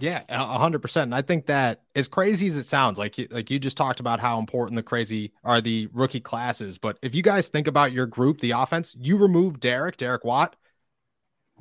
Yeah, 0.00 0.22
hundred 0.28 0.80
percent. 0.80 1.04
And 1.04 1.14
I 1.14 1.22
think 1.22 1.46
that 1.46 1.80
as 1.94 2.08
crazy 2.08 2.48
as 2.48 2.56
it 2.56 2.64
sounds, 2.64 2.98
like 2.98 3.16
like 3.30 3.48
you 3.50 3.58
just 3.58 3.76
talked 3.76 4.00
about 4.00 4.18
how 4.18 4.38
important 4.38 4.76
the 4.76 4.82
crazy 4.82 5.32
are 5.44 5.60
the 5.60 5.88
rookie 5.92 6.20
classes. 6.20 6.78
But 6.78 6.98
if 7.00 7.14
you 7.14 7.22
guys 7.22 7.48
think 7.48 7.68
about 7.68 7.92
your 7.92 8.06
group, 8.06 8.40
the 8.40 8.52
offense, 8.52 8.96
you 9.00 9.16
remove 9.16 9.60
Derek, 9.60 9.96
Derek 9.96 10.24
Watt, 10.24 10.56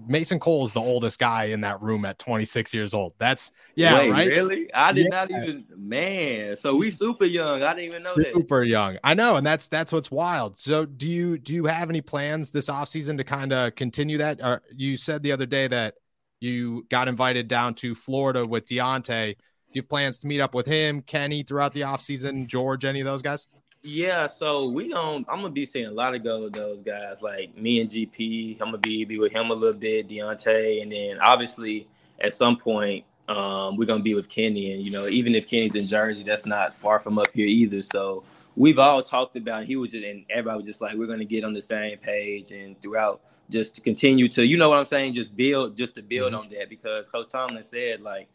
Mason 0.08 0.40
Cole 0.40 0.66
is 0.66 0.72
the 0.72 0.82
oldest 0.82 1.20
guy 1.20 1.46
in 1.46 1.62
that 1.62 1.82
room 1.82 2.04
at 2.04 2.18
26 2.20 2.74
years 2.74 2.94
old. 2.94 3.14
That's 3.20 3.52
yeah, 3.76 4.00
Wait, 4.00 4.12
right? 4.12 4.28
Really? 4.28 4.74
I 4.74 4.92
did 4.92 5.08
yeah. 5.12 5.26
not 5.26 5.32
even 5.32 5.66
man. 5.76 6.58
So 6.58 6.76
we 6.76 6.92
super 6.92 7.26
young. 7.26 7.62
I 7.64 7.74
didn't 7.74 7.86
even 7.86 8.04
know 8.04 8.10
super 8.10 8.24
that. 8.24 8.34
Super 8.34 8.64
young. 8.64 8.98
I 9.04 9.14
know, 9.14 9.36
and 9.36 9.46
that's 9.46 9.68
that's 9.68 9.94
what's 9.94 10.10
wild. 10.10 10.60
So 10.60 10.86
do 10.86 11.08
you 11.08 11.38
do 11.38 11.54
you 11.54 11.66
have 11.66 11.90
any 11.90 12.02
plans 12.02 12.52
this 12.52 12.70
offseason 12.70 13.18
to 13.18 13.24
kind 13.24 13.54
of 13.54 13.76
continue 13.76 14.18
that? 14.18 14.40
Or 14.42 14.62
you 14.76 14.98
said 14.98 15.22
the 15.22 15.32
other 15.32 15.46
day 15.46 15.68
that 15.68 15.96
you 16.40 16.86
got 16.90 17.08
invited 17.08 17.48
down 17.48 17.76
to 17.76 17.96
Florida 17.96 18.44
with 18.48 18.66
Diontae. 18.66 19.36
Do 19.36 19.78
you 19.78 19.82
have 19.82 19.90
plans 19.90 20.20
to 20.20 20.28
meet 20.28 20.42
up 20.42 20.54
with 20.54 20.66
him, 20.66 21.02
Kenny, 21.02 21.44
throughout 21.44 21.74
the 21.74 21.82
offseason, 21.82 22.48
George, 22.48 22.84
any 22.84 23.00
of 23.00 23.06
those 23.06 23.22
guys? 23.22 23.48
Yeah, 23.86 24.28
so 24.28 24.70
we 24.70 24.94
um 24.94 25.26
I'm 25.28 25.42
gonna 25.42 25.50
be 25.50 25.66
seeing 25.66 25.88
a 25.88 25.92
lot 25.92 26.16
of 26.16 26.24
go 26.24 26.48
those 26.48 26.80
guys 26.80 27.22
like 27.22 27.58
me 27.58 27.82
and 27.82 27.90
GP. 27.90 28.54
I'm 28.62 28.68
gonna 28.68 28.78
be 28.78 29.04
be 29.04 29.20
with 29.20 29.34
him 29.34 29.52
a 29.52 29.54
little 29.54 29.78
bit, 29.78 30.08
Diontae, 30.08 30.82
and 30.82 30.90
then 30.90 31.20
obviously 31.20 31.90
at 32.22 32.34
some 32.34 32.56
point 32.56 33.04
um 33.28 33.76
we're 33.76 33.86
gonna 33.86 34.02
be 34.02 34.16
with 34.16 34.30
Kenny. 34.30 34.72
And 34.72 34.82
you 34.82 34.90
know, 34.90 35.08
even 35.08 35.36
if 35.36 35.50
Kenny's 35.50 35.76
in 35.76 35.86
Jersey, 35.86 36.24
that's 36.24 36.46
not 36.46 36.74
far 36.74 37.02
from 37.02 37.20
up 37.20 37.28
here 37.34 37.46
either. 37.46 37.82
So 37.82 38.24
we've 38.56 38.80
all 38.80 39.04
talked 39.04 39.36
about. 39.36 39.66
He 39.66 39.76
was 39.76 39.92
just 39.92 40.06
and 40.06 40.24
everybody 40.30 40.60
was 40.60 40.66
just 40.66 40.80
like 40.80 40.96
we're 40.96 41.08
gonna 41.08 41.26
get 41.26 41.44
on 41.44 41.52
the 41.52 41.62
same 41.62 41.98
page 41.98 42.52
and 42.52 42.80
throughout 42.80 43.20
just 43.50 43.76
to 43.76 43.82
continue 43.82 44.30
to 44.30 44.46
you 44.46 44.58
know 44.58 44.70
what 44.70 44.80
I'm 44.80 44.86
saying, 44.86 45.12
just 45.12 45.36
build 45.36 45.76
just 45.76 45.96
to 45.96 46.02
build 46.02 46.32
mm-hmm. 46.32 46.44
on 46.44 46.50
that 46.52 46.70
because 46.70 47.10
Coach 47.10 47.28
Tomlin 47.28 47.64
said 47.64 48.00
like 48.00 48.30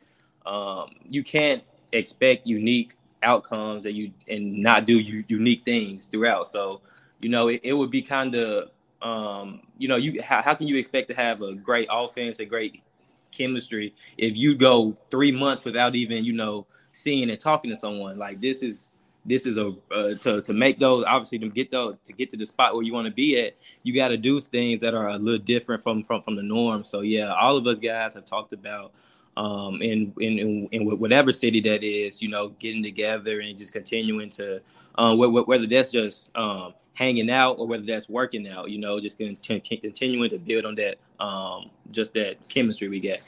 um 0.45 0.91
you 1.09 1.25
can't 1.25 1.63
expect 1.91 2.47
unique 2.47 2.97
outcomes 3.22 3.87
and 3.87 3.96
you 3.96 4.12
and 4.28 4.59
not 4.59 4.87
do 4.87 4.98
unique 4.98 5.64
things 5.64 6.07
throughout. 6.07 6.46
So, 6.46 6.81
you 7.20 7.28
know, 7.28 7.48
it, 7.48 7.61
it 7.64 7.72
would 7.72 7.90
be 7.90 8.02
kind 8.02 8.35
of 8.35 8.70
um, 9.00 9.61
you 9.76 9.88
know, 9.88 9.96
you 9.96 10.22
how, 10.22 10.42
how 10.42 10.54
can 10.54 10.66
you 10.66 10.76
expect 10.76 11.09
to 11.11 11.14
have 11.14 11.42
a 11.42 11.54
great 11.54 11.88
offense, 11.90 12.40
a 12.40 12.44
great 12.44 12.83
chemistry 13.31 13.94
if 14.16 14.37
you 14.37 14.54
go 14.57 14.96
three 15.11 15.31
months 15.31 15.64
without 15.64 15.94
even, 15.94 16.24
you 16.24 16.33
know, 16.33 16.66
seeing 16.92 17.31
and 17.31 17.38
talking 17.38 17.70
to 17.70 17.76
someone? 17.76 18.18
Like 18.18 18.40
this 18.40 18.62
is 18.62 18.96
this 19.28 19.46
is 19.46 19.57
a 19.57 19.74
uh, 19.92 20.14
to 20.14 20.42
to 20.42 20.52
make 20.52 20.78
those 20.78 21.04
obviously 21.07 21.38
to 21.38 21.48
get 21.48 21.70
those 21.70 21.96
to 22.04 22.12
get 22.12 22.31
to 22.31 22.37
the 22.37 22.46
spot 22.46 22.74
where 22.74 22.83
you 22.83 22.92
want 22.92 23.07
to 23.07 23.12
be 23.12 23.38
at 23.40 23.54
you 23.83 23.94
got 23.94 24.09
to 24.09 24.16
do 24.16 24.40
things 24.40 24.81
that 24.81 24.94
are 24.94 25.09
a 25.09 25.18
little 25.18 25.44
different 25.44 25.83
from 25.83 26.02
from 26.02 26.22
from 26.22 26.35
the 26.35 26.42
norm 26.42 26.83
so 26.83 27.00
yeah 27.00 27.35
all 27.35 27.57
of 27.57 27.66
us 27.66 27.78
guys 27.78 28.14
have 28.14 28.24
talked 28.24 28.52
about 28.52 28.92
um, 29.38 29.81
in, 29.81 30.12
in, 30.18 30.68
in 30.72 30.98
whatever 30.98 31.33
city 31.33 31.61
that 31.61 31.85
is, 31.85 32.20
you 32.20 32.29
know, 32.29 32.48
getting 32.59 32.83
together 32.83 33.38
and 33.38 33.57
just 33.57 33.72
continuing 33.72 34.29
to, 34.31 34.61
um, 34.96 35.16
whether 35.16 35.66
that's 35.66 35.92
just 35.92 36.29
um, 36.35 36.74
hanging 36.94 37.31
out 37.31 37.61
or 37.61 37.68
whether 37.68 37.85
that's 37.85 38.09
working 38.09 38.48
out, 38.48 38.68
you 38.68 38.79
know, 38.79 38.98
just 38.98 39.16
continuing 39.16 40.29
to 40.29 40.38
build 40.38 40.64
on 40.64 40.74
that, 40.74 40.98
um, 41.20 41.70
just 41.92 42.14
that 42.14 42.48
chemistry 42.48 42.88
we 42.88 42.98
get. 42.98 43.22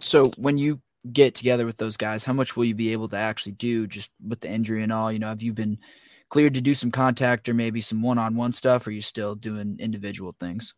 So 0.00 0.30
when 0.36 0.58
you 0.58 0.80
get 1.12 1.36
together 1.36 1.64
with 1.64 1.76
those 1.76 1.96
guys, 1.96 2.24
how 2.24 2.32
much 2.32 2.56
will 2.56 2.64
you 2.64 2.74
be 2.74 2.90
able 2.90 3.08
to 3.10 3.16
actually 3.16 3.52
do 3.52 3.86
just 3.86 4.10
with 4.26 4.40
the 4.40 4.50
injury 4.50 4.82
and 4.82 4.92
all? 4.92 5.12
You 5.12 5.20
know, 5.20 5.28
have 5.28 5.42
you 5.42 5.52
been 5.52 5.78
cleared 6.28 6.54
to 6.54 6.60
do 6.60 6.74
some 6.74 6.90
contact 6.90 7.48
or 7.48 7.54
maybe 7.54 7.80
some 7.80 8.02
one-on-one 8.02 8.50
stuff? 8.50 8.84
Or 8.84 8.90
are 8.90 8.92
you 8.92 9.00
still 9.00 9.36
doing 9.36 9.76
individual 9.78 10.34
things? 10.40 10.74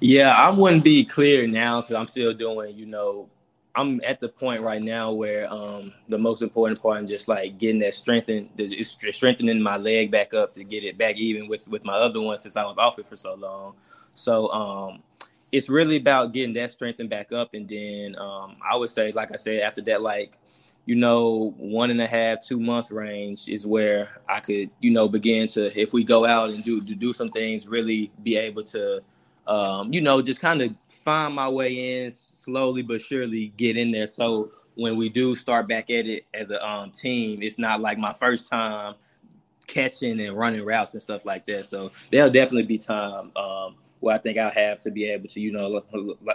Yeah, 0.00 0.34
I 0.36 0.50
wouldn't 0.50 0.84
be 0.84 1.06
clear 1.06 1.46
now 1.46 1.80
because 1.80 1.96
I'm 1.96 2.08
still 2.08 2.34
doing, 2.34 2.76
you 2.76 2.84
know, 2.84 3.30
I'm 3.74 4.00
at 4.04 4.20
the 4.20 4.28
point 4.28 4.60
right 4.60 4.82
now 4.82 5.12
where 5.12 5.50
um, 5.52 5.92
the 6.08 6.18
most 6.18 6.42
important 6.42 6.82
part 6.82 7.04
is 7.04 7.10
just 7.10 7.28
like 7.28 7.58
getting 7.58 7.78
that 7.80 7.94
strengthened, 7.94 8.50
strengthening 9.12 9.62
my 9.62 9.78
leg 9.78 10.10
back 10.10 10.34
up 10.34 10.54
to 10.54 10.64
get 10.64 10.84
it 10.84 10.98
back 10.98 11.16
even 11.16 11.48
with 11.48 11.66
with 11.68 11.84
my 11.84 11.94
other 11.94 12.20
one 12.20 12.36
since 12.38 12.56
I 12.56 12.64
was 12.64 12.76
off 12.76 12.98
it 12.98 13.06
for 13.06 13.16
so 13.16 13.34
long. 13.34 13.74
So 14.14 14.48
um, 14.52 15.02
it's 15.52 15.70
really 15.70 15.96
about 15.96 16.32
getting 16.32 16.54
that 16.54 16.70
strengthened 16.70 17.08
back 17.08 17.32
up, 17.32 17.54
and 17.54 17.66
then 17.66 18.16
um, 18.18 18.56
I 18.68 18.76
would 18.76 18.90
say, 18.90 19.10
like 19.12 19.32
I 19.32 19.36
said, 19.36 19.60
after 19.60 19.80
that, 19.82 20.02
like 20.02 20.38
you 20.84 20.96
know, 20.96 21.54
one 21.58 21.90
and 21.90 22.00
a 22.00 22.06
half, 22.06 22.44
two 22.44 22.58
month 22.58 22.90
range 22.90 23.48
is 23.48 23.66
where 23.66 24.08
I 24.28 24.40
could, 24.40 24.70
you 24.80 24.90
know, 24.90 25.08
begin 25.08 25.46
to 25.48 25.80
if 25.80 25.92
we 25.92 26.02
go 26.02 26.26
out 26.26 26.50
and 26.50 26.64
do 26.64 26.80
to 26.80 26.94
do 26.94 27.12
some 27.12 27.28
things, 27.28 27.68
really 27.68 28.10
be 28.22 28.36
able 28.36 28.64
to, 28.64 29.00
um, 29.46 29.92
you 29.92 30.00
know, 30.00 30.20
just 30.20 30.40
kind 30.40 30.60
of 30.60 30.74
find 30.88 31.34
my 31.34 31.48
way 31.48 32.04
in 32.04 32.10
slowly 32.42 32.82
but 32.82 33.00
surely 33.00 33.52
get 33.56 33.76
in 33.76 33.90
there. 33.90 34.06
So 34.06 34.50
when 34.74 34.96
we 34.96 35.08
do 35.08 35.34
start 35.34 35.68
back 35.68 35.90
at 35.90 36.06
it 36.06 36.26
as 36.34 36.50
a 36.50 36.66
um, 36.66 36.90
team, 36.90 37.42
it's 37.42 37.58
not 37.58 37.80
like 37.80 37.98
my 37.98 38.12
first 38.12 38.50
time 38.50 38.94
catching 39.66 40.20
and 40.20 40.36
running 40.36 40.64
routes 40.64 40.94
and 40.94 41.02
stuff 41.02 41.24
like 41.24 41.46
that. 41.46 41.66
So 41.66 41.90
there'll 42.10 42.30
definitely 42.30 42.64
be 42.64 42.78
time 42.78 43.30
um, 43.36 43.76
where 44.00 44.14
I 44.14 44.18
think 44.18 44.38
I'll 44.38 44.50
have 44.50 44.80
to 44.80 44.90
be 44.90 45.04
able 45.04 45.28
to, 45.28 45.40
you 45.40 45.52
know, 45.52 45.82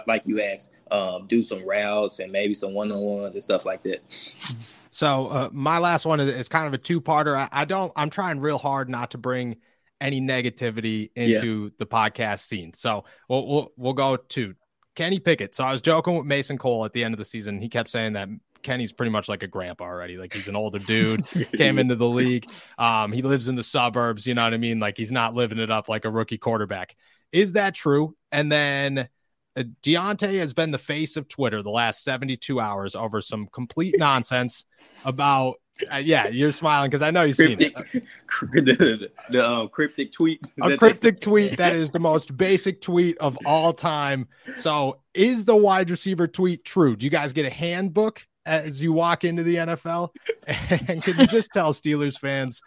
like 0.06 0.26
you 0.26 0.40
asked, 0.40 0.70
um, 0.90 1.26
do 1.26 1.42
some 1.42 1.66
routes 1.68 2.18
and 2.18 2.32
maybe 2.32 2.54
some 2.54 2.74
one 2.74 2.90
on 2.90 3.00
ones 3.00 3.34
and 3.34 3.42
stuff 3.42 3.66
like 3.66 3.82
that. 3.82 4.00
So 4.10 5.28
uh, 5.28 5.48
my 5.52 5.78
last 5.78 6.06
one 6.06 6.18
is, 6.18 6.28
is, 6.28 6.48
kind 6.48 6.66
of 6.66 6.74
a 6.74 6.78
two 6.78 7.00
parter. 7.00 7.36
I, 7.36 7.48
I, 7.52 7.64
don't. 7.64 7.92
I'm 7.94 8.10
trying 8.10 8.40
real 8.40 8.58
hard 8.58 8.88
not 8.88 9.12
to 9.12 9.18
bring 9.18 9.56
any 10.00 10.20
negativity 10.20 11.10
into 11.14 11.64
yeah. 11.64 11.70
the 11.78 11.86
podcast 11.86 12.40
scene. 12.40 12.72
So 12.72 13.04
we'll, 13.28 13.46
we'll 13.46 13.72
we'll 13.76 13.92
go 13.92 14.16
to 14.16 14.54
Kenny 14.98 15.20
Pickett. 15.20 15.54
So 15.54 15.62
I 15.62 15.70
was 15.70 15.80
joking 15.80 16.16
with 16.16 16.26
Mason 16.26 16.58
Cole 16.58 16.84
at 16.84 16.92
the 16.92 17.04
end 17.04 17.14
of 17.14 17.18
the 17.18 17.24
season. 17.24 17.60
He 17.60 17.68
kept 17.68 17.88
saying 17.88 18.14
that 18.14 18.28
Kenny's 18.64 18.92
pretty 18.92 19.12
much 19.12 19.28
like 19.28 19.44
a 19.44 19.46
grandpa 19.46 19.84
already. 19.84 20.16
Like 20.16 20.32
he's 20.32 20.48
an 20.48 20.56
older 20.56 20.80
dude, 20.80 21.24
came 21.56 21.78
into 21.78 21.94
the 21.94 22.08
league. 22.08 22.50
Um, 22.78 23.12
he 23.12 23.22
lives 23.22 23.46
in 23.46 23.54
the 23.54 23.62
suburbs. 23.62 24.26
You 24.26 24.34
know 24.34 24.42
what 24.42 24.54
I 24.54 24.56
mean? 24.56 24.80
Like 24.80 24.96
he's 24.96 25.12
not 25.12 25.34
living 25.34 25.60
it 25.60 25.70
up 25.70 25.88
like 25.88 26.04
a 26.04 26.10
rookie 26.10 26.36
quarterback. 26.36 26.96
Is 27.30 27.52
that 27.52 27.76
true? 27.76 28.16
And 28.32 28.50
then 28.50 29.08
uh, 29.56 29.62
Diontae 29.84 30.40
has 30.40 30.52
been 30.52 30.72
the 30.72 30.78
face 30.78 31.16
of 31.16 31.28
Twitter 31.28 31.62
the 31.62 31.70
last 31.70 32.02
72 32.02 32.58
hours 32.58 32.96
over 32.96 33.20
some 33.20 33.46
complete 33.52 33.94
nonsense 33.98 34.64
about 35.04 35.58
uh, 35.92 35.96
yeah, 35.96 36.28
you're 36.28 36.52
smiling 36.52 36.90
because 36.90 37.02
I 37.02 37.10
know 37.10 37.22
you've 37.22 37.36
cryptic, 37.36 37.78
seen 37.78 38.02
it. 38.02 38.08
the, 38.78 39.10
the 39.30 39.48
um, 39.48 39.68
cryptic 39.68 40.12
tweet. 40.12 40.40
A 40.62 40.76
cryptic 40.76 41.20
tweet 41.20 41.56
that 41.56 41.74
is 41.74 41.90
the 41.90 42.00
most 42.00 42.36
basic 42.36 42.80
tweet 42.80 43.16
of 43.18 43.38
all 43.44 43.72
time. 43.72 44.28
So, 44.56 45.00
is 45.14 45.44
the 45.44 45.56
wide 45.56 45.90
receiver 45.90 46.26
tweet 46.26 46.64
true? 46.64 46.96
Do 46.96 47.04
you 47.04 47.10
guys 47.10 47.32
get 47.32 47.46
a 47.46 47.50
handbook 47.50 48.26
as 48.46 48.80
you 48.82 48.92
walk 48.92 49.24
into 49.24 49.42
the 49.42 49.56
NFL? 49.56 50.10
And 50.88 51.02
can 51.02 51.18
you 51.18 51.26
just 51.26 51.50
tell 51.52 51.74
Steelers 51.74 52.18
fans 52.18 52.62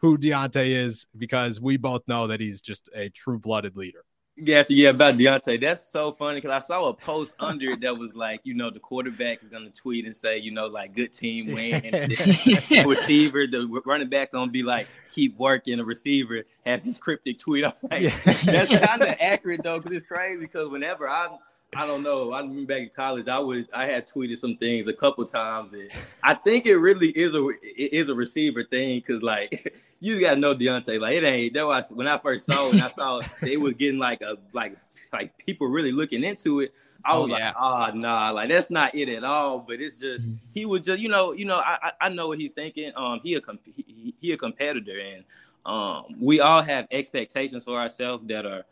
who 0.00 0.18
Diontae 0.18 0.68
is? 0.68 1.06
Because 1.16 1.60
we 1.60 1.78
both 1.78 2.02
know 2.06 2.26
that 2.26 2.40
he's 2.40 2.60
just 2.60 2.90
a 2.94 3.08
true 3.08 3.38
blooded 3.38 3.74
leader. 3.74 4.04
Yeah, 4.36 4.64
yeah, 4.68 4.90
about 4.90 5.16
Diontae. 5.16 5.60
That's 5.60 5.86
so 5.86 6.12
funny 6.12 6.40
because 6.40 6.62
I 6.62 6.66
saw 6.66 6.88
a 6.88 6.94
post 6.94 7.34
under 7.38 7.72
it 7.72 7.82
that 7.82 7.96
was 7.96 8.14
like, 8.14 8.40
you 8.44 8.54
know, 8.54 8.70
the 8.70 8.80
quarterback 8.80 9.42
is 9.42 9.50
gonna 9.50 9.70
tweet 9.70 10.06
and 10.06 10.16
say, 10.16 10.38
you 10.38 10.50
know, 10.50 10.66
like 10.66 10.94
good 10.94 11.12
team 11.12 11.52
win. 11.52 11.82
the 11.82 12.84
receiver, 12.88 13.46
the 13.46 13.68
running 13.84 14.08
back 14.08 14.32
gonna 14.32 14.50
be 14.50 14.62
like, 14.62 14.88
keep 15.12 15.36
working. 15.38 15.76
The 15.76 15.84
receiver 15.84 16.44
has 16.64 16.82
this 16.82 16.96
cryptic 16.96 17.38
tweet. 17.38 17.66
I'm 17.66 17.72
like, 17.90 18.02
yeah. 18.02 18.18
that's 18.24 18.74
kind 18.86 19.02
of 19.02 19.08
accurate 19.20 19.62
though, 19.62 19.78
because 19.78 19.96
it's 19.98 20.06
crazy. 20.06 20.40
Because 20.40 20.70
whenever 20.70 21.06
I'm 21.06 21.32
I 21.74 21.86
don't 21.86 22.02
know. 22.02 22.32
I 22.32 22.40
remember 22.40 22.66
back 22.66 22.82
in 22.82 22.90
college, 22.94 23.28
I 23.28 23.38
would 23.38 23.66
I 23.72 23.86
had 23.86 24.06
tweeted 24.06 24.36
some 24.36 24.56
things 24.56 24.88
a 24.88 24.92
couple 24.92 25.24
times, 25.24 25.72
and 25.72 25.90
I 26.22 26.34
think 26.34 26.66
it 26.66 26.76
really 26.76 27.08
is 27.08 27.34
a 27.34 27.46
it 27.48 27.94
is 27.94 28.10
a 28.10 28.14
receiver 28.14 28.62
thing 28.62 28.98
because 28.98 29.22
like 29.22 29.74
you 30.00 30.20
gotta 30.20 30.38
know 30.38 30.54
Diontae. 30.54 31.00
Like 31.00 31.16
it 31.16 31.24
ain't 31.24 31.54
that 31.54 31.66
was 31.66 31.90
when 31.90 32.06
I 32.06 32.18
first 32.18 32.44
saw 32.44 32.68
it, 32.68 32.82
I 32.82 32.88
saw 32.88 33.22
they 33.40 33.56
was 33.56 33.72
getting 33.72 33.98
like 33.98 34.20
a 34.20 34.36
like 34.52 34.76
like 35.14 35.36
people 35.38 35.66
really 35.66 35.92
looking 35.92 36.24
into 36.24 36.60
it. 36.60 36.74
I 37.06 37.16
was 37.16 37.30
oh, 37.30 37.36
yeah. 37.38 37.46
like, 37.46 37.54
oh 37.58 37.90
nah, 37.96 38.30
like 38.32 38.50
that's 38.50 38.70
not 38.70 38.94
it 38.94 39.08
at 39.08 39.24
all. 39.24 39.60
But 39.60 39.80
it's 39.80 39.98
just 39.98 40.26
mm-hmm. 40.26 40.36
he 40.52 40.66
was 40.66 40.82
just 40.82 41.00
you 41.00 41.08
know 41.08 41.32
you 41.32 41.46
know 41.46 41.56
I 41.56 41.92
I 42.02 42.10
know 42.10 42.28
what 42.28 42.38
he's 42.38 42.52
thinking. 42.52 42.92
Um, 42.96 43.20
he 43.22 43.34
a 43.34 43.40
he, 43.64 44.14
he 44.20 44.32
a 44.32 44.36
competitor, 44.36 45.00
and 45.00 45.24
um 45.64 46.04
we 46.20 46.40
all 46.40 46.60
have 46.60 46.86
expectations 46.90 47.64
for 47.64 47.78
ourselves 47.78 48.26
that 48.26 48.44
are 48.44 48.66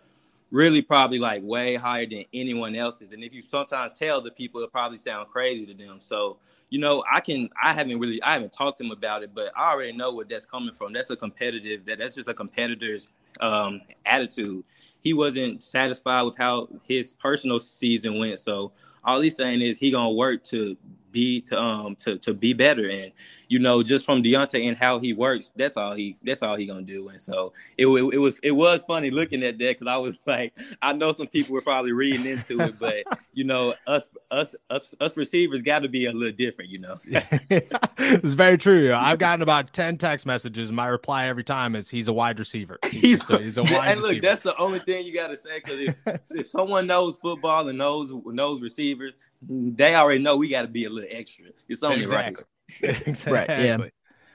really 0.51 0.83
probably 0.83 1.19
like 1.19 1.43
way 1.43 1.77
higher 1.77 2.07
than 2.07 2.25
anyone 2.33 2.75
else's. 2.75 3.13
And 3.13 3.23
if 3.23 3.33
you 3.33 3.43
sometimes 3.43 3.93
tell 3.93 4.21
the 4.21 4.31
people, 4.31 4.63
it 4.63 4.73
probably 4.73 4.99
sound 4.99 5.29
crazy 5.29 5.67
to 5.67 5.75
them. 5.75 5.99
So, 6.01 6.39
you 6.71 6.79
know, 6.79 7.05
I 7.11 7.21
can 7.21 7.49
I 7.63 7.73
haven't 7.73 7.99
really 7.99 8.23
I 8.23 8.33
haven't 8.33 8.53
talked 8.53 8.79
to 8.79 8.85
him 8.85 8.91
about 8.91 9.23
it, 9.23 9.31
but 9.35 9.53
I 9.57 9.73
already 9.73 9.93
know 9.93 10.13
where 10.13 10.27
that's 10.29 10.47
coming 10.47 10.73
from. 10.73 10.93
That's 10.93 11.11
a 11.11 11.17
competitive 11.17 11.85
that 11.87 11.99
that's 11.99 12.17
just 12.17 12.29
a 12.29 12.35
competitor's 12.35 13.09
um, 13.41 13.81
attitude. 14.07 14.65
He 15.03 15.15
wasn't 15.15 15.63
satisfied 15.63 16.23
with 16.23 16.37
how 16.37 16.69
his 16.83 17.15
personal 17.15 17.61
season 17.61 18.19
went, 18.19 18.39
so 18.39 18.73
all 19.05 19.21
he's 19.21 19.37
saying 19.37 19.63
is 19.63 19.79
he 19.79 19.91
gonna 19.91 20.13
work 20.13 20.45
to 20.45 20.77
be 21.13 21.41
to 21.43 21.61
um 21.61 21.97
to 21.97 22.19
to 22.19 22.35
be 22.35 22.53
better. 22.53 22.89
And 22.89 23.13
you 23.49 23.59
know 23.59 23.83
just 23.83 24.05
from 24.05 24.23
Diontae 24.23 24.69
and 24.69 24.77
how 24.77 24.99
he 24.99 25.13
works 25.13 25.53
that's 25.57 25.77
all 25.77 25.95
he 25.95 26.17
that's 26.23 26.43
all 26.43 26.57
he 26.57 26.67
gonna 26.67 26.83
do. 26.83 27.09
And 27.09 27.21
so 27.21 27.53
it, 27.77 27.87
it, 27.87 28.15
it 28.15 28.19
was 28.19 28.39
it 28.43 28.53
was 28.53 28.83
funny 28.85 29.11
looking 29.11 29.43
at 29.43 29.59
that 29.59 29.79
because 29.79 29.87
I 29.87 29.97
was 29.97 30.15
like 30.27 30.53
I 30.83 30.93
know 30.93 31.13
some 31.13 31.27
people 31.27 31.55
were 31.55 31.63
probably 31.63 31.93
reading 31.93 32.27
into 32.27 32.61
it 32.61 32.79
but 32.79 33.05
you 33.33 33.45
know 33.45 33.75
us 33.87 34.09
us 34.31 34.55
us 34.71 34.95
us 35.01 35.17
receivers 35.17 35.63
got 35.63 35.81
to 35.81 35.89
be 35.89 36.07
a 36.07 36.13
little 36.13 36.37
different 36.37 36.71
you 36.71 36.79
know? 36.79 36.99
It's 38.03 38.33
very 38.33 38.57
true. 38.57 38.95
I've 38.95 39.19
gotten 39.19 39.43
about 39.43 39.73
10 39.73 39.99
text 39.99 40.25
messages. 40.25 40.73
My 40.73 40.87
reply 40.87 41.27
every 41.27 41.45
time 41.45 41.77
is 41.77 41.91
he's 41.91 42.09
a 42.09 42.13
wide 42.13 42.39
receiver. 42.39 42.79
He's, 42.91 43.01
he's, 43.03 43.31
a, 43.31 43.39
he's 43.39 43.59
a 43.59 43.63
wide 43.63 43.89
and 43.93 44.01
look 44.01 44.09
receiver. 44.09 44.27
that's 44.27 44.43
the 44.43 44.57
only 44.57 44.79
thing 44.81 45.07
you 45.07 45.15
got 45.15 45.29
to 45.29 45.37
say 45.37 45.61
because 45.61 45.81
if, 45.81 45.97
if 46.31 46.49
someone 46.49 46.87
knows 46.87 47.17
football 47.17 47.69
and 47.69 47.79
knows 47.79 48.13
knows 48.27 48.61
receivers 48.61 49.13
they 49.43 49.95
already 49.95 50.23
know 50.23 50.37
we 50.37 50.49
got 50.49 50.63
to 50.63 50.69
be 50.69 50.85
a 50.85 50.91
little 50.91 51.09
extra. 51.11 51.47
It's 51.69 51.83
only 51.83 52.03
exactly. 52.03 52.45
right. 52.83 53.07
exactly. 53.07 53.33
Right. 53.33 53.49
Yeah. 53.49 53.79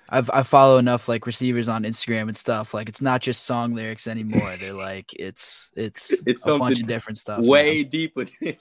I've 0.07 0.29
I 0.31 0.43
follow 0.43 0.77
enough 0.77 1.07
like 1.07 1.25
receivers 1.25 1.67
on 1.67 1.83
Instagram 1.83 2.27
and 2.27 2.37
stuff. 2.37 2.73
Like 2.73 2.89
it's 2.89 3.01
not 3.01 3.21
just 3.21 3.43
song 3.43 3.73
lyrics 3.73 4.07
anymore. 4.07 4.53
They're 4.59 4.73
like 4.73 5.11
it's 5.17 5.71
it's, 5.75 6.23
it's 6.27 6.45
a 6.45 6.57
bunch 6.59 6.79
of 6.79 6.87
different 6.87 7.17
stuff. 7.17 7.43
Way 7.43 7.81
now. 7.81 7.89
deeper, 7.89 8.25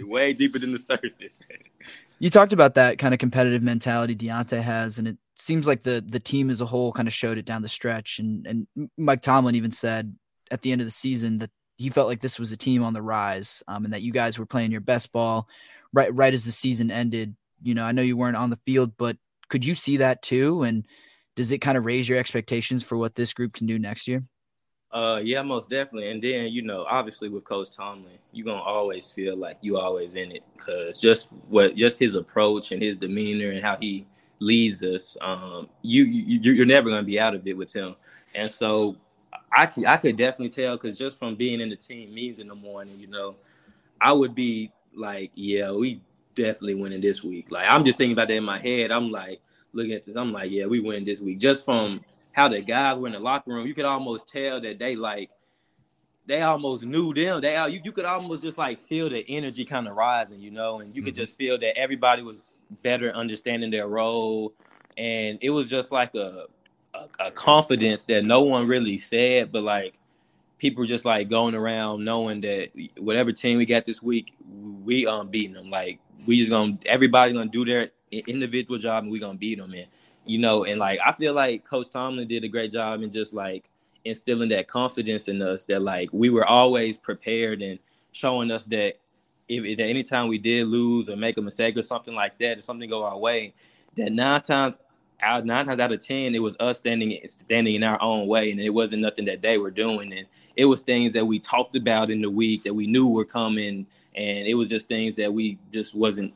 way 0.00 0.32
deeper 0.34 0.58
than 0.58 0.72
the 0.72 0.78
surface. 0.78 1.40
you 2.18 2.28
talked 2.28 2.52
about 2.52 2.74
that 2.74 2.98
kind 2.98 3.14
of 3.14 3.20
competitive 3.20 3.62
mentality 3.62 4.14
Diontae 4.14 4.60
has, 4.60 4.98
and 4.98 5.08
it 5.08 5.16
seems 5.36 5.66
like 5.66 5.82
the 5.82 6.04
the 6.06 6.20
team 6.20 6.50
as 6.50 6.60
a 6.60 6.66
whole 6.66 6.92
kind 6.92 7.08
of 7.08 7.14
showed 7.14 7.38
it 7.38 7.46
down 7.46 7.62
the 7.62 7.68
stretch. 7.68 8.18
And 8.18 8.46
and 8.46 8.90
Mike 8.98 9.22
Tomlin 9.22 9.54
even 9.54 9.72
said 9.72 10.14
at 10.50 10.60
the 10.60 10.70
end 10.70 10.82
of 10.82 10.86
the 10.86 10.92
season 10.92 11.38
that 11.38 11.50
he 11.76 11.88
felt 11.88 12.08
like 12.08 12.20
this 12.20 12.38
was 12.38 12.52
a 12.52 12.56
team 12.56 12.82
on 12.82 12.92
the 12.92 13.02
rise, 13.02 13.62
um, 13.68 13.84
and 13.84 13.92
that 13.92 14.02
you 14.02 14.12
guys 14.12 14.38
were 14.38 14.46
playing 14.46 14.70
your 14.70 14.80
best 14.80 15.12
ball 15.12 15.48
right 15.92 16.14
right 16.14 16.34
as 16.34 16.44
the 16.44 16.52
season 16.52 16.90
ended. 16.90 17.34
You 17.62 17.74
know, 17.74 17.84
I 17.84 17.92
know 17.92 18.02
you 18.02 18.16
weren't 18.16 18.36
on 18.36 18.50
the 18.50 18.58
field, 18.64 18.92
but 18.96 19.16
could 19.48 19.64
you 19.64 19.74
see 19.74 19.98
that 19.98 20.22
too? 20.22 20.62
And 20.62 20.86
does 21.36 21.50
it 21.50 21.58
kind 21.58 21.78
of 21.78 21.84
raise 21.84 22.08
your 22.08 22.18
expectations 22.18 22.84
for 22.84 22.96
what 22.96 23.14
this 23.14 23.32
group 23.32 23.54
can 23.54 23.66
do 23.66 23.78
next 23.78 24.06
year? 24.06 24.24
Uh, 24.92 25.20
yeah, 25.24 25.42
most 25.42 25.68
definitely. 25.68 26.10
And 26.10 26.22
then 26.22 26.52
you 26.52 26.62
know, 26.62 26.86
obviously 26.88 27.28
with 27.28 27.42
Coach 27.44 27.74
Tomlin, 27.74 28.18
you're 28.32 28.46
gonna 28.46 28.60
always 28.60 29.10
feel 29.10 29.36
like 29.36 29.58
you 29.60 29.76
always 29.76 30.14
in 30.14 30.30
it 30.30 30.44
because 30.56 31.00
just 31.00 31.32
what 31.48 31.74
just 31.74 31.98
his 31.98 32.14
approach 32.14 32.70
and 32.70 32.80
his 32.80 32.96
demeanor 32.96 33.50
and 33.50 33.60
how 33.60 33.76
he 33.80 34.06
leads 34.38 34.84
us, 34.84 35.16
um, 35.20 35.68
you, 35.82 36.04
you 36.04 36.52
you're 36.52 36.66
never 36.66 36.90
gonna 36.90 37.02
be 37.02 37.18
out 37.18 37.34
of 37.34 37.44
it 37.46 37.56
with 37.56 37.72
him. 37.72 37.96
And 38.36 38.48
so 38.48 38.96
I 39.54 39.70
I 39.86 39.96
could 39.96 40.16
definitely 40.16 40.50
tell 40.50 40.76
because 40.76 40.98
just 40.98 41.18
from 41.18 41.34
being 41.34 41.60
in 41.60 41.70
the 41.70 41.76
team 41.76 42.12
meetings 42.14 42.38
in 42.38 42.48
the 42.48 42.54
morning, 42.54 42.98
you 42.98 43.06
know, 43.06 43.36
I 44.00 44.12
would 44.12 44.34
be 44.34 44.72
like, 44.94 45.30
yeah, 45.34 45.70
we 45.70 46.00
definitely 46.34 46.74
winning 46.74 47.00
this 47.00 47.22
week. 47.22 47.50
Like 47.50 47.66
I'm 47.68 47.84
just 47.84 47.98
thinking 47.98 48.12
about 48.12 48.28
that 48.28 48.36
in 48.36 48.44
my 48.44 48.58
head. 48.58 48.90
I'm 48.90 49.10
like 49.10 49.40
looking 49.72 49.92
at 49.92 50.04
this. 50.06 50.16
I'm 50.16 50.32
like, 50.32 50.50
yeah, 50.50 50.66
we 50.66 50.80
win 50.80 51.04
this 51.04 51.20
week. 51.20 51.38
Just 51.38 51.64
from 51.64 52.00
how 52.32 52.48
the 52.48 52.60
guys 52.60 52.98
were 52.98 53.06
in 53.06 53.12
the 53.12 53.20
locker 53.20 53.52
room, 53.52 53.66
you 53.66 53.74
could 53.74 53.84
almost 53.84 54.28
tell 54.28 54.60
that 54.60 54.78
they 54.78 54.96
like 54.96 55.30
they 56.26 56.42
almost 56.42 56.84
knew 56.84 57.12
them. 57.12 57.40
They 57.40 57.54
you, 57.70 57.80
you 57.84 57.92
could 57.92 58.04
almost 58.04 58.42
just 58.42 58.58
like 58.58 58.78
feel 58.78 59.08
the 59.08 59.24
energy 59.28 59.64
kind 59.64 59.86
of 59.86 59.94
rising, 59.94 60.40
you 60.40 60.50
know, 60.50 60.80
and 60.80 60.94
you 60.94 61.02
mm-hmm. 61.02 61.06
could 61.06 61.14
just 61.14 61.36
feel 61.36 61.58
that 61.58 61.76
everybody 61.78 62.22
was 62.22 62.58
better 62.82 63.12
understanding 63.12 63.70
their 63.70 63.88
role. 63.88 64.54
And 64.96 65.38
it 65.42 65.50
was 65.50 65.68
just 65.68 65.92
like 65.92 66.14
a, 66.14 66.46
a, 67.18 67.30
confidence 67.30 68.04
that 68.04 68.24
no 68.24 68.42
one 68.42 68.66
really 68.66 68.98
said, 68.98 69.52
but 69.52 69.62
like 69.62 69.94
people 70.58 70.84
just 70.84 71.04
like 71.04 71.28
going 71.28 71.54
around 71.54 72.04
knowing 72.04 72.40
that 72.42 72.70
whatever 72.98 73.32
team 73.32 73.58
we 73.58 73.66
got 73.66 73.84
this 73.84 74.02
week, 74.02 74.34
we 74.84 75.06
um 75.06 75.28
beating 75.28 75.54
them. 75.54 75.70
Like 75.70 75.98
we 76.26 76.38
just 76.38 76.50
gonna 76.50 76.78
everybody 76.86 77.32
gonna 77.32 77.50
do 77.50 77.64
their 77.64 77.90
individual 78.10 78.78
job 78.78 79.04
and 79.04 79.12
we 79.12 79.18
gonna 79.18 79.38
beat 79.38 79.58
them. 79.58 79.72
And 79.72 79.86
you 80.24 80.38
know, 80.38 80.64
and 80.64 80.78
like 80.78 80.98
I 81.04 81.12
feel 81.12 81.34
like 81.34 81.64
Coach 81.64 81.90
Tomlin 81.90 82.28
did 82.28 82.44
a 82.44 82.48
great 82.48 82.72
job 82.72 83.02
in 83.02 83.10
just 83.10 83.32
like 83.34 83.68
instilling 84.04 84.50
that 84.50 84.68
confidence 84.68 85.28
in 85.28 85.40
us 85.42 85.64
that 85.64 85.80
like 85.80 86.08
we 86.12 86.30
were 86.30 86.44
always 86.44 86.96
prepared 86.98 87.62
and 87.62 87.78
showing 88.12 88.50
us 88.50 88.64
that 88.66 88.98
if, 89.48 89.64
if 89.64 89.78
anytime 89.78 90.28
we 90.28 90.38
did 90.38 90.66
lose 90.66 91.08
or 91.08 91.16
make 91.16 91.36
a 91.36 91.42
mistake 91.42 91.76
or 91.76 91.82
something 91.82 92.14
like 92.14 92.38
that, 92.38 92.58
if 92.58 92.64
something 92.64 92.88
go 92.88 93.04
our 93.04 93.18
way, 93.18 93.54
that 93.96 94.12
nine 94.12 94.40
times 94.40 94.76
out 95.20 95.44
nine 95.44 95.66
times 95.66 95.80
out 95.80 95.92
of 95.92 96.04
ten, 96.04 96.34
it 96.34 96.40
was 96.40 96.56
us 96.60 96.78
standing 96.78 97.18
standing 97.26 97.74
in 97.74 97.82
our 97.82 98.00
own 98.02 98.26
way, 98.26 98.50
and 98.50 98.60
it 98.60 98.70
wasn't 98.70 99.02
nothing 99.02 99.24
that 99.26 99.42
they 99.42 99.58
were 99.58 99.70
doing, 99.70 100.12
and 100.12 100.26
it 100.56 100.66
was 100.66 100.82
things 100.82 101.12
that 101.14 101.26
we 101.26 101.38
talked 101.38 101.76
about 101.76 102.10
in 102.10 102.20
the 102.20 102.30
week 102.30 102.62
that 102.64 102.74
we 102.74 102.86
knew 102.86 103.08
were 103.08 103.24
coming, 103.24 103.86
and 104.14 104.46
it 104.46 104.54
was 104.54 104.68
just 104.68 104.88
things 104.88 105.16
that 105.16 105.32
we 105.32 105.58
just 105.72 105.94
wasn't 105.94 106.32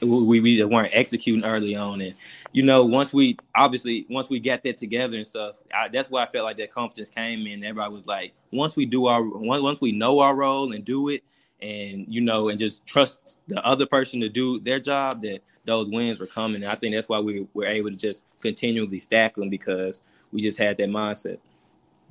we, 0.00 0.40
we 0.40 0.56
just 0.56 0.70
weren't 0.70 0.90
executing 0.92 1.44
early 1.44 1.74
on, 1.74 2.00
and 2.00 2.14
you 2.52 2.62
know 2.62 2.84
once 2.84 3.12
we 3.12 3.36
obviously 3.54 4.06
once 4.08 4.30
we 4.30 4.38
got 4.40 4.62
that 4.62 4.76
together 4.76 5.16
and 5.16 5.26
stuff, 5.26 5.56
I, 5.74 5.88
that's 5.88 6.10
why 6.10 6.22
I 6.22 6.26
felt 6.26 6.44
like 6.44 6.58
that 6.58 6.72
confidence 6.72 7.10
came 7.10 7.46
in. 7.46 7.64
Everybody 7.64 7.92
was 7.92 8.06
like, 8.06 8.32
once 8.52 8.76
we 8.76 8.86
do 8.86 9.06
our 9.06 9.22
once 9.22 9.62
once 9.62 9.80
we 9.80 9.92
know 9.92 10.20
our 10.20 10.36
role 10.36 10.72
and 10.72 10.84
do 10.84 11.08
it, 11.08 11.24
and 11.60 12.06
you 12.08 12.20
know, 12.20 12.48
and 12.48 12.58
just 12.58 12.86
trust 12.86 13.40
the 13.48 13.64
other 13.66 13.86
person 13.86 14.20
to 14.20 14.28
do 14.28 14.60
their 14.60 14.78
job, 14.78 15.22
that 15.22 15.40
those 15.68 15.88
wins 15.88 16.18
were 16.18 16.26
coming. 16.26 16.62
And 16.62 16.72
I 16.72 16.74
think 16.74 16.94
that's 16.94 17.08
why 17.08 17.20
we 17.20 17.46
were 17.54 17.66
able 17.66 17.90
to 17.90 17.96
just 17.96 18.24
continually 18.40 18.98
stack 18.98 19.36
them 19.36 19.50
because 19.50 20.00
we 20.32 20.40
just 20.40 20.58
had 20.58 20.76
that 20.78 20.88
mindset. 20.88 21.38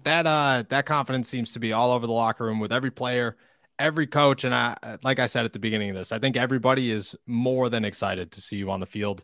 That 0.03 0.25
uh 0.25 0.63
that 0.69 0.85
confidence 0.85 1.27
seems 1.27 1.51
to 1.53 1.59
be 1.59 1.73
all 1.73 1.91
over 1.91 2.07
the 2.07 2.13
locker 2.13 2.45
room 2.45 2.59
with 2.59 2.71
every 2.71 2.91
player, 2.91 3.35
every 3.79 4.07
coach, 4.07 4.43
and 4.43 4.53
I 4.53 4.97
like 5.03 5.19
I 5.19 5.25
said 5.25 5.43
at 5.43 5.53
the 5.53 5.59
beginning 5.59 5.89
of 5.89 5.95
this, 5.95 6.11
I 6.11 6.19
think 6.19 6.37
everybody 6.37 6.91
is 6.91 7.15
more 7.25 7.67
than 7.69 7.83
excited 7.83 8.31
to 8.33 8.41
see 8.41 8.57
you 8.57 8.69
on 8.71 8.79
the 8.79 8.85
field 8.85 9.23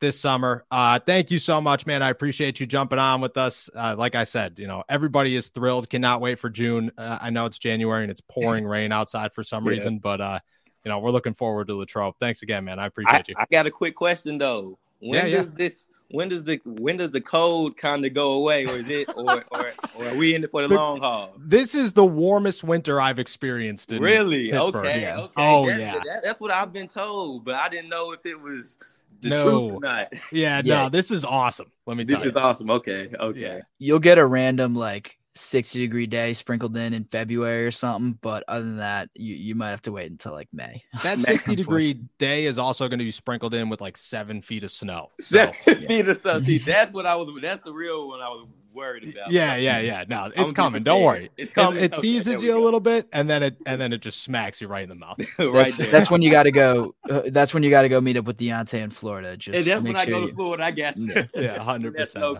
this 0.00 0.18
summer. 0.18 0.64
Uh, 0.70 0.98
thank 0.98 1.30
you 1.30 1.38
so 1.38 1.60
much, 1.60 1.86
man. 1.86 2.02
I 2.02 2.10
appreciate 2.10 2.60
you 2.60 2.66
jumping 2.66 2.98
on 2.98 3.20
with 3.20 3.36
us. 3.36 3.68
Uh, 3.74 3.94
like 3.96 4.14
I 4.14 4.24
said, 4.24 4.58
you 4.58 4.66
know, 4.66 4.82
everybody 4.88 5.36
is 5.36 5.48
thrilled. 5.48 5.88
Cannot 5.88 6.20
wait 6.20 6.38
for 6.38 6.50
June. 6.50 6.90
Uh, 6.96 7.18
I 7.20 7.30
know 7.30 7.46
it's 7.46 7.58
January 7.58 8.02
and 8.02 8.10
it's 8.10 8.22
pouring 8.22 8.66
rain 8.66 8.92
outside 8.92 9.32
for 9.32 9.42
some 9.42 9.64
yeah. 9.64 9.70
reason, 9.70 9.98
but 9.98 10.20
uh, 10.20 10.38
you 10.84 10.90
know, 10.90 10.98
we're 10.98 11.10
looking 11.10 11.34
forward 11.34 11.68
to 11.68 11.74
Latrobe. 11.74 12.14
Thanks 12.20 12.42
again, 12.42 12.64
man. 12.64 12.78
I 12.78 12.86
appreciate 12.86 13.14
I, 13.14 13.24
you. 13.28 13.34
I 13.38 13.46
got 13.50 13.66
a 13.66 13.70
quick 13.70 13.94
question 13.94 14.38
though. 14.38 14.78
When 15.00 15.14
yeah, 15.14 15.38
does 15.38 15.50
yeah. 15.50 15.56
this 15.56 15.86
when 16.10 16.28
does 16.28 16.44
the 16.44 16.60
when 16.64 16.96
does 16.96 17.12
the 17.12 17.20
cold 17.20 17.76
kind 17.76 18.04
of 18.04 18.14
go 18.14 18.32
away, 18.32 18.66
or 18.66 18.76
is 18.76 18.88
it 18.88 19.08
or 19.16 19.44
or, 19.50 19.72
or 19.96 20.06
are 20.06 20.14
we 20.16 20.34
in 20.34 20.44
it 20.44 20.50
for 20.50 20.62
the, 20.62 20.68
the, 20.68 20.74
long 20.74 21.00
haul? 21.00 21.34
This 21.38 21.74
is 21.74 21.92
the 21.92 22.04
warmest 22.04 22.64
winter 22.64 23.00
I've 23.00 23.18
experienced. 23.18 23.92
really? 23.92 24.50
Pittsburgh. 24.50 24.86
Okay. 24.86 25.02
Yeah. 25.02 25.20
Okay. 25.20 25.32
Oh 25.36 25.66
that's, 25.66 25.78
yeah. 25.78 25.92
That, 25.92 26.20
that's 26.24 26.40
what 26.40 26.50
I've 26.50 26.72
been 26.72 26.88
told, 26.88 27.44
but 27.44 27.54
I 27.54 27.68
didn't 27.68 27.90
know 27.90 28.12
if 28.12 28.26
it 28.26 28.40
was 28.40 28.76
no. 29.22 29.78
not. 29.78 30.08
Yeah, 30.32 30.60
yeah, 30.64 30.82
no. 30.82 30.88
This 30.88 31.10
is 31.10 31.24
awesome. 31.24 31.70
Let 31.86 31.96
me. 31.96 32.04
This 32.04 32.24
is 32.24 32.36
awesome. 32.36 32.70
Okay. 32.70 33.10
Okay. 33.18 33.40
Yeah. 33.40 33.60
You'll 33.78 34.00
get 34.00 34.18
a 34.18 34.26
random 34.26 34.74
like 34.74 35.18
60 35.40 35.78
degree 35.80 36.06
day 36.06 36.32
sprinkled 36.32 36.76
in 36.76 36.94
in 36.94 37.04
February 37.04 37.66
or 37.66 37.70
something. 37.70 38.18
But 38.20 38.44
other 38.48 38.64
than 38.64 38.76
that, 38.78 39.10
you, 39.14 39.34
you 39.34 39.54
might 39.54 39.70
have 39.70 39.82
to 39.82 39.92
wait 39.92 40.10
until 40.10 40.32
like 40.32 40.48
May. 40.52 40.82
That 41.02 41.20
60 41.20 41.56
degree 41.56 42.00
day 42.18 42.44
is 42.44 42.58
also 42.58 42.88
going 42.88 42.98
to 42.98 43.04
be 43.04 43.10
sprinkled 43.10 43.54
in 43.54 43.68
with 43.68 43.80
like 43.80 43.96
seven 43.96 44.42
feet 44.42 44.64
of 44.64 44.70
snow. 44.70 45.10
So, 45.20 45.50
seven 45.52 45.82
yeah. 45.82 45.88
feet 45.88 46.08
of 46.08 46.20
snow. 46.20 46.40
See, 46.40 46.58
that's 46.66 46.92
what 46.92 47.06
I 47.06 47.16
was, 47.16 47.28
that's 47.40 47.62
the 47.62 47.72
real 47.72 48.08
one 48.08 48.20
I 48.20 48.28
was 48.28 48.46
worried 48.72 49.04
about. 49.04 49.30
Yeah, 49.30 49.56
yeah, 49.56 49.78
yeah. 49.78 50.04
No, 50.08 50.30
it's 50.34 50.52
coming. 50.52 50.82
Don't 50.82 51.02
worry. 51.02 51.30
It's 51.36 51.50
coming. 51.50 51.82
It, 51.82 51.94
it 51.94 51.98
teases 51.98 52.36
okay, 52.36 52.46
you 52.46 52.56
a 52.56 52.62
little 52.62 52.80
bit, 52.80 53.08
and 53.12 53.28
then 53.28 53.42
it 53.42 53.56
and 53.66 53.80
then 53.80 53.92
it 53.92 54.00
just 54.00 54.22
smacks 54.22 54.60
you 54.60 54.68
right 54.68 54.82
in 54.82 54.88
the 54.88 54.94
mouth. 54.94 55.18
right 55.38 55.72
that's. 55.72 55.90
That's 55.90 56.10
when 56.10 56.22
you 56.22 56.30
got 56.30 56.44
to 56.44 56.50
go. 56.50 56.94
Uh, 57.08 57.22
that's 57.28 57.54
when 57.54 57.62
you 57.62 57.70
got 57.70 57.82
to 57.82 57.88
go 57.88 58.00
meet 58.00 58.16
up 58.16 58.24
with 58.24 58.38
Diontae 58.38 58.80
in 58.80 58.90
Florida. 58.90 59.36
Just 59.36 59.58
hey, 59.58 59.62
that's 59.64 59.82
when 59.82 59.94
sure 59.94 60.02
I 60.02 60.06
go 60.06 60.20
you, 60.20 60.28
to 60.28 60.34
Florida. 60.34 60.64
I 60.64 60.70
got 60.70 60.96
you. 60.96 61.28
Yeah, 61.34 61.58
hundred 61.58 61.94
percent. 61.96 62.38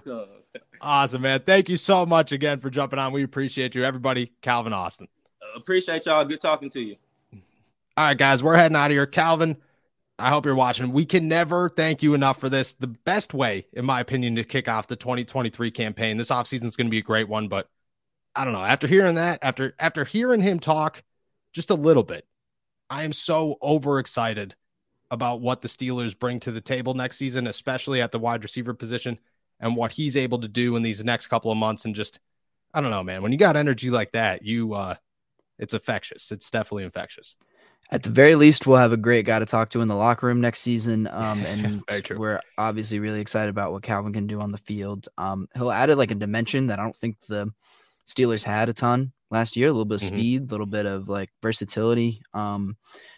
Awesome, 0.81 1.23
man. 1.23 1.41
Thank 1.41 1.69
you 1.69 1.77
so 1.77 2.07
much 2.07 2.33
again 2.33 2.61
for 2.61 2.71
jumping 2.71 2.99
on. 2.99 3.13
We 3.13 3.23
appreciate 3.23 3.75
you, 3.75 3.85
everybody. 3.85 4.33
Calvin 4.41 4.73
Austin. 4.73 5.09
Appreciate 5.55 6.07
y'all. 6.07 6.25
Good 6.25 6.41
talking 6.41 6.71
to 6.71 6.81
you. 6.81 6.97
All 7.97 8.07
right, 8.07 8.17
guys, 8.17 8.43
we're 8.43 8.57
heading 8.57 8.77
out 8.77 8.87
of 8.87 8.93
here. 8.93 9.07
Calvin, 9.07 9.59
I 10.19 10.31
hope 10.31 10.47
you're 10.47 10.55
watching. 10.55 10.93
We 10.93 11.05
can 11.05 11.29
never 11.29 11.69
thank 11.69 12.03
you 12.03 12.15
enough 12.15 12.39
for 12.39 12.49
this. 12.49 12.75
The 12.75 12.87
best 12.87 13.35
way, 13.35 13.67
in 13.73 13.85
my 13.85 14.01
opinion, 14.01 14.37
to 14.37 14.45
kick 14.45 14.69
off 14.69 14.87
the 14.87 14.97
2023 14.97 15.71
campaign. 15.71 16.17
This 16.17 16.31
offseason 16.31 16.65
is 16.65 16.77
going 16.77 16.87
to 16.87 16.91
be 16.91 16.99
a 16.99 17.03
great 17.03 17.29
one, 17.29 17.49
but 17.49 17.69
I 18.35 18.45
don't 18.45 18.55
know. 18.55 18.65
After 18.65 18.87
hearing 18.87 19.17
that, 19.17 19.41
after 19.43 19.75
after 19.79 20.05
hearing 20.05 20.41
him 20.41 20.61
talk 20.61 21.03
just 21.53 21.71
a 21.71 21.75
little 21.75 22.05
bit, 22.05 22.27
I 22.89 23.03
am 23.03 23.13
so 23.13 23.59
overexcited 23.61 24.55
about 25.11 25.41
what 25.41 25.61
the 25.61 25.69
Steelers 25.69 26.19
bring 26.19 26.41
to 26.41 26.53
the 26.53 26.61
table 26.61 26.95
next 26.95 27.17
season, 27.17 27.47
especially 27.47 28.01
at 28.01 28.13
the 28.13 28.19
wide 28.19 28.45
receiver 28.45 28.73
position 28.73 29.19
and 29.61 29.77
what 29.77 29.93
he's 29.93 30.17
able 30.17 30.41
to 30.41 30.49
do 30.49 30.77
in 30.77 30.83
these 30.83 31.05
next 31.05 31.29
couple 31.29 31.51
of 31.51 31.59
months. 31.59 31.85
And 31.85 31.95
just, 31.95 32.19
I 32.75 32.81
don't 32.81 32.91
know, 32.91 33.03
man, 33.03 33.23
when 33.23 33.33
you 33.33 33.39
got 33.39 33.57
energy 33.57 33.91
like 33.91 34.13
that, 34.13 34.43
you, 34.43 34.75
uh, 34.75 34.97
it's 35.59 35.75
infectious. 35.75 36.33
It's 36.33 36.51
definitely 36.51 36.85
infectious. 36.85 37.37
At 37.93 38.05
the 38.05 38.11
very 38.11 38.37
least, 38.37 38.67
we'll 38.67 38.77
have 38.79 38.93
a 38.93 38.97
great 38.97 39.27
guy 39.27 39.41
to 39.41 39.47
talk 39.47 39.71
to 39.71 39.81
in 39.81 39.89
the 39.89 39.97
locker 39.97 40.27
room 40.27 40.41
next 40.41 40.61
season. 40.61 41.09
Um, 41.11 41.45
and 41.47 41.83
we're 42.19 42.41
obviously 42.57 42.99
really 43.01 43.21
excited 43.21 43.51
about 43.51 43.73
what 43.73 43.83
Calvin 43.83 44.13
can 44.13 44.27
do 44.27 44.41
on 44.41 44.53
the 44.53 44.59
field. 44.59 45.09
Um, 45.19 45.49
he'll 45.55 45.73
added 45.73 45.99
like 45.99 46.11
a 46.11 46.15
dimension 46.15 46.69
that 46.69 46.79
I 46.79 46.83
don't 46.85 46.97
think 46.97 47.19
the 47.27 47.51
Steelers 48.07 48.43
had 48.43 48.69
a 48.69 48.73
ton 48.73 49.13
last 49.31 49.57
year. 49.57 49.69
A 49.69 49.73
little 49.73 49.85
bit 49.85 50.03
of 50.03 50.09
Mhm. 50.09 50.13
speed, 50.19 50.43
a 50.43 50.51
little 50.51 50.67
bit 50.67 50.87
of 50.87 51.09
like 51.09 51.31
versatility. 51.43 52.23
Um, 52.33 52.77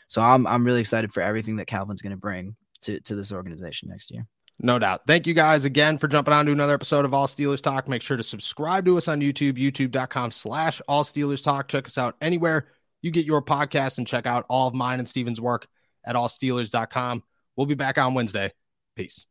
so 0.09 0.21
I'm 0.21 0.47
I'm 0.47 0.65
really 0.65 0.81
excited 0.81 1.13
for 1.13 1.23
everything 1.23 1.57
that 1.57 1.67
Calvin's 1.67 2.03
going 2.03 2.11
to 2.11 2.17
bring 2.19 2.57
to 2.83 2.99
to 3.01 3.15
this 3.15 3.33
organization 3.33 3.89
next 3.89 4.11
year. 4.11 4.27
No 4.63 4.79
doubt. 4.79 5.03
Thank 5.07 5.27
you 5.27 5.35
guys 5.35 5.65
again 5.65 5.99
for 5.99 6.07
jumping 6.07 6.33
on 6.33 6.47
to 6.47 6.53
another 6.53 6.75
episode 6.75 7.05
of 7.05 7.13
All 7.13 7.27
Steelers 7.27 7.61
Talk. 7.61 7.89
Make 7.89 8.01
sure 8.01 8.17
to 8.17 8.23
subscribe 8.23 8.85
to 8.85 8.97
us 8.97 9.09
on 9.09 9.21
YouTube, 9.21 9.59
youtube.com 9.59 10.31
slash 10.31 10.81
All 10.89 11.03
Steelers 11.03 11.43
Talk. 11.43 11.69
Check 11.69 11.87
us 11.87 11.99
out 11.99 12.17
anywhere 12.21 12.69
you 13.03 13.11
get 13.11 13.27
your 13.27 13.43
podcast 13.43 13.99
and 13.99 14.07
check 14.07 14.27
out 14.27 14.47
all 14.49 14.69
of 14.69 14.75
mine 14.75 15.01
and 15.01 15.09
Steven's 15.09 15.41
work 15.41 15.67
at 16.05 16.15
allsteelers.com. 16.15 17.23
We'll 17.57 17.67
be 17.67 17.75
back 17.75 17.99
on 17.99 18.15
Wednesday. 18.15 18.53
Peace. 18.97 19.27